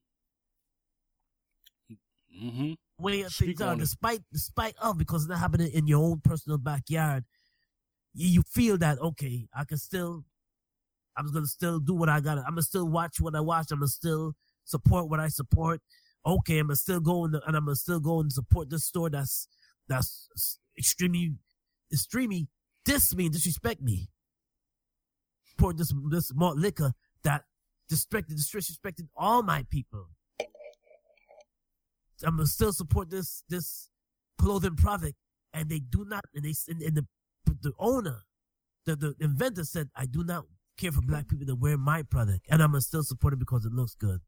Mm-hmm. 2.47 2.73
way 2.97 3.23
things 3.23 3.61
are, 3.61 3.75
despite 3.75 4.21
despite 4.31 4.75
of 4.81 4.97
because 4.97 5.23
it's 5.23 5.29
not 5.29 5.39
happening 5.39 5.71
in 5.73 5.85
your 5.87 6.03
own 6.03 6.19
personal 6.23 6.57
backyard. 6.57 7.23
You, 8.15 8.27
you 8.29 8.43
feel 8.49 8.77
that 8.79 8.99
okay, 8.99 9.47
I 9.55 9.65
can 9.65 9.77
still, 9.77 10.25
I'm 11.15 11.31
gonna 11.31 11.45
still 11.45 11.79
do 11.79 11.93
what 11.93 12.09
I 12.09 12.19
gotta. 12.21 12.41
I'm 12.41 12.53
gonna 12.53 12.63
still 12.63 12.89
watch 12.89 13.21
what 13.21 13.35
I 13.35 13.41
watch. 13.41 13.67
I'm 13.71 13.79
gonna 13.79 13.87
still 13.87 14.33
support 14.65 15.09
what 15.09 15.19
I 15.19 15.27
support. 15.27 15.81
Okay, 16.25 16.59
I'm 16.59 16.73
still 16.75 16.99
go 16.99 17.25
and 17.25 17.35
I'm 17.45 17.75
still 17.75 17.99
go 17.99 18.19
and 18.19 18.31
support 18.31 18.69
this 18.69 18.85
store 18.85 19.09
that's 19.09 19.47
that's 19.87 20.59
extremely 20.77 21.33
extremely 21.91 22.47
diss 22.85 23.15
me 23.15 23.25
and 23.25 23.33
disrespect 23.33 23.81
me. 23.81 24.09
Support 25.49 25.77
this 25.77 25.93
this 26.09 26.33
malt 26.33 26.57
liquor 26.57 26.93
that 27.23 27.43
disrespected 27.91 28.35
disrespected 28.35 29.07
all 29.15 29.43
my 29.43 29.63
people. 29.69 30.07
I'm 32.25 32.37
gonna 32.37 32.47
still 32.47 32.73
support 32.73 33.09
this 33.09 33.43
this 33.49 33.89
clothing 34.37 34.75
product, 34.75 35.15
and 35.53 35.69
they 35.69 35.79
do 35.79 36.05
not, 36.05 36.25
and 36.33 36.43
they 36.45 36.53
and, 36.67 36.81
and 36.81 36.97
the 36.97 37.05
the 37.61 37.73
owner, 37.79 38.21
the 38.85 38.95
the 38.95 39.15
inventor 39.19 39.63
said, 39.63 39.89
I 39.95 40.05
do 40.05 40.23
not 40.23 40.45
care 40.77 40.91
for 40.91 41.01
black 41.01 41.27
people 41.27 41.45
to 41.47 41.55
wear 41.55 41.77
my 41.77 42.03
product, 42.03 42.45
and 42.49 42.61
I'm 42.61 42.71
gonna 42.71 42.81
still 42.81 43.03
support 43.03 43.33
it 43.33 43.39
because 43.39 43.65
it 43.65 43.73
looks 43.73 43.95
good. 43.95 44.21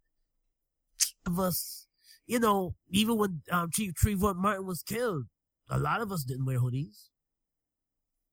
Of 1.25 1.39
us, 1.39 1.84
you 2.27 2.39
know, 2.39 2.75
even 2.89 3.17
when 3.17 3.41
um, 3.51 3.69
Chief 3.73 3.93
Trayvon 3.93 4.35
Martin 4.35 4.65
was 4.65 4.81
killed, 4.83 5.25
a 5.69 5.79
lot 5.79 6.01
of 6.01 6.11
us 6.11 6.23
didn't 6.23 6.45
wear 6.45 6.59
hoodies. 6.59 7.09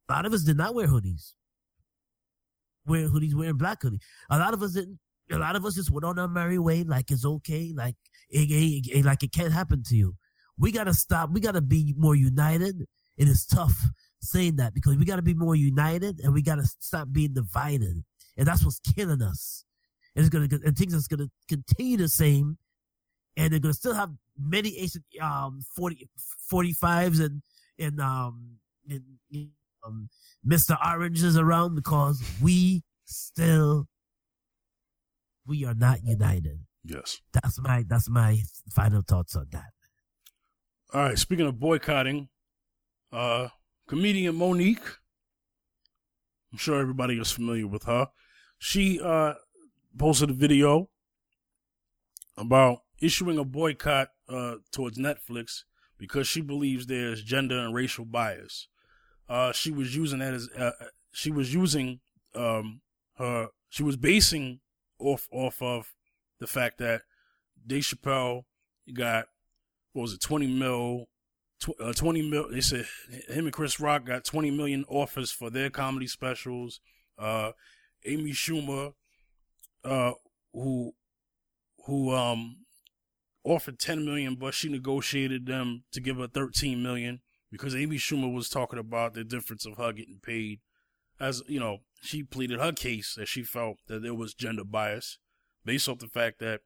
A 0.09 0.13
lot 0.13 0.27
of 0.27 0.33
us 0.33 0.43
did 0.43 0.57
not 0.57 0.75
wear 0.75 0.87
hoodies. 0.89 1.33
Wearing 2.87 3.11
hoodies, 3.11 3.35
wearing 3.35 3.57
black 3.57 3.81
hoodies. 3.81 4.01
A 4.31 4.39
lot 4.39 4.55
of 4.55 4.63
us 4.63 4.73
didn't. 4.73 4.99
A 5.31 5.39
lot 5.39 5.57
of 5.57 5.65
us 5.65 5.75
just 5.75 5.91
went 5.91 6.05
on 6.05 6.19
our 6.19 6.29
merry 6.29 6.59
way, 6.59 6.83
like 6.83 7.11
it's 7.11 7.25
okay, 7.25 7.73
like 7.75 7.95
it, 8.29 8.51
it- 8.51 8.89
it- 8.99 9.05
like 9.05 9.23
it 9.23 9.33
can't 9.33 9.53
happen 9.53 9.83
to 9.85 9.97
you. 9.97 10.15
We 10.59 10.73
gotta 10.73 10.93
stop. 10.93 11.31
We 11.31 11.41
gotta 11.41 11.61
be 11.63 11.95
more 11.97 12.15
united. 12.17 12.85
It 13.17 13.29
is 13.29 13.47
tough 13.47 13.87
saying 14.21 14.57
that 14.57 14.75
because 14.75 14.97
we 14.97 15.05
gotta 15.05 15.23
be 15.23 15.35
more 15.35 15.55
united 15.55 16.21
and 16.21 16.35
we 16.35 16.43
gotta 16.43 16.65
stop 16.81 17.09
being 17.13 17.33
divided. 17.33 18.03
And 18.37 18.47
that's 18.49 18.65
what's 18.65 18.81
killing 18.81 19.23
us. 19.23 19.65
And 20.15 20.25
it's 20.25 20.29
gonna 20.31 20.49
and 20.67 20.77
things 20.77 20.93
is 20.93 21.07
gonna 21.09 21.29
continue 21.49 21.97
the 21.97 22.09
same. 22.09 22.59
And 23.37 23.53
they're 23.53 23.61
gonna 23.61 23.75
still 23.75 23.95
have 23.95 24.11
many 24.39 24.79
Asian 24.79 25.05
um 25.21 25.61
40 25.77 26.09
45s 26.53 27.25
and 27.25 27.43
and 27.79 28.01
um 28.01 28.59
and, 28.89 29.03
um 29.85 30.09
Mr. 30.47 30.77
Oranges 30.85 31.37
around 31.37 31.75
because 31.75 32.23
we 32.43 32.83
still 33.05 33.87
we 35.47 35.65
are 35.65 35.75
not 35.75 36.05
united. 36.05 36.61
Yes. 36.85 37.21
That's 37.33 37.61
my 37.61 37.85
that's 37.87 38.09
my 38.09 38.43
final 38.71 39.03
thoughts 39.03 39.37
on 39.37 39.47
that. 39.53 39.71
All 40.93 41.03
right. 41.03 41.19
Speaking 41.19 41.47
of 41.47 41.59
boycotting, 41.59 42.29
uh, 43.13 43.49
comedian 43.89 44.35
Monique. 44.37 44.85
I'm 46.53 46.59
sure 46.59 46.81
everybody 46.81 47.19
is 47.19 47.33
familiar 47.33 47.67
with 47.67 47.85
her. 47.85 48.09
She 48.59 49.01
uh 49.01 49.35
posted 49.99 50.31
a 50.31 50.35
video 50.35 50.89
about 52.37 52.82
issuing 53.03 53.39
a 53.39 53.45
boycott 53.45 54.09
uh 54.29 54.55
towards 54.71 54.99
Netflix 54.99 55.65
because 55.99 56.27
she 56.27 56.41
believes 56.41 56.87
there's 56.87 57.23
gender 57.23 57.59
and 57.59 57.75
racial 57.75 58.05
bias. 58.05 58.69
Uh, 59.29 59.53
she 59.53 59.71
was 59.71 59.95
using 59.95 60.19
that 60.21 60.35
as 60.35 60.49
uh, 60.59 60.71
she 61.13 61.31
was 61.31 61.53
using 61.53 62.01
um 62.35 62.81
her 63.19 63.49
she 63.69 63.83
was 63.83 63.97
basing 63.97 64.61
off 64.99 65.29
off 65.31 65.61
of 65.61 65.93
the 66.39 66.47
fact 66.47 66.79
that 66.79 67.03
Dave 67.67 67.83
Chappelle 67.83 68.45
got 68.93 69.27
what 69.93 70.03
was 70.03 70.15
it, 70.15 70.21
20 70.21 70.47
mil, 70.47 71.09
uh, 71.81 71.93
20 71.93 72.31
mil. 72.31 72.51
They 72.51 72.61
said 72.61 72.87
him 73.29 73.45
and 73.45 73.53
Chris 73.53 73.79
Rock 73.79 74.07
got 74.07 74.25
20 74.25 74.51
million 74.51 74.85
offers 74.89 75.31
for 75.31 75.51
their 75.51 75.71
comedy 75.71 76.07
specials. 76.07 76.81
Uh, 77.19 77.53
Amy 78.05 78.33
Schumer, 78.33 78.95
uh, 79.85 80.13
who, 80.53 80.93
who, 81.85 82.13
um, 82.15 82.57
offered 83.45 83.79
10 83.79 84.05
million, 84.05 84.35
but 84.37 84.55
she 84.55 84.69
negotiated 84.69 85.47
them 85.47 85.85
to 85.93 86.01
give 86.01 86.17
her 86.17 86.27
13 86.27 86.83
million 86.83 87.21
because 87.51 87.75
Amy 87.75 87.97
Schumer 87.97 88.33
was 88.33 88.49
talking 88.49 88.79
about 88.79 89.15
the 89.15 89.25
difference 89.25 89.67
of 89.67 89.77
her 89.77 89.93
getting 89.93 90.21
paid. 90.23 90.61
As, 91.21 91.43
you 91.47 91.61
know, 91.61 91.79
she 92.01 92.23
pleaded 92.23 92.61
her 92.61 92.73
case 92.73 93.15
that 93.17 93.29
she 93.29 93.43
felt 93.43 93.79
that 93.87 94.03
there 94.03 94.15
was 94.15 94.35
gender 94.35 94.65
bias 94.65 95.19
based 95.65 95.89
off 95.89 95.99
the 95.99 96.09
fact 96.09 96.39
that 96.41 96.61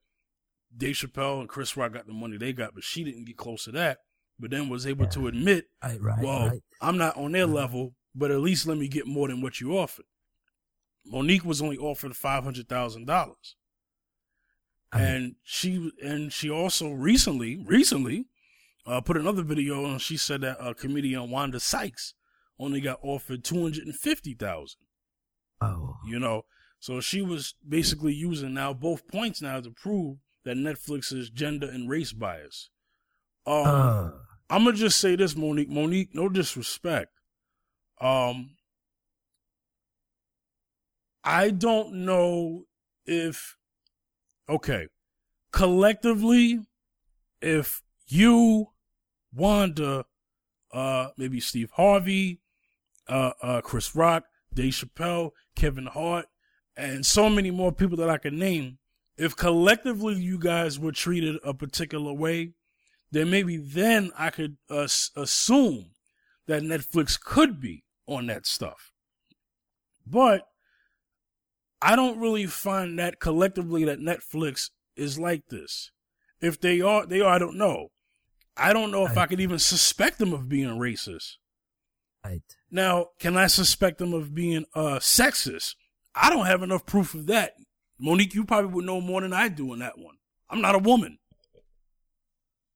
Dave 0.75 0.97
Chappelle 0.97 1.41
and 1.41 1.49
Chris 1.49 1.77
Rock 1.77 1.93
got 1.93 2.07
the 2.07 2.13
money 2.13 2.37
they 2.37 2.53
got, 2.53 2.75
but 2.75 2.85
she 2.85 3.05
didn't 3.05 3.27
get 3.27 3.37
close 3.37 3.65
to 3.65 3.73
that. 3.73 3.99
But 4.39 4.51
then 4.51 4.69
was 4.69 4.87
able 4.87 5.07
to 5.07 5.29
admit, 5.29 5.67
Right, 5.83 6.01
right, 6.01 6.23
well, 6.23 6.49
right. 6.49 6.63
I'm 6.83 6.99
not 6.99 7.17
on 7.17 7.33
their 7.33 7.47
level, 7.47 7.95
but 8.15 8.31
at 8.31 8.41
least 8.41 8.67
let 8.67 8.77
me 8.77 8.87
get 8.87 9.07
more 9.07 9.29
than 9.29 9.41
what 9.41 9.61
you 9.61 9.79
offered. 9.79 10.05
Monique 11.07 11.45
was 11.45 11.63
only 11.63 11.79
offered 11.79 12.15
five 12.17 12.45
hundred 12.45 12.69
thousand 12.69 13.07
dollars, 13.07 13.57
I 14.93 14.99
mean, 14.99 15.07
and 15.09 15.35
she 15.43 15.91
and 16.03 16.33
she 16.33 16.51
also 16.51 16.93
recently 16.93 17.57
recently 17.57 18.27
uh, 18.87 19.01
put 19.01 19.17
another 19.17 19.43
video 19.43 19.85
and 19.85 20.01
she 20.01 20.17
said 20.17 20.43
that 20.43 20.61
uh, 20.61 20.75
comedian 20.75 21.31
Wanda 21.31 21.61
Sykes 21.61 22.15
only 22.59 22.81
got 22.81 22.99
offered 23.03 23.45
two 23.45 23.61
hundred 23.63 23.85
and 23.87 23.95
fifty 23.95 24.35
thousand. 24.35 24.81
oh, 25.61 25.97
You 26.07 26.19
know, 26.19 26.43
so 26.79 27.01
she 27.01 27.21
was 27.21 27.55
basically 27.69 28.15
using 28.15 28.55
now 28.55 28.73
both 28.73 29.09
points 29.09 29.43
now 29.43 29.61
to 29.61 29.71
prove 29.71 30.19
that 30.45 30.57
Netflix 30.57 31.13
is 31.13 31.31
gender 31.31 31.69
and 31.69 31.91
race 31.91 32.13
bias. 32.13 32.71
Um, 33.47 33.67
uh, 33.67 34.11
I'm 34.49 34.65
gonna 34.65 34.77
just 34.77 34.99
say 34.99 35.17
this, 35.17 35.37
Monique. 35.37 35.69
Monique, 35.69 36.15
no 36.15 36.29
disrespect. 36.29 37.11
Um, 38.01 38.51
I 41.25 41.51
don't 41.51 42.05
know 42.05 42.67
if, 43.05 43.57
okay, 44.49 44.89
collectively, 45.53 46.61
if 47.41 47.83
you, 48.09 48.69
Wanda, 49.35 50.05
uh, 50.73 51.09
maybe 51.17 51.41
Steve 51.41 51.71
Harvey, 51.75 52.41
uh, 53.09 53.33
uh, 53.43 53.61
Chris 53.61 53.95
Rock, 53.95 54.25
Dave 54.53 54.73
Chappelle, 54.73 55.31
Kevin 55.55 55.87
Hart, 55.87 56.27
and 56.77 57.05
so 57.07 57.31
many 57.31 57.51
more 57.51 57.73
people 57.73 57.97
that 57.99 58.11
I 58.11 58.19
can 58.19 58.39
name, 58.39 58.79
if 59.17 59.35
collectively 59.37 60.15
you 60.15 60.39
guys 60.39 60.79
were 60.79 60.93
treated 60.93 61.37
a 61.43 61.55
particular 61.55 62.13
way, 62.13 62.53
then 63.11 63.31
maybe 63.31 63.57
then 63.57 64.11
I 64.19 64.31
could 64.31 64.57
uh, 64.69 64.89
assume 65.17 65.91
that 66.47 66.63
Netflix 66.63 67.19
could 67.19 67.61
be 67.61 67.85
on 68.07 68.27
that 68.27 68.47
stuff. 68.47 68.93
But 70.07 70.47
I 71.83 71.95
don't 71.97 72.19
really 72.19 72.47
find 72.47 72.99
that 72.99 73.21
collectively 73.21 73.85
that 73.85 73.99
Netflix 73.99 74.71
is 74.97 75.19
like 75.19 75.49
this. 75.49 75.91
If 76.41 76.61
they 76.61 76.81
are, 76.81 77.07
they 77.07 77.21
are, 77.21 77.35
I 77.35 77.39
don't 77.39 77.57
know. 77.59 77.89
I 78.57 78.73
don't 78.73 78.91
know 78.91 79.05
if 79.05 79.17
Right. 79.17 79.23
I 79.25 79.27
could 79.27 79.41
even 79.41 79.59
suspect 79.59 80.19
them 80.19 80.33
of 80.33 80.49
being 80.49 80.69
racist. 80.79 81.35
Right. 82.25 82.43
Now, 82.71 83.09
can 83.19 83.37
I 83.37 83.47
suspect 83.47 83.99
them 83.99 84.15
of 84.15 84.35
being 84.35 84.65
uh 84.75 84.99
sexist? 84.99 85.75
I 86.15 86.31
don't 86.31 86.47
have 86.47 86.63
enough 86.63 86.87
proof 86.87 87.15
of 87.15 87.27
that. 87.27 87.55
Monique, 87.99 88.35
you 88.35 88.45
probably 88.45 88.71
would 88.73 88.85
know 88.85 89.01
more 89.01 89.21
than 89.21 89.33
I 89.33 89.49
do 89.49 89.73
on 89.73 89.79
that 89.81 89.99
one. 89.99 90.17
I'm 90.51 90.61
not 90.61 90.75
a 90.75 90.79
woman. 90.79 91.19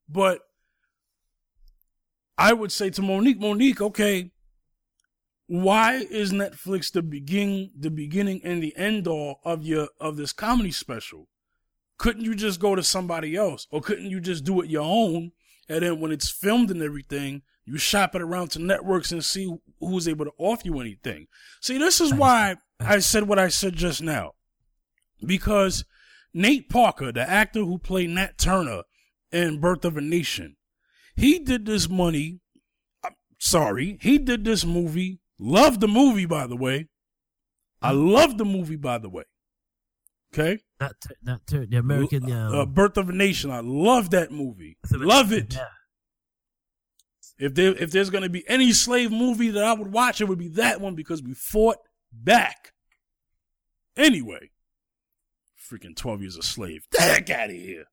But 0.09 0.43
I 2.37 2.53
would 2.53 2.73
say 2.73 2.91
to 2.91 3.03
Monique, 3.03 3.41
Monique, 3.41 3.81
okay, 3.81 4.33
why 5.51 5.95
is 5.95 6.31
Netflix 6.31 6.93
the 6.93 7.03
begin 7.03 7.73
the 7.77 7.91
beginning 7.91 8.41
and 8.45 8.63
the 8.63 8.73
end 8.77 9.09
all 9.09 9.41
of 9.45 9.65
your 9.65 9.89
of 9.99 10.17
this 10.17 10.33
comedy 10.33 10.71
special? 10.71 11.27
Couldn't 11.99 12.25
you 12.25 12.37
just 12.37 12.61
go 12.61 12.77
to 12.77 12.85
somebody 12.85 13.35
else? 13.35 13.67
Or 13.73 13.81
couldn't 13.81 14.11
you 14.11 14.21
just 14.21 14.45
do 14.45 14.61
it 14.61 14.71
your 14.71 14.85
own? 14.85 15.33
And 15.69 15.83
then 15.83 15.99
when 15.99 16.13
it's 16.13 16.31
filmed 16.31 16.71
and 16.71 16.81
everything, 16.81 17.43
you 17.65 17.79
shop 17.79 18.15
it 18.15 18.23
around 18.23 18.53
to 18.53 18.61
networks 18.61 19.11
and 19.11 19.25
see 19.25 19.53
who's 19.81 20.07
able 20.07 20.25
to 20.27 20.31
offer 20.39 20.63
you 20.67 20.79
anything. 20.79 21.27
See, 21.61 21.79
this 21.79 22.01
is 22.01 22.15
why 22.15 22.55
I 22.79 23.01
said 23.01 23.27
what 23.27 23.41
I 23.41 23.49
said 23.49 23.75
just 23.75 24.01
now. 24.01 24.35
Because 25.27 25.85
Nate 26.33 26.69
Parker, 26.69 27.11
the 27.11 27.29
actor 27.29 27.65
who 27.65 27.79
played 27.79 28.11
Nat 28.11 28.39
Turner 28.39 28.83
in 29.33 29.59
Birth 29.59 29.85
of 29.85 29.97
a 29.97 30.01
Nation, 30.01 30.55
he 31.17 31.41
did 31.41 31.67
this 31.67 31.89
money. 31.89 32.39
I'm 33.03 33.17
sorry, 33.39 33.99
he 34.01 34.17
did 34.17 34.45
this 34.45 34.65
movie. 34.65 35.19
Loved 35.43 35.81
the 35.81 35.89
movie, 35.89 36.27
by 36.27 36.47
the 36.47 36.57
way. 36.57 36.89
I 37.81 37.93
love 37.93 38.37
the 38.37 38.45
movie, 38.45 38.77
by 38.77 38.99
the 38.99 39.09
way. 39.09 39.25
Okay? 40.35 40.61
Not 40.79 40.93
tur- 41.01 41.17
not 41.23 41.47
tur- 41.47 41.67
the 41.67 41.79
American. 41.79 42.31
Um, 42.31 42.55
uh, 42.55 42.67
Birth 42.67 42.99
of 42.99 43.09
a 43.09 43.13
Nation. 43.13 43.51
I 43.51 43.61
love 43.61 44.11
that 44.11 44.31
movie. 44.31 44.77
Love 44.93 45.33
it. 45.33 45.55
Yeah. 45.55 45.67
If 47.39 47.55
there 47.55 47.75
if 47.75 47.91
there's 47.91 48.11
gonna 48.11 48.29
be 48.29 48.47
any 48.49 48.73
slave 48.73 49.11
movie 49.11 49.49
that 49.49 49.65
I 49.65 49.73
would 49.73 49.93
watch, 49.93 50.21
it 50.21 50.27
would 50.27 50.39
be 50.39 50.49
that 50.49 50.79
one 50.79 50.95
because 50.95 51.23
we 51.23 51.33
fought 51.33 51.79
back. 52.13 52.75
Anyway, 53.97 54.51
freaking 55.59 55.97
twelve 55.97 56.21
years 56.21 56.37
a 56.37 56.43
slave. 56.43 56.87
The 56.93 57.01
heck 57.01 57.31
out 57.31 57.49
of 57.49 57.57
here. 57.57 57.87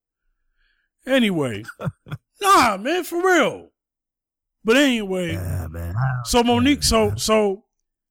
Anyway, 1.05 1.63
nah, 2.41 2.75
man, 2.75 3.05
for 3.05 3.23
real. 3.25 3.69
But 4.67 4.75
anyway, 4.75 5.31
Yeah, 5.31 5.93
so 6.25 6.43
Monique, 6.43 6.83
so 6.83 7.15
so 7.15 7.63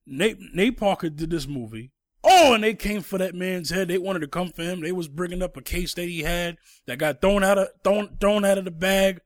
Nate 0.06 0.38
Nate 0.54 0.78
Parker 0.78 1.10
did 1.10 1.28
this 1.28 1.46
movie. 1.46 1.92
Oh, 2.24 2.54
and 2.54 2.64
they 2.64 2.72
came 2.72 3.02
for 3.02 3.18
that 3.18 3.34
man's 3.34 3.68
head. 3.68 3.88
They 3.88 3.98
wanted 3.98 4.20
to 4.20 4.26
come 4.26 4.50
for 4.52 4.62
him. 4.62 4.80
They 4.80 4.90
was 4.90 5.06
bringing 5.06 5.42
up 5.42 5.58
a 5.58 5.60
case 5.60 5.92
that 5.94 6.08
he 6.08 6.20
had 6.22 6.56
that 6.86 6.96
got 6.98 7.20
thrown 7.20 7.44
out 7.44 7.58
of 7.58 7.68
thrown 7.84 8.16
thrown 8.18 8.46
out 8.46 8.56
of 8.56 8.64
the 8.64 8.70
bag. 8.70 9.20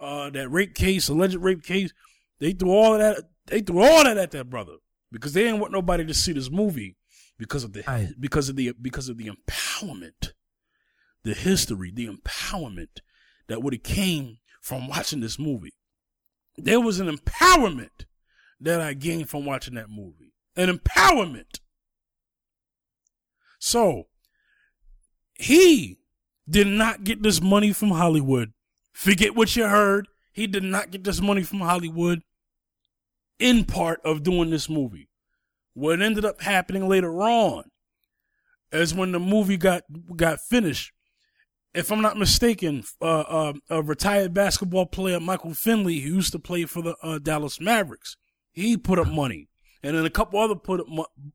Uh, 0.00 0.30
that 0.30 0.48
rape 0.48 0.74
case, 0.74 1.10
alleged 1.10 1.34
rape 1.36 1.62
case. 1.62 1.92
They 2.40 2.52
threw 2.52 2.70
all 2.70 2.94
of 2.94 3.00
that. 3.00 3.22
They 3.48 3.60
threw 3.60 3.82
all 3.82 4.04
that 4.04 4.16
at 4.16 4.30
that 4.30 4.48
brother 4.48 4.76
because 5.12 5.34
they 5.34 5.42
didn't 5.42 5.60
want 5.60 5.74
nobody 5.74 6.06
to 6.06 6.14
see 6.14 6.32
this 6.32 6.50
movie 6.50 6.96
because 7.36 7.64
of 7.64 7.74
the 7.74 7.84
Right. 7.86 8.08
because 8.18 8.48
of 8.48 8.56
the 8.56 8.72
because 8.80 9.10
of 9.10 9.18
the 9.18 9.30
empowerment, 9.30 10.32
the 11.22 11.34
history, 11.34 11.92
the 11.94 12.08
empowerment 12.08 13.00
that 13.48 13.62
would 13.62 13.74
have 13.74 13.82
came 13.82 14.38
from 14.62 14.88
watching 14.88 15.20
this 15.20 15.38
movie. 15.38 15.74
There 16.56 16.80
was 16.80 17.00
an 17.00 17.08
empowerment 17.08 18.06
that 18.60 18.80
I 18.80 18.94
gained 18.94 19.28
from 19.28 19.44
watching 19.44 19.74
that 19.74 19.90
movie. 19.90 20.34
An 20.56 20.68
empowerment. 20.68 21.60
So, 23.58 24.08
he 25.34 26.00
did 26.48 26.66
not 26.66 27.04
get 27.04 27.22
this 27.22 27.40
money 27.40 27.72
from 27.72 27.90
Hollywood. 27.90 28.52
Forget 28.92 29.34
what 29.34 29.56
you 29.56 29.66
heard. 29.66 30.08
He 30.32 30.46
did 30.46 30.62
not 30.62 30.90
get 30.90 31.04
this 31.04 31.20
money 31.20 31.42
from 31.42 31.60
Hollywood 31.60 32.22
in 33.38 33.64
part 33.64 34.00
of 34.04 34.22
doing 34.22 34.50
this 34.50 34.68
movie. 34.68 35.08
What 35.74 36.02
ended 36.02 36.24
up 36.24 36.42
happening 36.42 36.88
later 36.88 37.22
on 37.22 37.64
is 38.70 38.94
when 38.94 39.12
the 39.12 39.20
movie 39.20 39.56
got 39.56 39.84
got 40.16 40.40
finished. 40.40 40.92
If 41.74 41.90
I'm 41.90 42.02
not 42.02 42.18
mistaken, 42.18 42.84
uh, 43.00 43.20
uh, 43.20 43.52
a 43.70 43.82
retired 43.82 44.34
basketball 44.34 44.86
player, 44.86 45.18
Michael 45.18 45.54
Finley, 45.54 46.00
who 46.00 46.16
used 46.16 46.32
to 46.32 46.38
play 46.38 46.64
for 46.66 46.82
the 46.82 46.96
uh, 47.02 47.18
Dallas 47.18 47.60
Mavericks, 47.60 48.16
he 48.50 48.76
put 48.76 48.98
up 48.98 49.08
money, 49.08 49.48
and 49.82 49.96
then 49.96 50.04
a 50.04 50.10
couple 50.10 50.38
other 50.38 50.54
put 50.54 50.80
up 50.80 50.86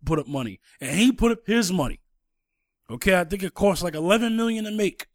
put 0.06 0.20
up 0.20 0.28
money, 0.28 0.60
and 0.80 0.96
he 1.00 1.12
put 1.12 1.32
up 1.32 1.40
his 1.48 1.72
money. 1.72 2.00
Okay, 2.90 3.20
I 3.20 3.24
think 3.24 3.42
it 3.44 3.54
cost 3.56 3.82
like 3.84 3.96
11 3.96 4.38
million 4.38 4.66
to 4.66 4.72
make. 4.72 5.08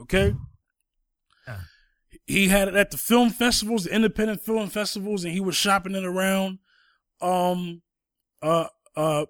Okay, 0.00 0.34
Yeah. 1.46 1.60
he 2.26 2.48
had 2.48 2.68
it 2.68 2.74
at 2.74 2.90
the 2.90 2.96
film 2.98 3.28
festivals, 3.30 3.84
the 3.84 3.94
independent 3.94 4.40
film 4.40 4.70
festivals, 4.70 5.22
and 5.24 5.34
he 5.34 5.40
was 5.40 5.54
shopping 5.54 5.94
it 5.94 6.04
around. 6.04 6.58
Um, 7.20 7.82
uh, 8.40 8.68
uh, 8.96 9.26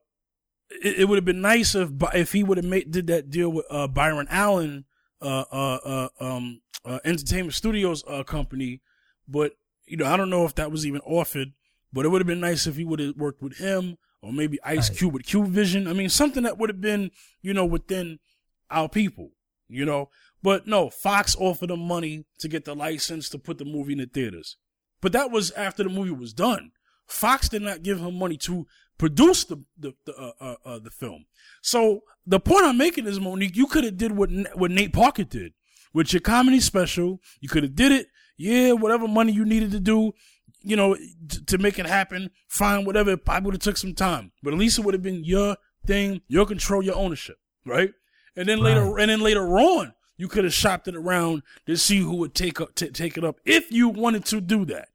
it, 0.71 1.01
it 1.01 1.09
would 1.09 1.17
have 1.17 1.25
been 1.25 1.41
nice 1.41 1.75
if 1.75 1.91
if 2.15 2.31
he 2.33 2.45
would 2.45 2.59
have 2.59 2.65
made 2.65 2.93
did 2.93 3.09
that 3.09 3.29
deal 3.31 3.51
with 3.51 3.67
uh, 3.69 3.89
Byron 3.89 4.29
Allen, 4.31 4.85
uh, 5.21 5.45
uh, 5.51 5.79
uh, 5.85 6.09
um, 6.21 6.61
uh, 6.85 6.99
Entertainment 7.05 7.55
Studios 7.55 8.05
uh, 8.07 8.23
company, 8.23 8.81
but 9.29 9.53
you 9.87 9.97
know 9.97 10.07
I 10.07 10.17
don't 10.17 10.31
know 10.31 10.45
if 10.45 10.55
that 10.57 10.71
was 10.71 10.87
even 10.87 11.01
offered. 11.03 11.53
But 11.93 12.05
it 12.05 12.11
would 12.11 12.21
have 12.21 12.27
been 12.29 12.41
nice 12.41 12.69
if 12.69 12.77
he 12.77 12.85
would 12.85 13.01
have 13.01 13.17
worked 13.17 13.43
with 13.43 13.57
him 13.57 13.99
or 14.23 14.33
maybe 14.33 14.61
Ice 14.63 14.89
Right. 14.91 14.99
Cube 14.99 15.15
with 15.15 15.27
Cube 15.27 15.49
Vision. 15.49 15.89
I 15.89 15.93
mean 15.93 16.09
something 16.09 16.45
that 16.45 16.57
would 16.59 16.71
have 16.71 16.81
been 16.81 17.11
you 17.43 17.53
know 17.53 17.67
within 17.67 18.21
our 18.71 18.89
people, 18.89 19.33
you 19.69 19.85
know. 19.85 20.09
But 20.43 20.67
no, 20.67 20.89
Fox 20.89 21.37
offered 21.39 21.71
him 21.71 21.81
money 21.81 22.25
to 22.39 22.49
get 22.49 22.65
the 22.65 22.75
license 22.75 23.29
to 23.31 23.39
put 23.39 23.59
the 23.59 23.65
movie 23.65 23.93
in 23.93 23.99
the 23.99 24.07
theaters. 24.07 24.57
But 25.01 25.13
that 25.13 25.31
was 25.31 25.51
after 25.53 25.83
the 25.83 25.91
movie 25.91 26.11
was 26.11 26.33
done. 26.33 26.73
Fox 27.07 27.49
did 27.49 27.63
not 27.63 27.83
give 27.83 27.99
him 27.99 28.15
money 28.15 28.37
to 28.39 28.67
produce 29.01 29.45
the 29.45 29.57
the 29.79 29.95
the, 30.05 30.15
uh, 30.15 30.33
uh, 30.41 30.57
uh, 30.65 30.79
the 30.79 30.91
film. 30.91 31.25
So 31.63 32.03
the 32.27 32.39
point 32.39 32.67
I'm 32.67 32.77
making 32.77 33.07
is, 33.07 33.19
Monique, 33.19 33.57
you 33.57 33.67
could 33.67 33.83
have 33.85 33.97
did 33.97 34.13
what 34.13 34.29
what 34.55 34.71
Nate 34.71 34.93
Parker 34.93 35.25
did 35.25 35.55
with 35.95 36.13
your 36.13 36.21
comedy 36.21 36.61
special. 36.61 37.19
You 37.41 37.49
could 37.49 37.63
have 37.63 37.75
did 37.75 37.93
it, 37.93 38.09
yeah, 38.37 38.73
whatever 38.73 39.09
money 39.09 39.33
you 39.33 39.47
needed 39.47 39.73
to 39.73 39.81
do, 39.81 40.13
you 40.63 40.77
know, 40.77 40.95
t- 40.95 41.41
to 41.47 41.57
make 41.57 41.79
it 41.79 41.87
happen. 41.87 42.31
Fine, 42.47 42.85
whatever. 42.85 43.13
It 43.13 43.25
probably 43.25 43.47
would 43.47 43.55
have 43.55 43.63
took 43.63 43.79
some 43.79 43.95
time, 43.95 44.33
but 44.43 44.53
at 44.53 44.59
least 44.59 44.79
it 44.79 44.85
would 44.85 44.95
have 44.95 45.03
been 45.03 45.25
your 45.25 45.57
thing, 45.87 46.21
your 46.29 46.45
control, 46.45 46.85
your 46.85 46.97
ownership, 46.97 47.39
right? 47.65 47.93
And 48.37 48.49
then 48.49 48.59
later, 48.61 48.99
and 48.99 49.11
then 49.11 49.23
later 49.23 49.59
on, 49.59 49.95
you 50.19 50.29
could 50.29 50.45
have 50.45 50.53
shopped 50.53 50.89
it 50.89 50.95
around 50.95 51.43
to 51.67 51.75
see 51.77 52.01
who 52.01 52.17
would 52.17 52.35
take 52.35 52.61
up 52.61 52.75
t- 52.75 52.91
take 52.91 53.17
it 53.17 53.25
up 53.25 53.41
if 53.47 53.73
you 53.73 53.89
wanted 53.89 54.27
to 54.27 54.43
do 54.43 54.67
that. 54.67 54.91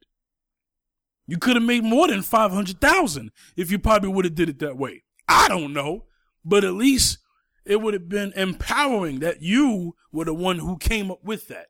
You 1.28 1.38
could 1.38 1.56
have 1.56 1.64
made 1.64 1.84
more 1.84 2.08
than 2.08 2.22
five 2.22 2.52
hundred 2.52 2.80
thousand 2.80 3.32
if 3.56 3.72
you 3.72 3.80
probably 3.80 4.10
would 4.10 4.26
have 4.26 4.36
did 4.36 4.50
it 4.50 4.60
that 4.60 4.78
way. 4.78 5.04
I 5.28 5.48
don't 5.48 5.74
know, 5.74 6.06
but 6.44 6.64
at 6.64 6.74
least 6.74 7.18
it 7.66 7.82
would 7.82 7.94
have 7.94 8.08
been 8.08 8.32
empowering 8.36 9.20
that 9.20 9.42
you 9.42 9.96
were 10.12 10.26
the 10.26 10.34
one 10.34 10.60
who 10.60 10.78
came 10.78 11.10
up 11.10 11.24
with 11.24 11.48
that. 11.48 11.68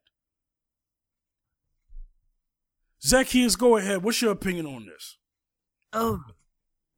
Zacchaeus, 3.01 3.56
go 3.56 3.78
ahead. 3.78 4.03
What's 4.03 4.22
your 4.22 4.32
opinion 4.32 4.66
on 4.66 4.88
this? 4.88 5.18
Um, 5.93 6.26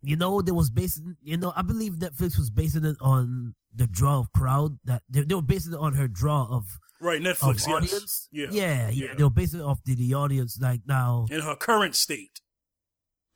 you 0.01 0.15
know, 0.15 0.41
there 0.41 0.53
was 0.53 0.69
based. 0.69 1.01
You 1.21 1.37
know, 1.37 1.53
I 1.55 1.61
believe 1.61 1.93
Netflix 1.93 2.37
was 2.37 2.49
basing 2.49 2.85
it 2.85 2.97
on 3.01 3.55
the 3.75 3.87
draw 3.87 4.19
of 4.19 4.31
crowd 4.31 4.79
that 4.85 5.03
they, 5.09 5.21
they 5.21 5.35
were 5.35 5.41
basing 5.41 5.73
it 5.73 5.79
on 5.79 5.93
her 5.93 6.07
draw 6.07 6.47
of 6.49 6.79
Right, 6.99 7.23
of 7.23 7.37
Netflix, 7.37 7.67
yes. 7.67 7.67
audience. 7.67 8.29
Yeah, 8.31 8.47
yeah, 8.49 8.89
yeah, 8.89 8.89
yeah. 8.89 9.13
They 9.15 9.23
were 9.23 9.29
basing 9.29 9.59
it 9.59 9.63
off 9.63 9.83
the, 9.83 9.93
the 9.93 10.15
audience. 10.15 10.57
Like 10.59 10.81
now, 10.87 11.27
In 11.29 11.41
her 11.41 11.55
current 11.55 11.95
state. 11.95 12.41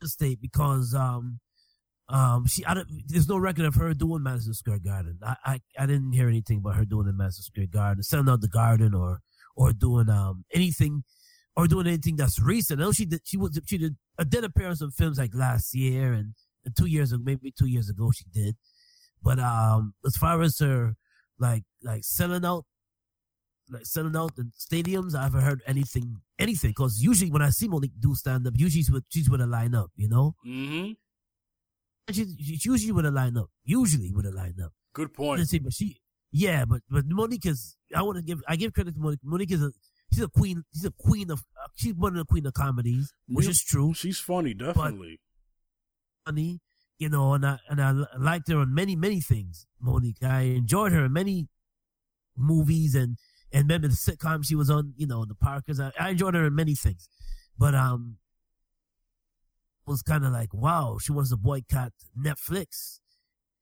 State 0.08 0.40
because 0.40 0.94
um 0.94 1.40
um 2.08 2.46
she 2.46 2.64
I 2.64 2.74
don't, 2.74 2.88
there's 3.06 3.28
no 3.28 3.38
record 3.38 3.64
of 3.64 3.74
her 3.76 3.94
doing 3.94 4.22
Madison 4.22 4.54
Square 4.54 4.80
Garden. 4.80 5.18
I, 5.24 5.36
I 5.44 5.60
I 5.78 5.86
didn't 5.86 6.12
hear 6.12 6.28
anything 6.28 6.58
about 6.58 6.76
her 6.76 6.84
doing 6.84 7.06
the 7.06 7.12
Madison 7.12 7.44
Square 7.44 7.68
Garden, 7.68 8.02
selling 8.02 8.28
out 8.28 8.40
the 8.40 8.48
garden 8.48 8.94
or 8.94 9.20
or 9.56 9.72
doing 9.72 10.08
um 10.08 10.44
anything 10.52 11.04
or 11.56 11.66
doing 11.66 11.86
anything 11.86 12.16
that's 12.16 12.40
recent. 12.40 12.80
I 12.80 12.84
know 12.84 12.92
she 12.92 13.06
did 13.06 13.20
she 13.24 13.36
was 13.36 13.58
she 13.66 13.78
did 13.78 13.96
a 14.18 14.24
did 14.24 14.44
appearance 14.44 14.82
on 14.82 14.90
films 14.90 15.18
like 15.18 15.34
last 15.34 15.74
year 15.74 16.12
and, 16.12 16.34
and 16.64 16.76
two 16.76 16.86
years 16.86 17.12
ago 17.12 17.22
maybe 17.24 17.52
two 17.56 17.68
years 17.68 17.88
ago 17.88 18.10
she 18.10 18.24
did. 18.32 18.56
But 19.22 19.38
um 19.38 19.94
as 20.06 20.16
far 20.16 20.40
as 20.42 20.58
her 20.58 20.96
like 21.38 21.64
like 21.82 22.04
selling 22.04 22.44
out 22.44 22.64
like 23.70 23.86
selling 23.86 24.16
out 24.16 24.32
in 24.38 24.52
stadiums. 24.58 25.14
I 25.14 25.24
haven't 25.24 25.42
heard 25.42 25.62
anything, 25.66 26.16
anything. 26.38 26.70
Because 26.70 27.00
usually 27.00 27.30
when 27.30 27.42
I 27.42 27.50
see 27.50 27.68
Monique 27.68 27.92
do 27.98 28.14
stand 28.14 28.46
up, 28.46 28.54
usually 28.56 28.82
she's 28.82 28.90
with 28.90 29.04
she's 29.08 29.28
with 29.30 29.40
a 29.40 29.44
lineup, 29.44 29.88
you 29.96 30.08
know. 30.08 30.34
Mm-hmm. 30.46 30.92
And 32.08 32.16
She's, 32.16 32.34
she's 32.38 32.64
usually 32.66 32.92
with 32.92 33.06
a 33.06 33.10
lineup, 33.10 33.46
usually 33.64 34.12
with 34.12 34.26
a 34.26 34.30
lineup. 34.32 34.70
Good 34.92 35.14
point. 35.14 35.38
Let's 35.38 35.50
see, 35.50 35.60
but 35.60 35.72
she, 35.72 36.00
yeah, 36.32 36.64
but 36.64 36.80
but 36.90 37.04
Monique 37.06 37.46
is. 37.46 37.76
I 37.94 38.02
want 38.02 38.16
to 38.18 38.22
give 38.22 38.42
I 38.48 38.56
give 38.56 38.72
credit 38.72 38.94
to 38.94 39.00
Monique. 39.00 39.20
Monique 39.22 39.52
is 39.52 39.62
a 39.62 39.70
she's 40.12 40.22
a 40.22 40.28
queen. 40.28 40.64
She's 40.74 40.84
a 40.84 40.90
queen 40.90 41.30
of 41.30 41.40
uh, 41.62 41.68
she's 41.76 41.94
one 41.94 42.12
of 42.12 42.18
the 42.18 42.24
queen 42.24 42.44
of 42.46 42.54
comedies, 42.54 43.12
which 43.28 43.46
Yeah. 43.46 43.50
is 43.52 43.62
true. 43.62 43.94
She's 43.94 44.18
funny, 44.18 44.52
definitely. 44.52 45.20
Funny, 46.26 46.60
you 46.98 47.08
know, 47.08 47.34
and 47.34 47.46
I 47.46 47.58
and 47.68 47.80
I 47.80 47.92
liked 48.18 48.48
her 48.48 48.58
on 48.58 48.74
many 48.74 48.96
many 48.96 49.20
things. 49.20 49.66
Monique, 49.80 50.22
I 50.22 50.42
enjoyed 50.42 50.92
her 50.92 51.04
in 51.06 51.12
many 51.12 51.48
movies 52.36 52.94
and 52.94 53.16
And 53.52 53.64
remember 53.64 53.88
the 53.88 53.94
sitcom 53.94 54.46
she 54.46 54.54
was 54.54 54.70
on, 54.70 54.94
you 54.96 55.06
know, 55.06 55.24
the 55.24 55.34
Parkers. 55.34 55.78
I, 55.78 55.92
I 55.98 56.10
enjoyed 56.10 56.34
her 56.34 56.46
in 56.46 56.54
many 56.54 56.74
things, 56.74 57.08
but 57.58 57.74
um, 57.74 58.16
was 59.86 60.02
kind 60.02 60.24
of 60.24 60.32
like, 60.32 60.54
wow, 60.54 60.98
she 61.00 61.12
wants 61.12 61.30
to 61.30 61.36
boycott 61.36 61.92
Netflix, 62.18 63.00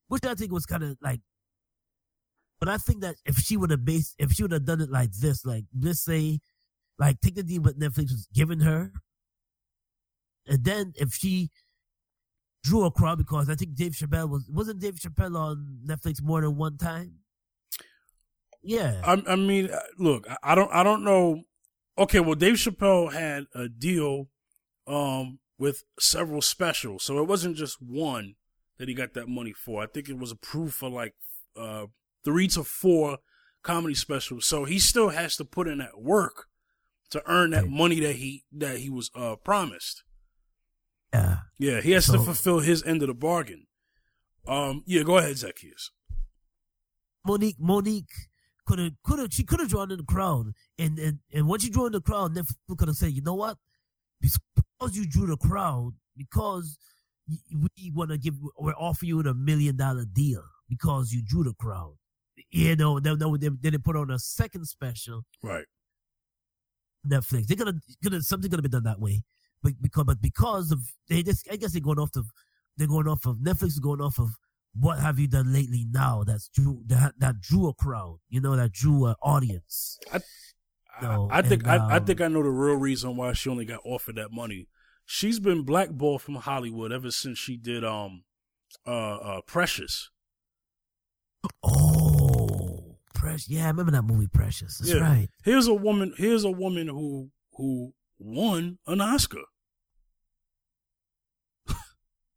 which 0.09 0.25
I 0.25 0.35
think 0.35 0.53
was 0.53 0.67
kind 0.67 0.83
of 0.83 0.97
like. 1.03 1.21
But 2.61 2.69
I 2.69 2.77
think 2.77 3.01
that 3.01 3.17
if 3.25 3.39
she 3.39 3.57
would 3.57 3.71
have 3.71 3.85
based, 3.85 4.15
if 4.19 4.33
she 4.33 4.43
would 4.43 4.53
have 4.53 4.67
done 4.67 4.81
it 4.81 4.91
like 4.91 5.13
this, 5.13 5.45
like 5.45 5.65
let's 5.79 6.05
say, 6.05 6.41
like 6.99 7.21
take 7.21 7.35
the 7.35 7.43
deal 7.43 7.63
what 7.63 7.79
Netflix 7.79 8.11
was 8.11 8.29
giving 8.33 8.61
her, 8.61 8.93
and 10.47 10.65
then 10.65 10.93
if 10.97 11.15
she 11.15 11.51
drew 12.63 12.85
a 12.85 12.91
crowd 12.91 13.19
because 13.19 13.49
I 13.49 13.55
think 13.55 13.75
Dave 13.75 13.93
Chappelle 13.93 14.29
was 14.29 14.49
wasn't 14.49 14.81
Dave 14.81 14.97
Chappelle 14.97 15.37
on 15.37 15.81
Netflix 15.87 16.23
more 16.23 16.43
than 16.43 16.57
one 16.57 16.77
time. 16.77 17.15
Yeah, 18.63 19.01
I, 19.05 19.23
I 19.27 19.37
mean, 19.37 19.71
uh, 19.71 19.79
look, 19.99 20.27
I 20.43 20.55
don't, 20.55 20.71
I 20.73 20.83
don't 20.83 21.03
know. 21.05 21.43
Okay, 21.99 22.21
well, 22.21 22.35
Dave 22.35 22.55
Chappelle 22.55 23.13
had 23.13 23.45
a 23.55 23.69
deal 23.69 24.29
um, 24.87 25.39
with 25.59 25.83
several 25.99 26.43
specials, 26.43 27.03
so 27.05 27.19
it 27.19 27.27
wasn't 27.29 27.57
just 27.57 27.79
one 27.81 28.35
that 28.79 28.89
he 28.89 28.95
got 28.95 29.15
that 29.15 29.29
money 29.29 29.53
for. 29.53 29.83
I 29.83 29.87
think 29.87 30.09
it 30.09 30.19
was 30.19 30.31
approved 30.31 30.75
for 30.75 30.89
like 30.91 31.15
uh, 31.57 31.87
three 32.25 32.49
to 32.49 32.65
four 32.65 33.19
comedy 33.63 33.95
specials. 33.95 34.47
So 34.47 34.65
he 34.65 34.79
still 34.79 35.11
has 35.11 35.37
to 35.37 35.45
put 35.45 35.69
in 35.69 35.79
that 35.79 36.01
work 36.01 36.47
to 37.11 37.23
earn 37.27 37.51
that 37.51 37.67
money 37.69 38.01
that 38.01 38.17
he 38.17 38.45
that 38.53 38.79
he 38.79 38.89
was 38.89 39.11
uh, 39.15 39.37
promised. 39.37 40.03
Yeah. 41.13 41.37
Yeah, 41.59 41.81
he 41.81 41.91
has 41.93 42.07
So- 42.07 42.13
to 42.15 42.19
fulfill 42.23 42.61
his 42.61 42.83
end 42.85 43.03
of 43.03 43.09
the 43.09 43.15
bargain. 43.15 43.67
Um, 44.47 44.83
yeah, 44.87 45.03
go 45.03 45.19
ahead, 45.19 45.37
Zacchaeus. 45.37 45.91
Monique 47.27 47.57
Monique 47.59 48.29
could 48.71 48.79
have 48.79 48.93
could 49.05 49.19
have 49.19 49.33
she 49.33 49.43
could 49.43 49.61
have 49.61 49.69
drawn 49.69 49.91
in 49.91 49.99
the 49.99 50.05
crowd 50.05 50.53
and 50.79 50.99
and 50.99 51.19
and 51.33 51.49
once 51.49 51.65
you 51.65 51.71
drew 51.71 51.87
in 51.87 51.93
the 51.93 52.01
crowd, 52.01 52.35
Netflix 52.35 52.79
could 52.79 52.89
have 52.89 52.97
said, 52.97 53.13
you 53.13 53.23
know 53.23 53.35
what, 53.35 53.57
because 54.21 54.97
you 54.97 55.07
drew 55.07 55.27
the 55.27 55.37
crowd, 55.37 55.93
because 56.17 56.79
we 57.29 57.93
want 57.95 58.11
to 58.11 58.19
give 58.19 58.35
we're 58.59 58.73
offering 58.75 59.09
you 59.09 59.21
a 59.21 59.35
million 59.35 59.77
dollar 59.77 60.05
deal 60.05 60.43
because 60.69 61.13
you 61.13 61.23
drew 61.23 61.45
the 61.45 61.55
crowd. 61.55 61.95
You 62.51 62.77
know, 62.77 63.01
then, 63.01 63.19
then 63.19 63.59
then 63.61 63.73
they 63.73 63.79
put 63.79 63.97
on 63.97 64.11
a 64.11 64.19
second 64.19 64.67
special 64.67 65.23
Right. 65.43 65.67
Netflix. 67.07 67.47
They're 67.47 67.57
gonna 67.57 67.81
gonna 68.03 68.23
something 68.23 68.51
gonna 68.51 68.63
be 68.63 68.69
done 68.69 68.85
that 68.85 69.01
way, 69.01 69.23
but 69.63 69.73
because 69.81 70.05
but 70.05 70.23
because 70.23 70.71
of 70.71 70.81
they 71.09 71.23
just 71.23 71.49
I 71.51 71.57
guess 71.57 71.73
they're 71.73 71.81
going 71.81 71.99
off 71.99 72.15
of 72.17 72.27
they're 72.77 72.89
going 72.89 73.09
off 73.09 73.27
of 73.27 73.37
Netflix 73.39 73.69
is 73.69 73.79
going 73.79 74.01
off 74.01 74.19
of 74.19 74.31
what 74.79 74.99
have 74.99 75.19
you 75.19 75.27
done 75.27 75.53
lately 75.53 75.85
now 75.91 76.23
that's 76.25 76.49
drew 76.49 76.83
that 76.87 77.15
that 77.19 77.41
drew 77.41 77.69
a 77.69 77.75
crowd 77.75 78.19
you 78.29 78.41
know 78.41 78.55
that 78.57 78.73
drew 78.73 79.07
an 79.07 79.15
audience. 79.23 79.99
No, 81.03 81.29
I, 81.31 81.39
I 81.39 81.43
think 81.43 81.63
and, 81.63 81.73
I, 81.73 81.89
I 81.95 81.97
um, 81.97 82.05
think 82.05 82.21
I 82.21 82.29
know 82.29 82.43
the 82.43 82.51
real 82.51 82.77
reason 82.77 83.17
why 83.17 83.33
she 83.33 83.49
only 83.49 83.65
got 83.65 83.81
offered 83.85 84.17
that 84.17 84.33
money. 84.33 84.69
She's 85.07 85.41
been 85.41 85.63
blackballed 85.63 86.23
from 86.23 86.37
Hollywood 86.37 86.93
ever 86.93 87.11
since 87.11 87.39
she 87.39 87.57
did 87.57 87.85
um 87.85 88.25
uh 88.87 89.17
uh 89.17 89.41
Precious. 89.47 90.11
Oh, 91.63 92.97
Precious. 93.15 93.49
Yeah, 93.49 93.65
I 93.65 93.69
remember 93.69 93.93
that 93.93 94.03
movie 94.03 94.29
Precious. 94.29 94.79
That's 94.79 94.93
Yeah. 94.93 95.01
right. 95.01 95.29
Here's 95.43 95.67
a 95.67 95.75
woman 95.75 96.15
here's 96.17 96.45
a 96.45 96.51
woman 96.51 96.89
who 96.89 97.31
who 97.55 97.95
won 98.19 98.79
an 98.87 99.01
Oscar. 99.01 99.45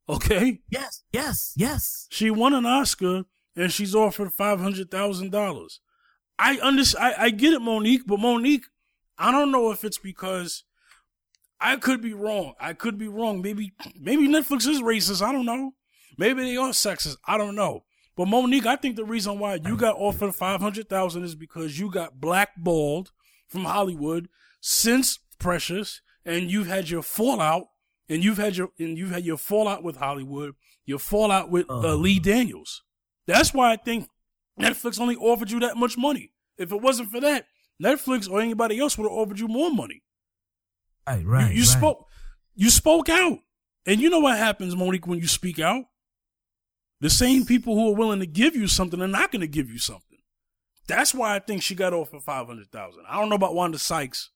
Okay? 0.08 0.60
Yes, 0.70 1.02
yes, 1.12 1.52
yes. 1.56 2.06
She 2.10 2.30
won 2.30 2.54
an 2.54 2.66
Oscar 2.66 3.24
and 3.56 3.72
she's 3.72 3.94
offered 3.94 4.32
five 4.32 4.60
hundred 4.60 4.90
thousand 4.90 5.30
dollars. 5.30 5.80
I 6.38 6.58
understand. 6.58 7.14
I, 7.18 7.24
I 7.24 7.30
get 7.30 7.52
it, 7.52 7.62
Monique, 7.62 8.06
but 8.06 8.18
Monique, 8.18 8.66
I 9.18 9.30
don't 9.30 9.52
know 9.52 9.70
if 9.70 9.84
it's 9.84 9.98
because 9.98 10.64
I 11.60 11.76
could 11.76 12.02
be 12.02 12.12
wrong. 12.12 12.54
I 12.60 12.72
could 12.72 12.98
be 12.98 13.08
wrong. 13.08 13.40
Maybe 13.40 13.72
maybe 13.98 14.28
Netflix 14.28 14.66
is 14.66 14.82
racist. 14.82 15.22
I 15.22 15.32
don't 15.32 15.46
know. 15.46 15.72
Maybe 16.18 16.42
they 16.42 16.56
are 16.56 16.70
sexist. 16.70 17.16
I 17.26 17.38
don't 17.38 17.54
know. 17.54 17.84
But 18.16 18.28
Monique, 18.28 18.66
I 18.66 18.76
think 18.76 18.96
the 18.96 19.04
reason 19.04 19.38
why 19.38 19.58
you 19.64 19.76
got 19.76 19.96
offered 19.96 20.34
five 20.34 20.60
hundred 20.60 20.88
thousand 20.88 21.24
is 21.24 21.34
because 21.34 21.78
you 21.78 21.90
got 21.90 22.20
blackballed 22.20 23.10
from 23.48 23.64
Hollywood 23.64 24.28
since 24.60 25.18
Precious, 25.38 26.00
and 26.24 26.50
you've 26.50 26.68
had 26.68 26.88
your 26.88 27.02
fallout, 27.02 27.66
and 28.08 28.24
you've 28.24 28.38
had 28.38 28.56
your 28.56 28.70
and 28.78 28.96
you've 28.98 29.10
had 29.10 29.24
your 29.24 29.38
fallout 29.38 29.82
with 29.82 29.96
Hollywood, 29.96 30.54
your 30.84 30.98
fallout 30.98 31.50
with 31.50 31.68
uh, 31.68 31.78
Uh. 31.78 31.94
Lee 31.94 32.18
Daniels. 32.18 32.82
That's 33.26 33.54
why 33.54 33.72
I 33.72 33.76
think 33.76 34.08
Netflix 34.60 35.00
only 35.00 35.16
offered 35.16 35.50
you 35.50 35.60
that 35.60 35.76
much 35.76 35.96
money. 35.96 36.32
If 36.58 36.72
it 36.72 36.80
wasn't 36.80 37.10
for 37.10 37.20
that, 37.20 37.46
Netflix 37.82 38.30
or 38.30 38.40
anybody 38.40 38.78
else 38.78 38.96
would 38.98 39.04
have 39.04 39.18
offered 39.18 39.40
you 39.40 39.48
more 39.48 39.70
money. 39.70 40.02
Right, 41.06 41.24
right. 41.24 41.50
you 41.50 41.56
you 41.56 41.62
right. 41.62 41.78
spoke 41.78 42.06
you 42.54 42.70
spoke 42.70 43.08
out. 43.08 43.38
And 43.86 44.00
you 44.00 44.08
know 44.08 44.20
what 44.20 44.38
happens, 44.38 44.74
Monique, 44.74 45.06
when 45.06 45.18
you 45.18 45.26
speak 45.28 45.58
out? 45.58 45.84
The 47.00 47.10
same 47.10 47.44
people 47.44 47.74
who 47.74 47.90
are 47.90 47.94
willing 47.94 48.20
to 48.20 48.26
give 48.26 48.56
you 48.56 48.66
something 48.66 49.02
are 49.02 49.06
not 49.08 49.30
going 49.30 49.40
to 49.40 49.46
give 49.46 49.68
you 49.68 49.78
something. 49.78 50.20
That's 50.86 51.12
why 51.14 51.34
I 51.34 51.38
think 51.38 51.62
she 51.62 51.74
got 51.74 51.92
offered 51.92 52.22
five 52.22 52.46
hundred 52.46 52.70
thousand. 52.70 53.04
I 53.08 53.18
don't 53.20 53.28
know 53.28 53.36
about 53.36 53.54
Wanda 53.54 53.78
Sykes. 53.78 54.30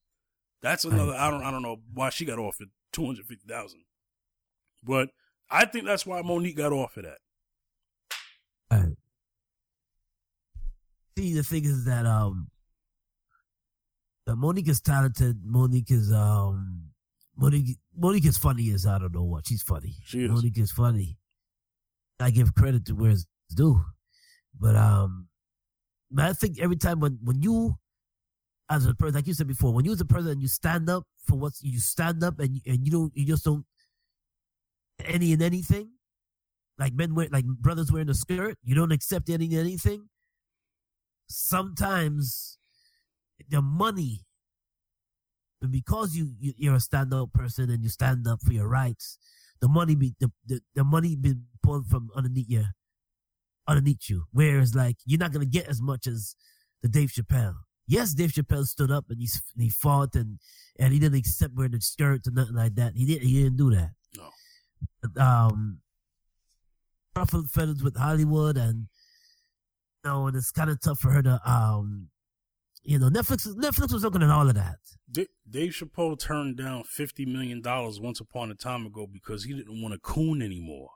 That's 0.61 0.85
another. 0.85 1.15
I 1.15 1.31
don't. 1.31 1.43
I 1.43 1.51
don't 1.51 1.63
know 1.63 1.79
why 1.95 2.11
she 2.11 2.25
got 2.25 2.39
offered 2.39 2.69
two 2.99 3.07
hundred 3.07 3.27
fifty 3.27 3.47
thousand. 3.49 3.81
But 4.83 5.11
I 5.51 5.65
think 5.65 5.85
that's 5.85 6.05
why 6.05 6.21
Monique 6.23 6.57
got 6.57 6.73
off 6.73 6.97
of 6.97 7.05
that. 7.05 7.19
See, 11.17 11.35
the 11.35 11.43
thing 11.43 11.65
is 11.65 11.85
that 11.85 12.07
um, 12.07 12.49
Monique 14.29 14.69
is 14.69 14.81
talented. 14.81 15.39
Monique 15.45 15.91
is 15.91 16.13
um, 16.13 16.91
Monique 17.37 17.79
Monique 17.97 18.27
is 18.27 18.37
funny 18.37 18.71
as 18.71 18.87
I 18.87 18.99
don't 18.99 19.15
know 19.15 19.25
what. 19.25 19.47
She's 19.47 19.63
funny. 19.63 19.95
She 20.05 20.25
is. 20.25 20.31
Monique 20.31 20.59
is 20.59 20.71
funny. 20.71 21.19
I 22.21 22.31
give 22.31 22.55
credit 22.55 22.85
to 22.87 22.95
where 22.95 23.13
it's 23.13 23.27
due, 23.55 23.81
but 24.59 24.75
um, 24.77 25.29
I 26.17 26.33
think 26.33 26.61
every 26.61 26.77
time 26.77 27.01
when 27.01 27.19
when 27.23 27.43
you 27.43 27.79
as 28.71 28.87
a 28.87 28.95
person, 28.95 29.15
like 29.15 29.27
you 29.27 29.35
said 29.35 29.47
before, 29.47 29.73
when 29.73 29.85
you 29.85 29.93
as 29.93 30.01
a 30.01 30.05
person 30.05 30.33
and 30.33 30.43
you 30.43 30.49
stand 30.49 30.91
up 30.91 31.05
for 31.27 31.37
what 31.37 31.55
you 31.61 31.79
stand 31.79 32.23
up 32.23 32.39
and 32.39 32.61
and 32.67 32.85
you 32.87 32.91
don't 32.91 33.13
you 33.15 33.27
just 33.27 33.45
don't 33.45 33.65
any 35.05 35.33
and 35.33 35.43
anything. 35.43 35.91
Like 36.79 36.95
men 36.95 37.15
wear 37.15 37.29
like 37.31 37.45
brothers 37.45 37.91
wearing 37.91 38.11
a 38.11 38.15
skirt 38.15 38.57
you 38.63 38.75
don't 38.75 38.93
accept 38.93 39.29
any 39.31 39.57
anything. 39.57 40.09
Sometimes 41.29 42.59
the 43.49 43.63
money 43.63 44.25
and 45.61 45.73
because 45.73 46.15
you, 46.15 46.33
you 46.39 46.53
you're 46.57 46.75
a 46.77 46.81
stand-up 46.81 47.33
person 47.33 47.71
and 47.71 47.83
you 47.83 47.89
stand 47.89 48.27
up 48.27 48.41
for 48.45 48.53
your 48.53 48.69
rights 48.69 49.19
the 49.61 49.69
money 49.69 49.95
be 49.95 50.15
the, 50.21 50.31
the, 50.47 50.61
the 50.75 50.85
money 50.85 51.17
be 51.17 51.35
pulled 51.63 51.87
from 51.87 52.11
underneath 52.15 52.49
you 52.49 52.65
underneath 53.67 54.09
you. 54.09 54.25
Whereas 54.33 54.75
like 54.75 54.97
you're 55.05 55.19
not 55.19 55.33
gonna 55.33 55.47
get 55.47 55.69
as 55.69 55.81
much 55.81 56.07
as 56.07 56.35
the 56.83 56.89
Dave 56.89 57.11
Chappelle 57.11 57.55
yes 57.89 58.15
Dave 58.15 58.31
Chappelle 58.31 58.65
stood 58.67 58.91
up 58.93 59.07
and 59.11 59.19
he 59.19 59.25
s- 59.27 59.53
he 59.57 59.69
fought 59.69 60.15
and 60.15 60.39
and 60.79 60.93
he 60.93 60.99
didn't 61.01 61.19
accept 61.19 61.55
wearing 61.57 61.75
a 61.75 61.81
skirt 61.81 62.27
or 62.29 62.31
nothing 62.31 62.55
like 62.55 62.75
that 62.77 62.93
he 62.95 63.05
didn't 63.07 63.27
he 63.27 63.43
didn't 63.43 63.57
do 63.57 63.71
that 63.75 63.91
No. 64.17 64.29
um 65.25 65.81
ruffled 67.17 67.51
feathers 67.51 67.83
with 67.83 67.97
Hollywood 67.97 68.57
and 68.57 68.87
you 70.05 70.11
know, 70.11 70.27
and 70.29 70.37
it's 70.37 70.53
kind 70.53 70.71
of 70.71 70.81
tough 70.81 71.01
for 71.01 71.11
her 71.11 71.23
to 71.23 71.41
um 71.45 72.09
you 72.85 72.99
know 72.99 73.09
Netflix 73.11 73.47
Netflix 73.55 73.93
was 73.93 74.05
looking 74.05 74.23
at 74.23 74.31
all 74.31 74.49
of 74.49 74.55
that. 74.55 74.77
Dave 75.51 75.73
Chappelle 75.73 76.19
turned 76.19 76.57
down 76.59 76.85
fifty 76.85 77.25
million 77.27 77.61
dollars 77.61 77.99
once 78.01 78.21
upon 78.21 78.51
a 78.51 78.55
time 78.55 78.87
ago 78.87 79.07
because 79.11 79.45
he 79.45 79.53
didn't 79.55 79.83
want 79.83 79.95
to 79.95 80.01
coon 80.01 80.41
anymore. 80.43 80.91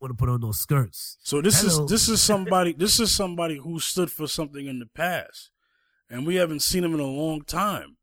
Want 0.00 0.12
to 0.12 0.16
put 0.16 0.28
on 0.28 0.40
those 0.40 0.60
skirts. 0.60 1.18
So 1.22 1.42
this 1.42 1.60
Hello. 1.60 1.84
is 1.84 1.90
this 1.90 2.08
is 2.08 2.22
somebody 2.32 2.72
this 2.72 3.00
is 3.00 3.10
somebody 3.10 3.56
who 3.56 3.80
stood 3.80 4.10
for 4.10 4.28
something 4.28 4.66
in 4.66 4.78
the 4.78 4.86
past, 4.86 5.50
and 6.08 6.26
we 6.26 6.36
haven't 6.36 6.62
seen 6.62 6.84
him 6.84 6.94
in 6.94 7.00
a 7.00 7.04
long 7.04 7.42
time. 7.42 7.96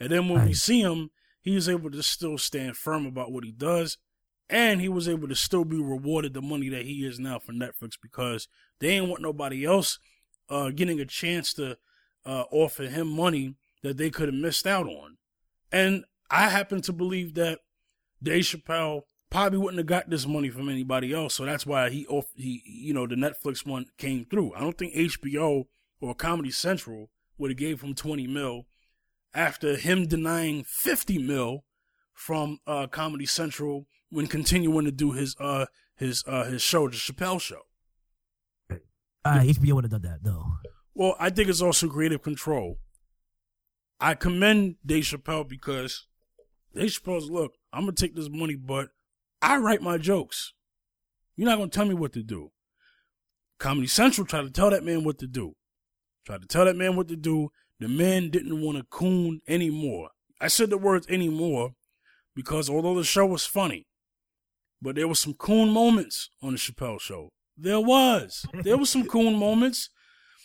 And 0.00 0.10
then 0.10 0.28
when 0.28 0.46
we 0.46 0.54
see 0.54 0.80
him, 0.80 1.10
he 1.40 1.56
is 1.56 1.68
able 1.68 1.90
to 1.90 2.02
still 2.02 2.38
stand 2.38 2.76
firm 2.76 3.06
about 3.06 3.32
what 3.32 3.44
he 3.44 3.50
does, 3.50 3.96
and 4.50 4.80
he 4.80 4.88
was 4.88 5.08
able 5.08 5.28
to 5.28 5.34
still 5.34 5.64
be 5.64 5.80
rewarded 5.80 6.34
the 6.34 6.42
money 6.42 6.68
that 6.68 6.84
he 6.84 7.04
is 7.06 7.18
now 7.18 7.38
for 7.38 7.52
Netflix 7.52 7.92
because 8.00 8.46
they 8.80 8.90
ain't 8.90 9.08
want 9.08 9.22
nobody 9.22 9.64
else 9.64 9.98
uh, 10.50 10.70
getting 10.70 11.00
a 11.00 11.06
chance 11.06 11.52
to 11.54 11.76
uh, 12.24 12.44
offer 12.50 12.84
him 12.84 13.08
money 13.08 13.54
that 13.82 13.96
they 13.96 14.10
could 14.10 14.28
have 14.28 14.34
missed 14.34 14.66
out 14.66 14.86
on. 14.86 15.16
And 15.72 16.04
I 16.30 16.48
happen 16.48 16.82
to 16.82 16.92
believe 16.92 17.34
that 17.34 17.60
Dave 18.22 18.44
Chappelle 18.44 19.02
probably 19.30 19.58
wouldn't 19.58 19.78
have 19.78 19.86
got 19.86 20.10
this 20.10 20.26
money 20.26 20.50
from 20.50 20.68
anybody 20.68 21.12
else, 21.12 21.34
so 21.34 21.44
that's 21.44 21.66
why 21.66 21.90
he 21.90 22.06
off 22.06 22.26
he 22.34 22.62
you 22.64 22.94
know 22.94 23.06
the 23.06 23.14
Netflix 23.14 23.66
one 23.66 23.86
came 23.98 24.24
through. 24.24 24.54
I 24.54 24.60
don't 24.60 24.76
think 24.76 24.94
HBO 24.94 25.64
or 26.00 26.14
Comedy 26.14 26.50
Central 26.50 27.10
would 27.36 27.50
have 27.50 27.58
gave 27.58 27.82
him 27.82 27.94
twenty 27.94 28.26
mil 28.26 28.66
after 29.34 29.76
him 29.76 30.06
denying 30.06 30.64
fifty 30.64 31.18
mil 31.18 31.64
from 32.12 32.58
uh, 32.66 32.86
Comedy 32.86 33.26
Central 33.26 33.86
when 34.10 34.26
continuing 34.26 34.84
to 34.84 34.90
do 34.92 35.12
his 35.12 35.36
uh 35.38 35.66
his 35.96 36.24
uh 36.26 36.44
his 36.44 36.62
show, 36.62 36.88
the 36.88 36.96
Chappelle 36.96 37.40
Show. 37.40 37.62
Uh, 39.24 39.40
HBO 39.40 39.74
would 39.74 39.84
have 39.84 39.90
done 39.90 40.02
that. 40.02 40.22
though. 40.22 40.46
Well, 40.94 41.14
I 41.18 41.30
think 41.30 41.48
it's 41.48 41.60
also 41.60 41.88
creative 41.88 42.22
control. 42.22 42.78
I 44.00 44.14
commend 44.14 44.76
Dave 44.84 45.04
Chappelle 45.04 45.46
because 45.48 46.06
Dave 46.74 46.90
Chappelle's 46.90 47.30
look, 47.30 47.54
I'm 47.72 47.82
gonna 47.82 47.92
take 47.92 48.14
this 48.14 48.30
money, 48.30 48.54
but 48.56 48.88
I 49.40 49.56
write 49.58 49.82
my 49.82 49.98
jokes. 49.98 50.52
You're 51.36 51.48
not 51.48 51.58
gonna 51.58 51.70
tell 51.70 51.86
me 51.86 51.94
what 51.94 52.12
to 52.14 52.22
do. 52.22 52.50
Comedy 53.58 53.86
Central 53.86 54.26
tried 54.26 54.42
to 54.42 54.50
tell 54.50 54.70
that 54.70 54.84
man 54.84 55.04
what 55.04 55.18
to 55.18 55.26
do. 55.26 55.54
Tried 56.26 56.42
to 56.42 56.48
tell 56.48 56.64
that 56.64 56.76
man 56.76 56.96
what 56.96 57.08
to 57.08 57.16
do. 57.16 57.50
The 57.80 57.88
man 57.88 58.30
didn't 58.30 58.60
want 58.60 58.78
to 58.78 58.84
coon 58.84 59.40
anymore. 59.46 60.10
I 60.40 60.48
said 60.48 60.70
the 60.70 60.78
words 60.78 61.06
anymore 61.08 61.74
because 62.34 62.68
although 62.68 62.94
the 62.94 63.04
show 63.04 63.26
was 63.26 63.46
funny, 63.46 63.86
but 64.80 64.96
there 64.96 65.08
was 65.08 65.18
some 65.18 65.34
coon 65.34 65.70
moments 65.70 66.30
on 66.42 66.52
the 66.52 66.58
Chappelle 66.58 67.00
show. 67.00 67.30
There 67.56 67.80
was. 67.80 68.46
There 68.62 68.76
was 68.76 68.90
some 68.90 69.06
coon 69.06 69.34
moments. 69.34 69.90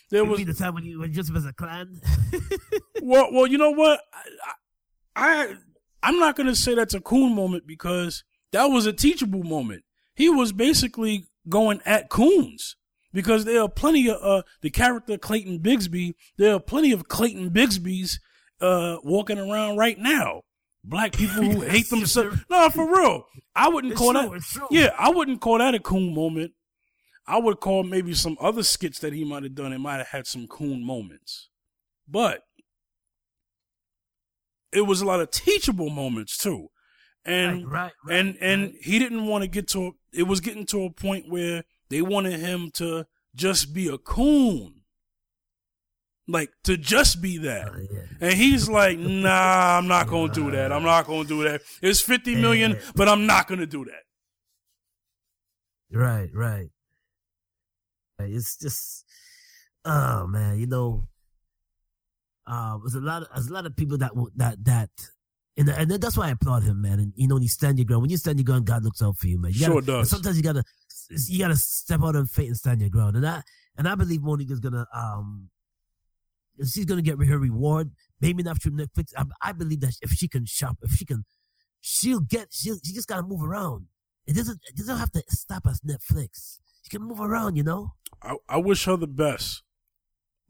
There 0.10 0.26
was 0.26 0.44
the 0.44 0.54
time 0.54 0.76
when 0.76 0.84
you 0.84 1.00
when 1.00 1.12
Joseph 1.14 1.36
as 1.36 1.46
a 1.46 1.54
clan. 1.54 2.00
well, 3.02 3.30
well, 3.32 3.48
you 3.48 3.58
know 3.58 3.72
what? 3.72 4.00
I, 4.14 4.22
I 5.16 5.56
I'm 6.04 6.20
not 6.20 6.36
gonna 6.36 6.56
say 6.56 6.76
that's 6.76 6.94
a 6.94 7.02
coon 7.02 7.36
moment 7.36 7.66
because 7.66 8.24
that 8.54 8.66
was 8.66 8.86
a 8.86 8.93
teachable 8.93 9.43
moment. 9.43 9.84
He 10.16 10.30
was 10.30 10.54
basically 10.54 11.26
going 11.49 11.82
at 11.86 12.10
coons 12.10 12.76
because 13.12 13.45
there 13.45 13.62
are 13.62 13.70
plenty 13.70 14.10
of 14.10 14.18
uh, 14.22 14.43
the 14.62 14.70
character 14.70 15.18
Clayton 15.18 15.60
Bigsby. 15.60 16.14
There 16.38 16.54
are 16.54 16.60
plenty 16.60 16.91
of 16.91 17.08
Clayton 17.08 17.49
Bigsby's 17.49 18.20
uh, 18.62 18.97
walking 19.04 19.38
around 19.39 19.78
right 19.78 19.97
now. 19.99 20.43
Black 20.84 21.14
people 21.14 21.43
who 21.43 21.62
hate 21.68 21.89
themselves. 21.89 22.39
No, 22.49 22.70
for 22.70 22.89
real. 22.89 23.26
I 23.56 23.70
wouldn't 23.70 23.93
It's 23.93 24.01
call 24.01 24.14
true, 24.14 24.39
that. 24.39 24.68
Yeah, 24.72 24.89
I 24.97 25.10
wouldn't 25.10 25.41
call 25.41 25.58
that 25.58 25.76
a 25.76 25.80
coon 25.80 26.14
moment. 26.14 26.54
I 27.26 27.39
would 27.39 27.60
call 27.60 27.84
maybe 27.84 28.14
some 28.14 28.38
other 28.41 28.64
skits 28.64 28.99
that 28.99 29.14
he 29.14 29.24
might 29.24 29.43
have 29.43 29.56
done. 29.56 29.72
It 29.72 29.80
might 29.80 29.97
have 29.97 30.10
had 30.10 30.28
some 30.28 30.45
coon 30.47 30.86
moments, 30.86 31.49
but 32.08 32.41
it 34.74 34.82
was 34.82 35.01
a 35.01 35.06
lot 35.06 35.22
of 35.22 35.32
teachable 35.32 35.89
moments 35.89 36.38
too. 36.38 36.70
And 37.26 37.72
right, 37.72 37.84
right, 37.84 37.92
right, 38.06 38.16
and 38.20 38.38
and 38.42 38.74
he 38.82 39.00
didn't 39.00 39.28
want 39.28 39.44
to 39.44 39.48
get 39.48 39.68
to. 39.70 39.88
A, 39.88 39.92
it 40.12 40.24
was 40.24 40.42
getting 40.42 40.66
to 40.68 40.84
a 40.84 40.90
point 40.90 41.30
where 41.30 41.64
they 41.90 42.02
wanted 42.02 42.40
him 42.40 42.70
to 42.76 43.06
just 43.34 43.74
be 43.74 43.88
a 43.88 43.98
coon, 43.98 44.82
like 46.28 46.50
to 46.66 46.76
just 46.76 47.22
be 47.22 47.38
that. 47.40 47.70
Uh, 47.70 47.78
yeah. 47.92 48.02
And 48.20 48.34
he's 48.34 48.68
like, 48.68 48.98
"Nah, 49.00 49.78
I'm 49.78 49.88
not 49.88 50.08
gonna 50.08 50.34
do 50.34 50.52
that. 50.52 50.74
I'm 50.74 50.84
not 50.84 51.08
gonna 51.08 51.28
do 51.28 51.44
that. 51.44 51.62
It's 51.82 52.02
50 52.02 52.36
million, 52.36 52.78
but 52.96 53.08
I'm 53.08 53.26
not 53.26 53.48
gonna 53.48 53.66
do 53.66 53.86
that." 53.86 54.04
Right, 55.98 56.30
right. 56.34 56.70
It's 58.20 58.58
just, 58.58 59.06
oh 59.86 60.28
man, 60.28 60.60
you 60.60 60.68
know, 60.68 61.08
uh, 62.48 62.78
there's 62.80 62.96
a 62.96 63.00
lot 63.00 63.24
of 63.24 63.30
there's 63.34 63.48
a 63.48 63.54
lot 63.54 63.66
of 63.66 63.76
people 63.76 63.98
that 63.98 64.12
that 64.36 64.64
that, 64.66 64.90
and 65.58 65.70
and 65.70 65.91
that's 65.91 66.18
why 66.18 66.28
I 66.28 66.32
applaud 66.32 66.64
him, 66.64 66.82
man. 66.82 66.99
And 66.99 67.14
you 67.16 67.28
know, 67.28 67.36
when 67.36 67.43
you 67.43 67.49
stand 67.49 67.78
your 67.78 67.86
ground, 67.86 68.01
when 68.01 68.12
you 68.12 68.18
stand 68.18 68.39
your 68.39 68.45
ground, 68.45 68.66
God 68.66 68.84
looks 68.84 69.01
out 69.01 69.18
for 69.18 69.28
you, 69.28 69.39
man. 69.39 69.51
You 69.51 69.60
Sure 69.60 69.82
gotta, 69.82 69.86
does. 69.86 70.10
Sometimes 70.10 70.38
you 70.38 70.43
gotta 70.43 70.64
you 71.28 71.39
gotta 71.39 71.56
step 71.56 72.01
out 72.04 72.16
on 72.16 72.26
faith 72.26 72.47
and 72.47 72.58
stand 72.58 72.82
your 72.82 72.89
ground, 72.89 73.16
and 73.16 73.28
I 73.28 73.43
and 73.78 73.88
I 73.88 73.95
believe 73.95 74.22
Monica's 74.22 74.60
gonna 74.60 74.88
um. 74.93 75.49
She's 76.60 76.86
gonna 76.86 77.01
get 77.01 77.18
her 77.18 77.39
reward. 77.39 77.91
Maybe 78.22 78.43
not 78.43 78.62
through 78.62 78.74
Netflix. 78.74 79.12
I, 79.18 79.24
I 79.41 79.51
believe 79.54 79.82
that 79.82 79.95
if 80.01 80.12
she 80.12 80.28
can 80.28 80.45
shop, 80.45 80.78
if 80.84 80.91
she 80.91 81.04
can, 81.04 81.26
she'll 81.82 82.20
get. 82.20 82.49
She'll. 82.51 82.78
She 82.84 82.93
just 82.93 83.08
gotta 83.08 83.24
move 83.24 83.43
around. 83.43 83.88
It 84.28 84.36
doesn't. 84.36 84.60
It 84.68 84.78
doesn't 84.78 84.97
have 84.97 85.12
to 85.14 85.24
stop 85.30 85.66
at 85.66 85.78
Netflix. 85.86 86.60
She 86.84 86.89
can 86.89 87.01
move 87.01 87.20
around. 87.20 87.56
You 87.56 87.64
know. 87.64 87.93
I, 88.22 88.36
I 88.47 88.58
wish 88.58 88.86
her 88.86 88.95
the 88.95 89.08
best, 89.08 89.64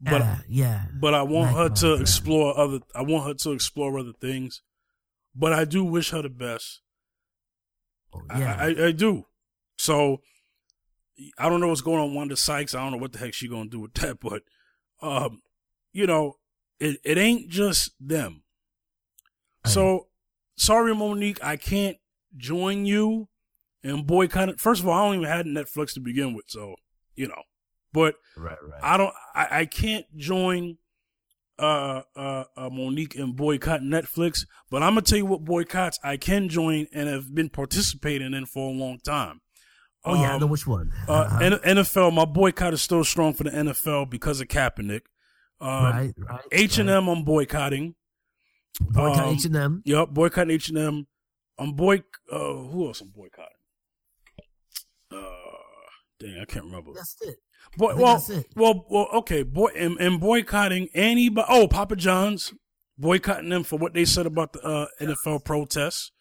but 0.00 0.20
yeah. 0.20 0.38
Yeah. 0.46 0.84
but 1.00 1.14
I 1.14 1.22
want 1.22 1.56
her 1.56 1.68
to 1.70 1.94
explore 1.94 2.56
other. 2.58 2.80
I 2.94 3.02
want 3.02 3.26
her 3.26 3.34
to 3.34 3.52
explore 3.52 3.98
other 3.98 4.12
things, 4.20 4.62
but 5.34 5.52
I 5.52 5.64
do 5.64 5.84
wish 5.84 6.10
her 6.10 6.22
the 6.22 6.28
best. 6.28 6.80
Oh, 8.14 8.22
I- 8.30 8.38
yeah. 8.38 8.56
I, 8.58 8.86
I, 8.86 8.92
do. 8.92 9.26
So 9.78 10.20
I 11.38 11.48
don't 11.48 11.60
know 11.60 11.68
what's 11.68 11.80
going 11.80 12.00
on 12.00 12.08
with 12.08 12.16
Wanda 12.16 12.36
Sykes. 12.36 12.74
I 12.74 12.82
don't 12.82 12.92
know 12.92 12.98
what 12.98 13.12
the 13.12 13.18
heck 13.18 13.34
she 13.34 13.48
gonna 13.48 13.68
do 13.68 13.80
with 13.80 13.94
that, 13.94 14.20
but 14.22 14.42
um, 15.02 15.42
you 15.92 16.06
know, 16.06 16.36
it 16.78 16.98
it 17.04 17.18
ain't 17.18 17.48
just 17.48 17.92
them. 18.00 18.42
So 19.66 20.08
sorry, 20.56 20.94
Monique, 20.94 21.42
I 21.42 21.56
can't 21.56 21.96
join 22.36 22.84
you 22.84 23.28
and 23.82 24.06
boycott 24.06 24.50
it. 24.50 24.60
First 24.60 24.82
of 24.82 24.88
all, 24.88 24.94
I 24.94 25.06
don't 25.06 25.22
even 25.22 25.28
have 25.28 25.46
Netflix 25.46 25.94
to 25.94 26.00
begin 26.00 26.34
with, 26.34 26.44
so 26.48 26.74
you 27.14 27.28
know. 27.28 27.42
But 27.92 28.16
right. 28.36 28.58
Right. 28.62 28.80
I 28.82 28.96
don't. 28.96 29.14
I, 29.34 29.48
I 29.60 29.66
can't 29.66 30.04
join 30.16 30.76
uh, 31.58 32.02
uh, 32.16 32.44
uh, 32.56 32.68
Monique 32.70 33.14
and 33.16 33.36
boycott 33.36 33.80
Netflix. 33.80 34.46
But 34.70 34.82
I'm 34.82 34.90
gonna 34.92 35.02
tell 35.02 35.18
you 35.18 35.26
what 35.26 35.44
boycotts 35.44 35.98
I 36.02 36.16
can 36.16 36.48
join 36.48 36.86
and 36.92 37.08
have 37.08 37.34
been 37.34 37.48
participating 37.48 38.34
in 38.34 38.46
for 38.46 38.70
a 38.70 38.72
long 38.72 38.98
time. 39.04 39.40
oh 40.04 40.14
yeah. 40.14 40.32
I 40.32 40.34
Um, 40.34 40.40
know 40.40 40.46
which 40.46 40.66
one. 40.66 40.90
uh, 41.08 41.12
Uh-huh. 41.12 41.38
N- 41.40 41.76
NFL. 41.76 42.12
My 42.12 42.24
boycott 42.24 42.74
is 42.74 42.82
still 42.82 43.04
strong 43.04 43.32
for 43.34 43.44
the 43.44 43.50
NFL 43.50 44.10
because 44.10 44.40
of 44.40 44.48
Kaepernick. 44.48 45.02
Um, 45.60 45.68
right. 45.84 46.12
Right. 46.18 46.40
H 46.52 46.78
and 46.78 46.90
M. 46.90 47.08
I'm 47.08 47.24
boycotting. 47.24 47.94
Boycott 48.80 49.24
um, 49.26 49.34
H 49.34 49.44
and 49.44 49.56
M. 49.56 49.82
Yep, 49.84 50.08
boycotting 50.10 50.50
H 50.52 50.68
and 50.68 50.78
M. 50.78 51.06
I'm 51.58 51.72
boy. 51.74 52.02
Uh, 52.30 52.38
who 52.38 52.88
else 52.88 53.00
I'm 53.00 53.10
boycotting? 53.10 53.46
Uh, 55.10 55.16
dang, 56.18 56.38
I 56.40 56.44
can't 56.44 56.64
remember. 56.64 56.90
That's 56.94 57.16
it. 57.20 57.36
Boy, 57.76 57.94
well, 57.96 58.24
well, 58.56 58.86
well, 58.88 59.08
okay. 59.14 59.42
Boy, 59.42 59.68
and, 59.76 59.98
and 59.98 60.20
boycotting 60.20 60.88
anybody. 60.94 61.46
Oh, 61.50 61.66
Papa 61.68 61.96
John's 61.96 62.52
boycotting 62.98 63.48
them 63.48 63.64
for 63.64 63.78
what 63.78 63.94
they 63.94 64.04
said 64.04 64.26
about 64.26 64.52
the 64.52 64.62
uh, 64.62 64.86
NFL 65.00 65.44
protests, 65.44 66.12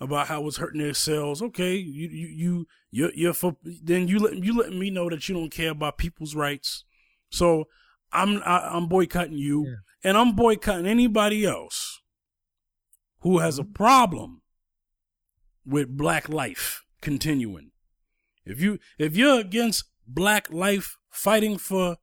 about 0.00 0.26
how 0.28 0.46
it's 0.46 0.58
hurting 0.58 0.80
their 0.82 0.92
sales. 0.94 1.40
Okay, 1.42 1.76
you 1.76 2.08
you 2.08 2.26
you 2.28 2.66
you're, 2.90 3.12
you're 3.14 3.32
for 3.32 3.56
then 3.62 4.08
you 4.08 4.18
let 4.18 4.36
you 4.36 4.56
letting 4.56 4.78
me 4.78 4.90
know 4.90 5.08
that 5.08 5.28
you 5.28 5.34
don't 5.34 5.50
care 5.50 5.70
about 5.70 5.96
people's 5.98 6.34
rights. 6.34 6.84
So 7.30 7.64
I'm 8.12 8.42
I, 8.44 8.70
I'm 8.74 8.86
boycotting 8.88 9.38
you, 9.38 9.64
Yeah. 9.66 10.10
and 10.10 10.18
I'm 10.18 10.36
boycotting 10.36 10.86
anybody 10.86 11.44
else 11.46 12.00
who 13.20 13.38
has 13.38 13.58
Mm-hmm. 13.58 13.70
a 13.70 13.74
problem 13.74 14.42
with 15.64 15.96
Black 15.96 16.28
life 16.28 16.84
continuing. 17.00 17.70
If 18.44 18.60
you 18.60 18.78
if 18.98 19.16
you're 19.16 19.40
against 19.40 19.84
black 20.06 20.52
life 20.52 20.96
fighting 21.10 21.58
for 21.58 21.96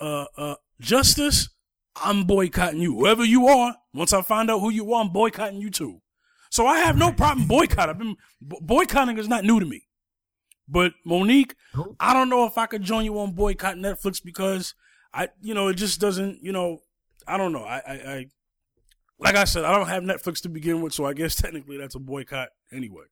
uh 0.00 0.26
uh 0.36 0.54
justice, 0.80 1.48
I'm 1.96 2.24
boycotting 2.24 2.80
you. 2.80 2.94
Whoever 2.94 3.24
you 3.24 3.48
are, 3.48 3.76
once 3.94 4.12
I 4.12 4.22
find 4.22 4.50
out 4.50 4.60
who 4.60 4.70
you 4.70 4.92
are, 4.92 5.02
I'm 5.02 5.10
boycotting 5.10 5.60
you 5.60 5.70
too. 5.70 6.00
So 6.50 6.66
I 6.66 6.78
have 6.78 6.96
no 6.96 7.12
problem 7.12 7.46
boycotting. 7.46 7.90
I've 7.90 7.98
been 7.98 8.16
boycotting 8.40 9.18
is 9.18 9.28
not 9.28 9.44
new 9.44 9.60
to 9.60 9.66
me. 9.66 9.84
But 10.68 10.92
Monique, 11.04 11.54
I 11.98 12.12
don't 12.12 12.28
know 12.28 12.44
if 12.44 12.58
I 12.58 12.66
could 12.66 12.82
join 12.82 13.04
you 13.04 13.18
on 13.20 13.32
boycott 13.32 13.76
Netflix 13.76 14.22
because 14.22 14.74
I, 15.14 15.28
you 15.40 15.54
know, 15.54 15.68
it 15.68 15.74
just 15.74 15.98
doesn't, 16.00 16.42
you 16.42 16.52
know, 16.52 16.80
I 17.26 17.38
don't 17.38 17.52
know. 17.52 17.64
I, 17.64 17.82
I, 17.86 17.92
I 17.92 18.26
like 19.18 19.34
I 19.34 19.44
said, 19.44 19.64
I 19.64 19.74
don't 19.76 19.88
have 19.88 20.02
Netflix 20.02 20.42
to 20.42 20.48
begin 20.48 20.82
with, 20.82 20.92
so 20.92 21.04
I 21.04 21.12
guess 21.14 21.34
technically 21.34 21.76
that's 21.78 21.94
a 21.94 22.00
boycott 22.00 22.48
anyway. 22.72 23.04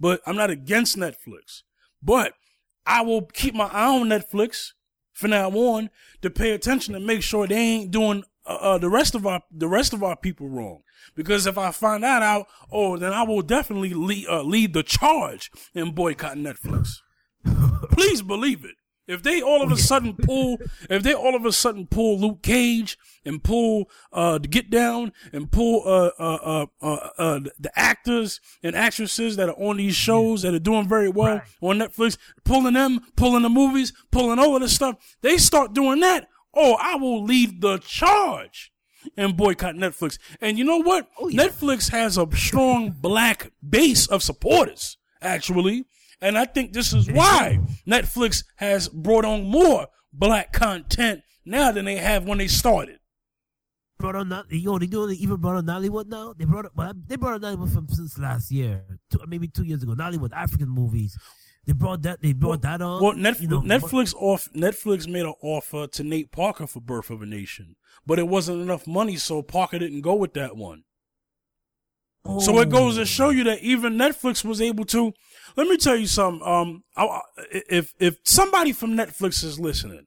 But 0.00 0.20
I'm 0.26 0.36
not 0.36 0.50
against 0.50 0.96
Netflix. 0.96 1.62
But 2.02 2.32
I 2.86 3.02
will 3.02 3.22
keep 3.22 3.54
my 3.54 3.66
eye 3.66 3.98
on 3.98 4.08
Netflix 4.08 4.72
from 5.12 5.30
now 5.30 5.50
on 5.50 5.90
to 6.22 6.30
pay 6.30 6.52
attention 6.52 6.94
and 6.94 7.06
make 7.06 7.22
sure 7.22 7.46
they 7.46 7.54
ain't 7.56 7.90
doing 7.90 8.24
uh, 8.46 8.58
uh, 8.60 8.78
the 8.78 8.88
rest 8.88 9.14
of 9.14 9.26
our 9.26 9.42
the 9.50 9.68
rest 9.68 9.92
of 9.92 10.02
our 10.02 10.16
people 10.16 10.48
wrong. 10.48 10.82
Because 11.14 11.46
if 11.46 11.58
I 11.58 11.70
find 11.70 12.02
that 12.02 12.22
out, 12.22 12.46
oh, 12.70 12.96
then 12.96 13.12
I 13.12 13.22
will 13.22 13.42
definitely 13.42 13.92
lead, 13.92 14.26
uh, 14.28 14.42
lead 14.42 14.72
the 14.72 14.82
charge 14.82 15.50
in 15.74 15.92
boycotting 15.92 16.42
Netflix. 16.42 16.98
Please 17.90 18.22
believe 18.22 18.64
it. 18.64 18.76
If 19.08 19.22
they 19.22 19.42
all 19.42 19.62
of 19.62 19.72
a 19.72 19.76
sudden 19.76 20.14
pull, 20.14 20.58
if 20.88 21.02
they 21.02 21.12
all 21.12 21.34
of 21.34 21.44
a 21.44 21.52
sudden 21.52 21.86
pull 21.88 22.20
Luke 22.20 22.42
Cage 22.42 22.96
and 23.24 23.42
pull 23.42 23.90
uh 24.12 24.38
the 24.38 24.48
Get 24.48 24.70
Down 24.70 25.12
and 25.32 25.50
pull 25.50 25.82
uh 25.86 26.10
uh 26.18 26.38
uh 26.44 26.66
uh, 26.80 27.08
uh 27.18 27.40
the 27.58 27.70
actors 27.74 28.40
and 28.62 28.76
actresses 28.76 29.36
that 29.36 29.48
are 29.48 29.60
on 29.60 29.78
these 29.78 29.96
shows 29.96 30.42
that 30.42 30.54
are 30.54 30.58
doing 30.60 30.88
very 30.88 31.08
well 31.08 31.36
Right. 31.38 31.42
on 31.60 31.78
Netflix, 31.78 32.16
pulling 32.44 32.74
them, 32.74 33.00
pulling 33.16 33.42
the 33.42 33.50
movies, 33.50 33.92
pulling 34.12 34.38
all 34.38 34.54
of 34.54 34.62
this 34.62 34.74
stuff, 34.74 34.96
they 35.20 35.36
start 35.36 35.72
doing 35.72 36.00
that. 36.00 36.28
Oh, 36.54 36.76
I 36.80 36.94
will 36.96 37.24
lead 37.24 37.60
the 37.60 37.78
charge 37.78 38.72
and 39.16 39.36
boycott 39.36 39.74
Netflix. 39.74 40.18
And 40.40 40.58
you 40.58 40.64
know 40.64 40.76
what? 40.78 41.08
Oh, 41.18 41.26
yeah. 41.28 41.44
Netflix 41.48 41.90
has 41.90 42.16
a 42.16 42.26
strong 42.36 42.90
black 42.90 43.50
base 43.68 44.06
of 44.06 44.22
supporters, 44.22 44.96
actually. 45.20 45.86
And 46.22 46.38
I 46.38 46.44
think 46.44 46.72
this 46.72 46.92
is 46.92 47.10
why 47.10 47.58
Netflix 47.86 48.44
has 48.56 48.88
brought 48.88 49.24
on 49.24 49.42
more 49.42 49.88
black 50.12 50.52
content 50.52 51.22
now 51.44 51.72
than 51.72 51.84
they 51.84 51.96
have 51.96 52.24
when 52.24 52.38
they 52.38 52.46
started. 52.46 53.00
Brought 53.98 54.14
on 54.14 54.28
that. 54.28 54.44
Yo, 54.48 54.78
they 54.78 54.86
doing 54.86 55.16
even 55.18 55.36
brought 55.36 55.56
on 55.56 55.66
Nollywood 55.66 56.06
now. 56.06 56.32
They 56.36 56.44
brought 56.44 56.66
well, 56.76 56.92
they 57.06 57.16
brought 57.16 57.34
on 57.34 57.40
Nollywood 57.40 57.74
from 57.74 57.88
since 57.88 58.18
last 58.18 58.52
year, 58.52 58.84
two, 59.10 59.20
uh, 59.20 59.26
maybe 59.26 59.48
two 59.48 59.64
years 59.64 59.82
ago. 59.82 59.94
Nollywood, 59.94 60.32
African 60.32 60.68
movies. 60.68 61.18
They 61.66 61.72
brought 61.72 62.02
that. 62.02 62.22
They 62.22 62.32
brought 62.32 62.62
that 62.62 62.80
on. 62.80 63.02
Well, 63.02 63.14
Netflix, 63.14 63.40
you 63.40 63.48
know, 63.48 63.60
Netflix 63.60 64.14
off 64.14 64.48
Netflix 64.56 65.08
made 65.08 65.24
an 65.26 65.34
offer 65.42 65.88
to 65.88 66.02
Nate 66.04 66.30
Parker 66.30 66.68
for 66.68 66.80
Birth 66.80 67.10
of 67.10 67.22
a 67.22 67.26
Nation, 67.26 67.74
but 68.06 68.18
it 68.20 68.28
wasn't 68.28 68.62
enough 68.62 68.86
money, 68.86 69.16
so 69.16 69.42
Parker 69.42 69.78
didn't 69.78 70.00
go 70.02 70.14
with 70.14 70.34
that 70.34 70.56
one. 70.56 70.84
So 72.38 72.60
it 72.60 72.70
goes 72.70 72.96
to 72.96 73.02
oh. 73.02 73.04
show 73.04 73.30
you 73.30 73.44
that 73.44 73.60
even 73.60 73.94
Netflix 73.94 74.44
was 74.44 74.60
able 74.60 74.84
to. 74.86 75.12
Let 75.56 75.68
me 75.68 75.76
tell 75.76 75.96
you 75.96 76.06
something. 76.06 76.46
Um, 76.46 76.84
I, 76.96 77.20
if 77.50 77.94
if 77.98 78.18
somebody 78.24 78.72
from 78.72 78.96
Netflix 78.96 79.44
is 79.44 79.60
listening, 79.60 80.06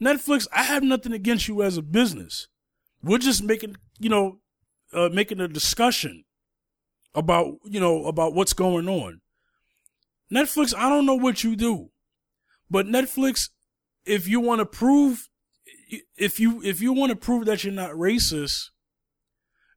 Netflix, 0.00 0.46
I 0.52 0.62
have 0.62 0.82
nothing 0.82 1.12
against 1.12 1.48
you 1.48 1.62
as 1.62 1.76
a 1.76 1.82
business. 1.82 2.48
We're 3.02 3.18
just 3.18 3.42
making, 3.42 3.76
you 3.98 4.08
know, 4.08 4.38
uh, 4.92 5.08
making 5.12 5.40
a 5.40 5.48
discussion 5.48 6.24
about, 7.14 7.54
you 7.64 7.80
know, 7.80 8.06
about 8.06 8.34
what's 8.34 8.52
going 8.52 8.88
on. 8.88 9.20
Netflix, 10.32 10.74
I 10.76 10.88
don't 10.88 11.06
know 11.06 11.14
what 11.14 11.42
you 11.42 11.56
do, 11.56 11.90
but 12.70 12.86
Netflix, 12.86 13.48
if 14.04 14.28
you 14.28 14.40
want 14.40 14.60
to 14.60 14.66
prove, 14.66 15.28
if 16.16 16.38
you, 16.38 16.62
if 16.62 16.80
you 16.80 16.92
want 16.92 17.10
to 17.10 17.16
prove 17.16 17.46
that 17.46 17.64
you're 17.64 17.72
not 17.72 17.92
racist, 17.92 18.70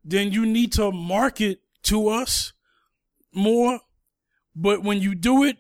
then 0.04 0.32
you 0.32 0.46
need 0.46 0.74
to 0.74 0.92
market 0.92 1.60
to 1.84 2.10
us 2.10 2.54
more. 3.34 3.80
But 4.56 4.84
when 4.84 5.02
you 5.02 5.16
do 5.16 5.44
it, 5.44 5.58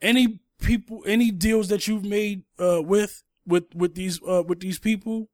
any 0.00 0.40
people, 0.60 1.02
any 1.06 1.30
deals 1.30 1.68
that 1.68 1.86
you've 1.86 2.04
made, 2.04 2.42
uh, 2.58 2.82
with, 2.82 3.22
with, 3.46 3.64
with 3.74 3.94
these, 3.94 4.20
uh, 4.22 4.42
with 4.46 4.60
these 4.60 4.78
people, 4.78 5.28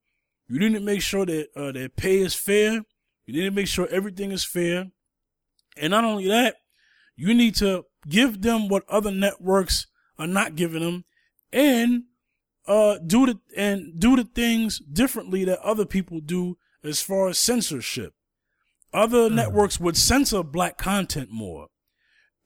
you 0.49 0.59
didn't 0.59 0.85
make 0.85 1.03
sure 1.03 1.27
that, 1.27 1.49
uh, 1.57 1.73
their 1.73 1.89
pay 1.89 2.19
is 2.19 2.35
fair. 2.35 2.85
You 3.27 3.35
didn't 3.35 3.55
make 3.55 3.69
sure 3.69 3.89
everything 3.91 4.33
is 4.33 4.45
fair. 4.45 4.91
And 5.77 5.91
not 5.91 6.05
only 6.05 6.29
that, 6.29 6.57
you 7.17 7.35
need 7.35 7.55
to 7.57 7.85
give 8.09 8.43
them 8.43 8.69
what 8.69 8.89
other 8.89 9.11
networks 9.11 9.87
are 10.19 10.27
not 10.27 10.57
giving 10.57 10.83
them 10.83 11.05
and 11.53 12.05
uh 12.67 12.99
do 13.07 13.27
the 13.27 13.39
and 13.57 13.99
do 13.99 14.17
the 14.17 14.25
things 14.25 14.79
differently 14.79 15.45
that 15.45 15.59
other 15.61 15.85
people 15.85 16.21
do 16.21 16.57
as 16.85 17.01
far 17.01 17.29
as 17.29 17.39
censorship. 17.39 18.15
Other 18.93 19.29
mm. 19.29 19.35
networks 19.35 19.81
would 19.81 19.97
censor 19.97 20.43
black 20.43 20.79
content 20.79 21.31
more. 21.31 21.69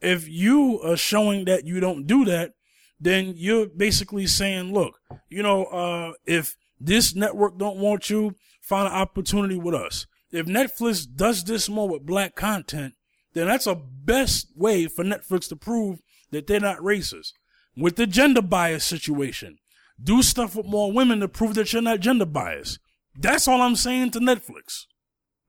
If 0.00 0.28
you 0.28 0.80
are 0.82 0.96
showing 0.96 1.44
that 1.46 1.66
you 1.66 1.80
don't 1.80 2.06
do 2.06 2.24
that, 2.26 2.52
then 3.00 3.34
you're 3.36 3.66
basically 3.66 4.26
saying, 4.26 4.72
look, 4.72 4.98
you 5.28 5.42
know, 5.42 5.64
uh 5.64 6.12
if 6.26 6.56
this 6.78 7.14
network 7.14 7.58
don't 7.58 7.78
want 7.78 8.10
you, 8.10 8.34
find 8.60 8.86
an 8.86 8.94
opportunity 8.94 9.56
with 9.56 9.74
us. 9.74 10.06
If 10.30 10.46
Netflix 10.46 11.06
does 11.06 11.44
this 11.44 11.68
more 11.68 11.88
with 11.88 12.04
black 12.04 12.34
content, 12.34 12.94
then 13.32 13.46
that's 13.46 13.66
a 13.66 13.74
best 13.74 14.48
way 14.54 14.86
for 14.86 15.04
Netflix 15.04 15.48
to 15.48 15.56
prove 15.56 16.00
that 16.30 16.46
they're 16.46 16.60
not 16.60 16.78
racist. 16.78 17.32
With 17.76 17.96
the 17.96 18.06
gender 18.06 18.42
bias 18.42 18.84
situation, 18.84 19.58
do 20.02 20.22
stuff 20.22 20.56
with 20.56 20.66
more 20.66 20.92
women 20.92 21.20
to 21.20 21.28
prove 21.28 21.54
that 21.54 21.72
you're 21.72 21.82
not 21.82 22.00
gender 22.00 22.26
biased. 22.26 22.78
That's 23.14 23.46
all 23.48 23.62
I'm 23.62 23.76
saying 23.76 24.10
to 24.12 24.20
Netflix. 24.20 24.86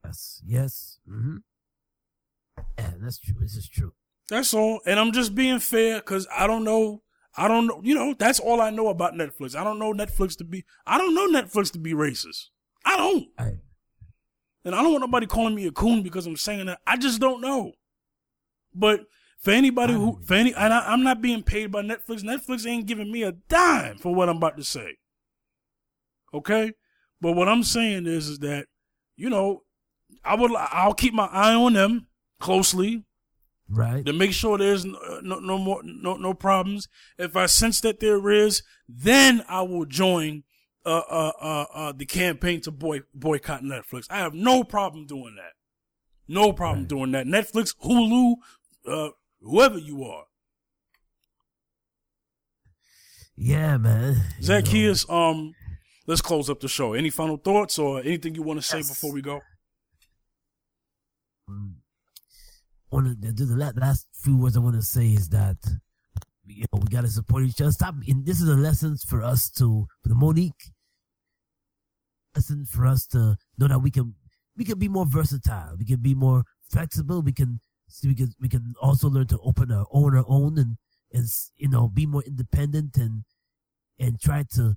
Yes, 0.04 0.42
yes. 0.46 0.98
Mm-hmm. 1.10 1.36
Yeah, 2.78 2.92
that's 3.00 3.18
true. 3.18 3.34
This 3.40 3.56
is 3.56 3.68
true. 3.68 3.92
That's 4.28 4.52
all. 4.54 4.80
And 4.86 4.98
I'm 4.98 5.12
just 5.12 5.34
being 5.34 5.58
fair 5.58 5.96
because 5.96 6.26
I 6.34 6.46
don't 6.46 6.64
know. 6.64 7.02
I 7.36 7.48
don't 7.48 7.66
know. 7.66 7.80
You 7.84 7.94
know, 7.94 8.14
that's 8.18 8.40
all 8.40 8.60
I 8.60 8.70
know 8.70 8.88
about 8.88 9.14
Netflix. 9.14 9.54
I 9.54 9.64
don't 9.64 9.78
know 9.78 9.92
Netflix 9.92 10.36
to 10.38 10.44
be, 10.44 10.64
I 10.86 10.98
don't 10.98 11.14
know 11.14 11.28
Netflix 11.28 11.72
to 11.72 11.78
be 11.78 11.92
racist. 11.92 12.46
I 12.84 12.96
don't. 12.96 13.28
And 14.64 14.74
I 14.74 14.82
don't 14.82 14.92
want 14.92 15.02
nobody 15.02 15.26
calling 15.26 15.54
me 15.54 15.66
a 15.66 15.72
coon 15.72 16.02
because 16.02 16.26
I'm 16.26 16.36
saying 16.36 16.66
that. 16.66 16.80
I 16.86 16.96
just 16.96 17.20
don't 17.20 17.40
know. 17.40 17.72
But 18.74 19.06
for 19.38 19.52
anybody 19.52 19.94
who, 19.94 20.20
for 20.24 20.34
any, 20.34 20.52
and 20.54 20.72
I, 20.72 20.92
am 20.92 21.02
not 21.02 21.22
being 21.22 21.42
paid 21.42 21.70
by 21.70 21.82
Netflix. 21.82 22.22
Netflix 22.22 22.66
ain't 22.66 22.86
giving 22.86 23.10
me 23.10 23.22
a 23.22 23.32
dime 23.32 23.98
for 23.98 24.14
what 24.14 24.28
I'm 24.28 24.36
about 24.38 24.56
to 24.56 24.64
say. 24.64 24.96
Okay, 26.34 26.72
but 27.20 27.32
what 27.32 27.48
I'm 27.48 27.62
saying 27.62 28.06
is, 28.06 28.28
is 28.28 28.40
that 28.40 28.66
you 29.16 29.28
know, 29.28 29.62
I 30.24 30.36
would, 30.36 30.52
I'll 30.54 30.94
keep 30.94 31.12
my 31.12 31.26
eye 31.26 31.54
on 31.54 31.74
them 31.74 32.06
closely, 32.40 33.04
right, 33.68 34.04
to 34.04 34.12
make 34.12 34.32
sure 34.32 34.58
there's 34.58 34.84
no, 34.84 35.20
no, 35.22 35.38
no 35.38 35.58
more, 35.58 35.80
no, 35.84 36.16
no 36.16 36.34
problems. 36.34 36.88
If 37.18 37.36
I 37.36 37.46
sense 37.46 37.80
that 37.82 38.00
there 38.00 38.30
is, 38.30 38.62
then 38.88 39.44
I 39.48 39.62
will 39.62 39.84
join 39.84 40.44
uh, 40.84 41.02
uh, 41.10 41.32
uh, 41.40 41.64
uh, 41.74 41.92
the 41.92 42.06
campaign 42.06 42.60
to 42.62 42.70
boy, 42.70 43.00
boycott 43.14 43.62
Netflix. 43.62 44.06
I 44.10 44.18
have 44.18 44.34
no 44.34 44.64
problem 44.64 45.06
doing 45.06 45.36
that. 45.36 45.52
No 46.26 46.52
problem 46.52 46.80
right. 46.80 46.88
doing 46.88 47.12
that. 47.12 47.26
Netflix, 47.26 47.74
Hulu, 47.84 48.34
uh, 48.86 49.10
whoever 49.40 49.78
you 49.78 50.04
are. 50.04 50.24
Yeah, 53.36 53.76
man. 53.76 54.16
Zacchaeus, 54.42 55.08
um, 55.08 55.54
let's 56.06 56.20
close 56.20 56.50
up 56.50 56.60
the 56.60 56.68
show. 56.68 56.92
Any 56.94 57.10
final 57.10 57.36
thoughts 57.36 57.78
or 57.78 58.00
anything 58.00 58.34
you 58.34 58.42
want 58.42 58.60
to 58.60 58.66
say 58.66 58.78
yes. 58.78 58.88
before 58.88 59.12
we 59.12 59.22
go? 59.22 59.40
One 62.90 63.16
the, 63.20 63.32
the 63.32 63.72
last 63.76 64.06
few 64.12 64.36
words 64.36 64.56
I 64.56 64.60
want 64.60 64.76
to 64.76 64.82
say 64.82 65.08
is 65.08 65.28
that 65.30 65.56
you 66.46 66.64
know 66.72 66.80
we 66.80 66.88
got 66.88 67.02
to 67.02 67.08
support 67.08 67.44
each 67.44 67.60
other. 67.60 67.72
Stop. 67.72 67.96
And 68.06 68.24
this 68.24 68.40
is 68.40 68.48
a 68.48 68.54
lesson 68.54 68.96
for 68.96 69.22
us 69.22 69.50
to 69.52 69.86
for 70.02 70.08
the 70.08 70.14
Monique. 70.14 70.72
Lesson 72.34 72.64
for 72.64 72.86
us 72.86 73.06
to 73.08 73.36
know 73.58 73.68
that 73.68 73.80
we 73.80 73.90
can 73.90 74.14
we 74.56 74.64
can 74.64 74.78
be 74.78 74.88
more 74.88 75.06
versatile. 75.06 75.76
We 75.78 75.84
can 75.84 76.00
be 76.00 76.14
more 76.14 76.44
flexible. 76.70 77.20
We 77.22 77.32
can 77.32 77.60
we 78.04 78.14
can 78.14 78.32
we 78.40 78.48
can 78.48 78.74
also 78.80 79.08
learn 79.08 79.26
to 79.28 79.38
open 79.40 79.72
our 79.72 79.86
own 79.90 80.16
our 80.16 80.24
own 80.28 80.58
and 80.58 80.76
and 81.12 81.26
you 81.56 81.68
know 81.68 81.88
be 81.88 82.06
more 82.06 82.22
independent 82.22 82.96
and 82.96 83.24
and 83.98 84.20
try 84.20 84.44
to 84.54 84.76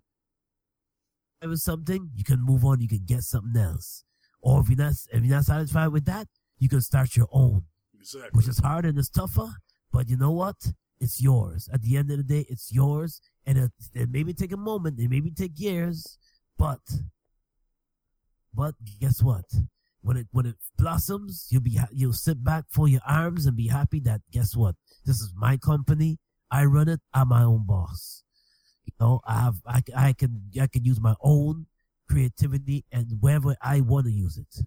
have 1.42 1.58
something 1.58 2.10
you 2.16 2.24
can 2.24 2.42
move 2.42 2.64
on 2.64 2.80
you 2.80 2.88
can 2.88 3.04
get 3.06 3.22
something 3.22 3.62
else 3.62 4.04
or 4.42 4.62
if 4.62 4.70
you're 4.70 4.78
not 4.78 4.94
if 5.12 5.24
you're 5.24 5.36
not 5.36 5.44
satisfied 5.44 5.88
with 5.88 6.06
that 6.06 6.28
you 6.58 6.70
can 6.70 6.82
start 6.82 7.16
your 7.16 7.28
own 7.32 7.64
exactly. 8.02 8.30
which 8.34 8.48
is 8.48 8.60
hard 8.60 8.86
and 8.86 8.98
it's 8.98 9.10
tougher 9.10 9.50
but 9.92 10.10
you 10.10 10.18
know 10.18 10.32
what 10.32 10.56
it's 11.00 11.22
yours 11.22 11.70
at 11.74 11.82
the 11.82 11.98
end 11.98 12.12
of 12.12 12.18
the 12.18 12.24
day 12.24 12.46
it's 12.50 12.72
yours 12.72 13.22
and 13.46 13.58
it, 13.58 13.72
it 13.94 14.10
maybe 14.12 14.34
take 14.34 14.52
a 14.52 14.58
moment 14.58 15.00
it 15.00 15.10
maybe 15.10 15.32
take 15.32 15.60
years 15.60 16.18
but 16.58 16.80
but 18.54 18.76
guess 19.00 19.24
what 19.24 19.46
when 20.02 20.18
it 20.18 20.28
when 20.32 20.46
it 20.46 20.56
blossoms, 20.78 21.48
you'll 21.50 21.62
be 21.62 21.80
you'll 21.92 22.14
sit 22.14 22.44
back 22.44 22.66
for 22.70 22.88
your 22.88 23.02
arms 23.08 23.46
and 23.46 23.56
be 23.56 23.68
happy 23.68 24.00
that 24.02 24.22
guess 24.32 24.56
what? 24.56 24.76
This 25.06 25.22
is 25.22 25.34
my 25.36 25.58
company. 25.58 26.18
I 26.50 26.66
run 26.66 26.90
it. 26.90 27.00
I'm 27.14 27.30
my 27.30 27.44
own 27.44 27.66
boss. 27.66 28.24
You 28.86 28.94
know, 29.00 29.22
I 29.26 29.42
have 29.42 29.56
I, 29.66 29.84
I 29.96 30.14
can 30.14 30.42
I 30.60 30.68
can 30.68 30.84
use 30.84 31.00
my 31.00 31.16
own 31.22 31.68
creativity 32.10 32.84
and 32.92 33.18
wherever 33.20 33.56
I 33.62 33.82
want 33.82 34.08
to 34.08 34.12
use 34.12 34.38
it. 34.38 34.66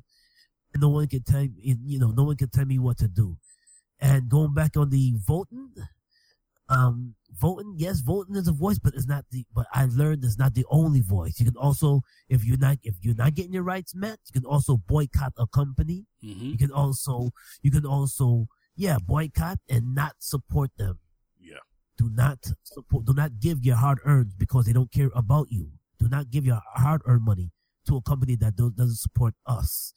And 0.74 0.82
no 0.82 0.88
one 0.88 1.06
can 1.06 1.22
tell 1.22 1.40
me, 1.40 1.76
you 1.86 1.98
know, 1.98 2.10
no 2.10 2.24
one 2.24 2.36
can 2.36 2.50
tell 2.50 2.64
me 2.64 2.78
what 2.78 2.98
to 2.98 3.08
do. 3.08 3.36
And 4.00 4.28
going 4.28 4.52
back 4.52 4.76
on 4.76 4.90
the 4.90 5.14
voting, 5.16 5.70
um, 6.68 7.14
voting, 7.38 7.74
yes, 7.76 8.00
voting 8.00 8.34
is 8.34 8.48
a 8.48 8.52
voice, 8.52 8.78
but 8.78 8.94
it's 8.94 9.06
not 9.06 9.24
the, 9.30 9.46
but 9.54 9.66
I 9.72 9.86
learned 9.86 10.24
it's 10.24 10.38
not 10.38 10.54
the 10.54 10.66
only 10.68 11.00
voice. 11.00 11.38
You 11.38 11.46
can 11.46 11.56
also, 11.56 12.02
if 12.28 12.44
you're 12.44 12.58
not, 12.58 12.78
if 12.82 12.96
you're 13.02 13.14
not 13.14 13.34
getting 13.34 13.52
your 13.52 13.62
rights 13.62 13.94
met, 13.94 14.18
you 14.26 14.40
can 14.40 14.44
also 14.44 14.76
boycott 14.76 15.32
a 15.38 15.46
company. 15.46 16.06
Mm-hmm. 16.24 16.50
You 16.50 16.58
can 16.58 16.72
also, 16.72 17.30
you 17.62 17.70
can 17.70 17.86
also, 17.86 18.48
yeah, 18.76 18.98
boycott 19.00 19.58
and 19.68 19.94
not 19.94 20.14
support 20.18 20.70
them. 20.76 20.98
Yeah. 21.40 21.58
Do 21.96 22.10
not 22.10 22.38
support, 22.64 23.04
do 23.04 23.14
not 23.14 23.38
give 23.38 23.64
your 23.64 23.76
hard 23.76 24.00
earned 24.04 24.32
because 24.36 24.66
they 24.66 24.72
don't 24.72 24.90
care 24.90 25.10
about 25.14 25.46
you. 25.50 25.70
Do 26.00 26.08
not 26.08 26.30
give 26.30 26.44
your 26.44 26.60
hard 26.74 27.02
earned 27.06 27.24
money 27.24 27.52
to 27.86 27.96
a 27.96 28.02
company 28.02 28.34
that 28.36 28.56
doesn't 28.56 28.96
support 28.96 29.34
us. 29.46 29.92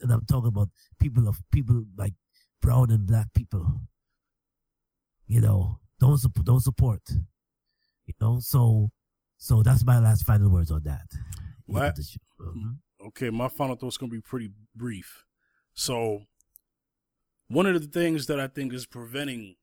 And 0.00 0.12
I'm 0.12 0.24
talking 0.26 0.48
about 0.48 0.68
people 1.00 1.28
of 1.28 1.40
people 1.50 1.84
like 1.96 2.14
brown 2.60 2.90
and 2.90 3.06
black 3.06 3.32
people. 3.34 3.80
You 5.26 5.40
know, 5.40 5.78
don't 6.00 6.18
support, 6.18 6.46
don't 6.46 6.62
support. 6.62 7.02
You 8.06 8.14
know, 8.20 8.38
so 8.40 8.90
so 9.36 9.62
that's 9.62 9.84
my 9.84 9.98
last 9.98 10.24
final 10.24 10.50
words 10.50 10.70
on 10.70 10.82
that. 10.84 11.06
What? 11.66 11.96
Mm-hmm. 11.96 13.06
Okay, 13.08 13.30
my 13.30 13.48
final 13.48 13.76
thought's 13.76 13.96
gonna 13.96 14.10
be 14.10 14.20
pretty 14.20 14.50
brief. 14.74 15.24
So, 15.74 16.22
one 17.46 17.66
of 17.66 17.80
the 17.80 17.86
things 17.86 18.26
that 18.26 18.40
I 18.40 18.48
think 18.48 18.72
is 18.72 18.86
preventing, 18.86 19.56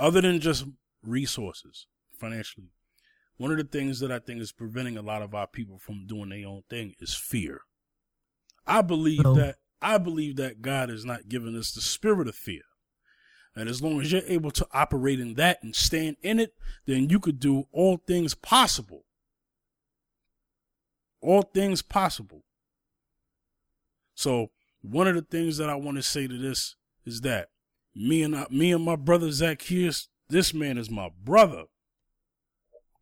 other 0.00 0.20
than 0.20 0.40
just 0.40 0.64
resources 1.02 1.86
financially, 2.18 2.72
one 3.36 3.52
of 3.52 3.58
the 3.58 3.64
things 3.64 4.00
that 4.00 4.10
I 4.10 4.18
think 4.18 4.40
is 4.40 4.52
preventing 4.52 4.96
a 4.96 5.02
lot 5.02 5.22
of 5.22 5.34
our 5.34 5.46
people 5.46 5.78
from 5.78 6.06
doing 6.06 6.30
their 6.30 6.48
own 6.48 6.62
thing 6.68 6.94
is 6.98 7.14
fear. 7.14 7.60
I 8.66 8.82
believe 8.82 9.22
so, 9.22 9.30
um, 9.30 9.36
that 9.38 9.56
I 9.80 9.98
believe 9.98 10.36
that 10.36 10.62
God 10.62 10.88
has 10.88 11.04
not 11.04 11.28
given 11.28 11.56
us 11.56 11.72
the 11.72 11.80
spirit 11.80 12.28
of 12.28 12.34
fear. 12.34 12.62
And 13.56 13.68
as 13.68 13.82
long 13.82 14.00
as 14.00 14.10
you're 14.10 14.22
able 14.26 14.50
to 14.52 14.66
operate 14.72 15.20
in 15.20 15.34
that 15.34 15.62
and 15.62 15.76
stand 15.76 16.16
in 16.22 16.40
it, 16.40 16.54
then 16.86 17.08
you 17.08 17.20
could 17.20 17.38
do 17.38 17.64
all 17.70 17.98
things 17.98 18.34
possible. 18.34 19.04
All 21.20 21.42
things 21.42 21.80
possible. 21.80 22.42
So 24.14 24.50
one 24.82 25.06
of 25.06 25.14
the 25.14 25.22
things 25.22 25.56
that 25.58 25.70
I 25.70 25.76
want 25.76 25.96
to 25.98 26.02
say 26.02 26.26
to 26.26 26.36
this 26.36 26.76
is 27.04 27.20
that 27.20 27.48
me 27.94 28.22
and 28.22 28.34
I, 28.36 28.46
me 28.50 28.72
and 28.72 28.84
my 28.84 28.96
brother 28.96 29.30
Zacchaeus 29.30 30.08
This 30.28 30.52
man 30.52 30.78
is 30.78 30.90
my 30.90 31.10
brother. 31.22 31.64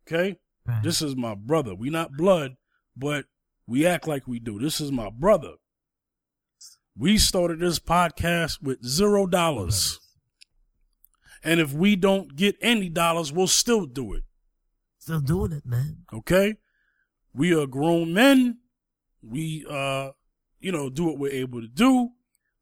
Okay? 0.05 0.37
Right. 0.65 0.83
This 0.83 1.01
is 1.01 1.15
my 1.15 1.35
brother. 1.35 1.73
We 1.73 1.89
not 1.89 2.15
blood, 2.15 2.57
but 2.95 3.25
we 3.67 3.85
act 3.85 4.07
like 4.07 4.27
we 4.27 4.39
do. 4.39 4.59
This 4.59 4.81
is 4.81 4.91
my 4.91 5.09
brother. 5.09 5.53
We 6.97 7.17
started 7.17 7.59
this 7.59 7.79
podcast 7.79 8.61
with 8.61 8.85
zero 8.85 9.25
dollars. 9.25 9.99
And 11.43 11.59
if 11.59 11.73
we 11.73 11.95
don't 11.95 12.35
get 12.35 12.55
any 12.61 12.89
dollars, 12.89 13.33
we'll 13.33 13.47
still 13.47 13.85
do 13.85 14.13
it. 14.13 14.23
Still 14.99 15.19
doing 15.19 15.51
it, 15.51 15.65
man. 15.65 16.05
Okay? 16.13 16.55
We 17.33 17.53
are 17.53 17.67
grown 17.67 18.13
men. 18.13 18.59
We 19.21 19.65
uh 19.69 20.11
you 20.63 20.71
know, 20.71 20.89
do 20.89 21.03
what 21.03 21.19
we're 21.19 21.31
able 21.31 21.59
to 21.59 21.67
do, 21.67 22.11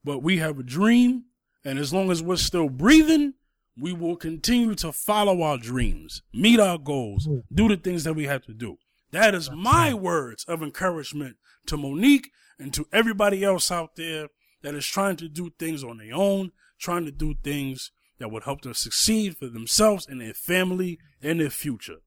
but 0.03 0.23
we 0.23 0.37
have 0.37 0.57
a 0.57 0.63
dream, 0.63 1.25
and 1.63 1.77
as 1.77 1.93
long 1.93 2.09
as 2.09 2.23
we're 2.23 2.35
still 2.35 2.67
breathing, 2.67 3.35
we 3.79 3.93
will 3.93 4.15
continue 4.15 4.73
to 4.73 4.91
follow 4.91 5.43
our 5.43 5.57
dreams, 5.59 6.23
meet 6.33 6.59
our 6.59 6.79
goals, 6.79 7.29
do 7.53 7.67
the 7.67 7.77
things 7.77 8.03
that 8.03 8.15
we 8.15 8.25
have 8.25 8.43
to 8.45 8.53
do. 8.53 8.77
That 9.11 9.35
is 9.35 9.51
my 9.51 9.93
words 9.93 10.45
of 10.45 10.63
encouragement 10.63 11.35
to 11.67 11.77
Monique 11.77 12.31
and 12.57 12.73
to 12.73 12.87
everybody 12.93 13.43
else 13.43 13.71
out 13.71 13.95
there 13.95 14.29
that 14.61 14.75
is 14.75 14.85
trying 14.85 15.17
to 15.17 15.27
do 15.27 15.51
things 15.59 15.83
on 15.83 15.97
their 15.97 16.15
own, 16.15 16.51
trying 16.79 17.05
to 17.05 17.11
do 17.11 17.35
things 17.43 17.91
that 18.19 18.31
would 18.31 18.43
help 18.43 18.61
them 18.61 18.73
succeed 18.73 19.35
for 19.37 19.47
themselves 19.47 20.07
and 20.07 20.21
their 20.21 20.33
family 20.33 20.99
and 21.21 21.39
their 21.39 21.49
future. 21.49 21.97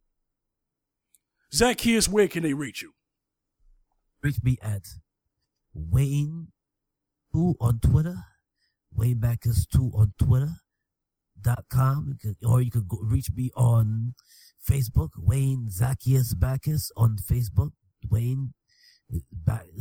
Zacchaeus, 1.53 2.09
where 2.09 2.29
can 2.29 2.43
they 2.43 2.55
reach 2.55 2.83
you? 2.83 2.93
Reach 4.23 4.43
me 4.43 4.57
at 4.63 4.83
Wayne 5.75 6.49
two 7.33 7.57
on 7.61 7.81
Twitter, 7.81 8.17
Wayne 8.93 9.19
Backus 9.19 9.67
two 9.67 9.91
on 9.95 10.15
Twitter 10.19 10.53
dot 11.41 11.65
com, 11.69 12.17
or 12.47 12.63
you 12.63 12.71
can 12.71 12.87
go, 12.89 12.99
reach 13.03 13.29
me 13.35 13.51
on 13.57 14.15
Facebook, 14.69 15.11
Wayne 15.19 15.71
Zacchaeus 15.71 16.35
Backus 16.35 16.91
on 16.97 17.17
Facebook, 17.17 17.73
Wayne 18.11 18.55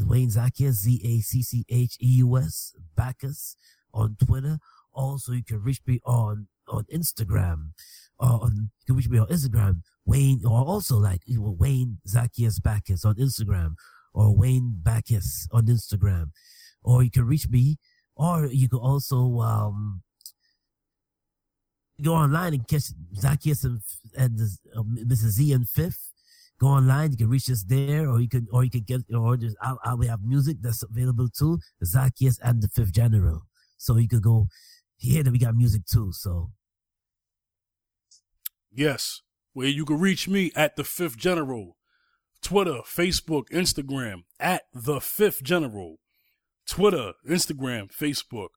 Wayne 0.06 0.30
Zacchaeus 0.30 0.76
Z 0.76 1.02
A 1.04 1.22
C 1.22 1.42
C 1.42 1.66
H 1.70 1.98
E 2.02 2.08
U 2.18 2.38
S 2.38 2.74
Backus 2.96 3.56
on 3.94 4.16
Twitter. 4.24 4.60
Also, 4.94 5.32
you 5.32 5.44
can 5.44 5.62
reach 5.62 5.82
me 5.88 6.00
on 6.06 6.48
on 6.68 6.86
Instagram. 6.94 7.72
Uh, 8.20 8.38
on 8.42 8.72
you 8.82 8.86
can 8.88 8.96
reach 8.96 9.10
me 9.10 9.18
on 9.18 9.28
Instagram, 9.28 9.82
Wayne, 10.06 10.42
or 10.46 10.66
also 10.66 10.98
like 10.98 11.22
you 11.26 11.40
know, 11.40 11.56
Wayne 11.58 12.00
Zacchaeus 12.08 12.60
Backus 12.60 13.06
on 13.06 13.16
Instagram 13.16 13.76
or 14.14 14.36
Wayne 14.36 14.80
Backus 14.82 15.48
on 15.52 15.66
Instagram, 15.66 16.32
or 16.84 17.04
you 17.04 17.10
can 17.10 17.26
reach 17.26 17.50
me, 17.50 17.78
or 18.16 18.46
you 18.46 18.70
can 18.70 18.80
also 18.80 19.40
um, 19.40 20.02
go 22.02 22.14
online 22.14 22.54
and 22.54 22.68
catch 22.68 22.86
Zacchaeus 23.16 23.64
and, 23.64 23.82
and 24.18 24.40
uh, 24.76 24.84
Mrs. 24.84 25.32
Z 25.38 25.54
and 25.54 25.68
Fifth. 25.68 26.12
Go 26.60 26.68
online, 26.68 27.12
you 27.12 27.18
can 27.18 27.30
reach 27.30 27.50
us 27.50 27.64
there, 27.64 28.10
or 28.10 28.22
you 28.22 28.30
can, 28.30 28.48
or 28.52 28.64
you 28.64 28.70
can 28.70 28.84
get, 28.84 29.02
or 29.14 29.36
just 29.36 29.58
I, 29.62 29.74
I 29.84 29.96
we 29.96 30.08
have 30.08 30.24
music 30.24 30.58
that's 30.62 30.84
available 30.84 31.28
too, 31.28 31.60
Zacchaeus 31.84 32.40
and 32.42 32.62
the 32.62 32.70
Fifth 32.70 32.94
General. 32.94 33.42
So 33.78 33.98
you 33.98 34.08
could 34.08 34.22
go 34.22 34.48
here 34.96 35.24
that 35.24 35.32
we 35.32 35.40
got 35.40 35.56
music 35.56 35.86
too. 35.86 36.12
So 36.14 36.52
Yes, 38.76 39.22
where 39.54 39.68
you 39.68 39.86
can 39.86 40.00
reach 40.00 40.28
me 40.28 40.52
at 40.56 40.76
the 40.76 40.84
Fifth 40.84 41.18
General, 41.18 41.78
Twitter, 42.42 42.80
Facebook, 42.86 43.50
Instagram 43.50 44.24
at 44.40 44.64
the 44.74 45.00
Fifth 45.00 45.44
General, 45.44 45.98
Twitter, 46.68 47.14
Instagram, 47.30 47.94
Facebook. 47.94 48.50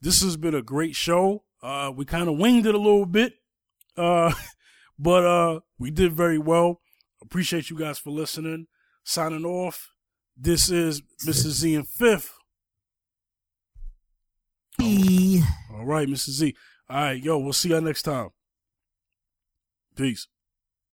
This 0.00 0.22
has 0.22 0.38
been 0.38 0.54
a 0.54 0.62
great 0.62 0.96
show. 0.96 1.44
Uh, 1.62 1.92
we 1.94 2.04
kind 2.04 2.28
of 2.28 2.38
winged 2.38 2.66
it 2.66 2.74
a 2.74 2.78
little 2.78 3.06
bit, 3.06 3.34
uh, 3.96 4.32
but 4.98 5.24
uh, 5.24 5.60
we 5.78 5.90
did 5.90 6.12
very 6.12 6.38
well. 6.38 6.80
Appreciate 7.22 7.70
you 7.70 7.78
guys 7.78 7.98
for 7.98 8.10
listening. 8.10 8.66
Signing 9.04 9.44
off. 9.44 9.90
This 10.36 10.70
is 10.70 11.02
Mrs. 11.26 11.50
Z 11.50 11.74
and 11.74 11.88
Fifth. 11.88 12.32
E. 14.80 15.42
All 15.72 15.84
right, 15.84 16.08
Mrs. 16.08 16.30
Z. 16.30 16.56
All 16.88 16.96
right, 16.96 17.22
yo, 17.22 17.38
we'll 17.38 17.52
see 17.52 17.68
y'all 17.68 17.80
next 17.80 18.02
time. 18.02 18.30
Peace. 19.96 20.28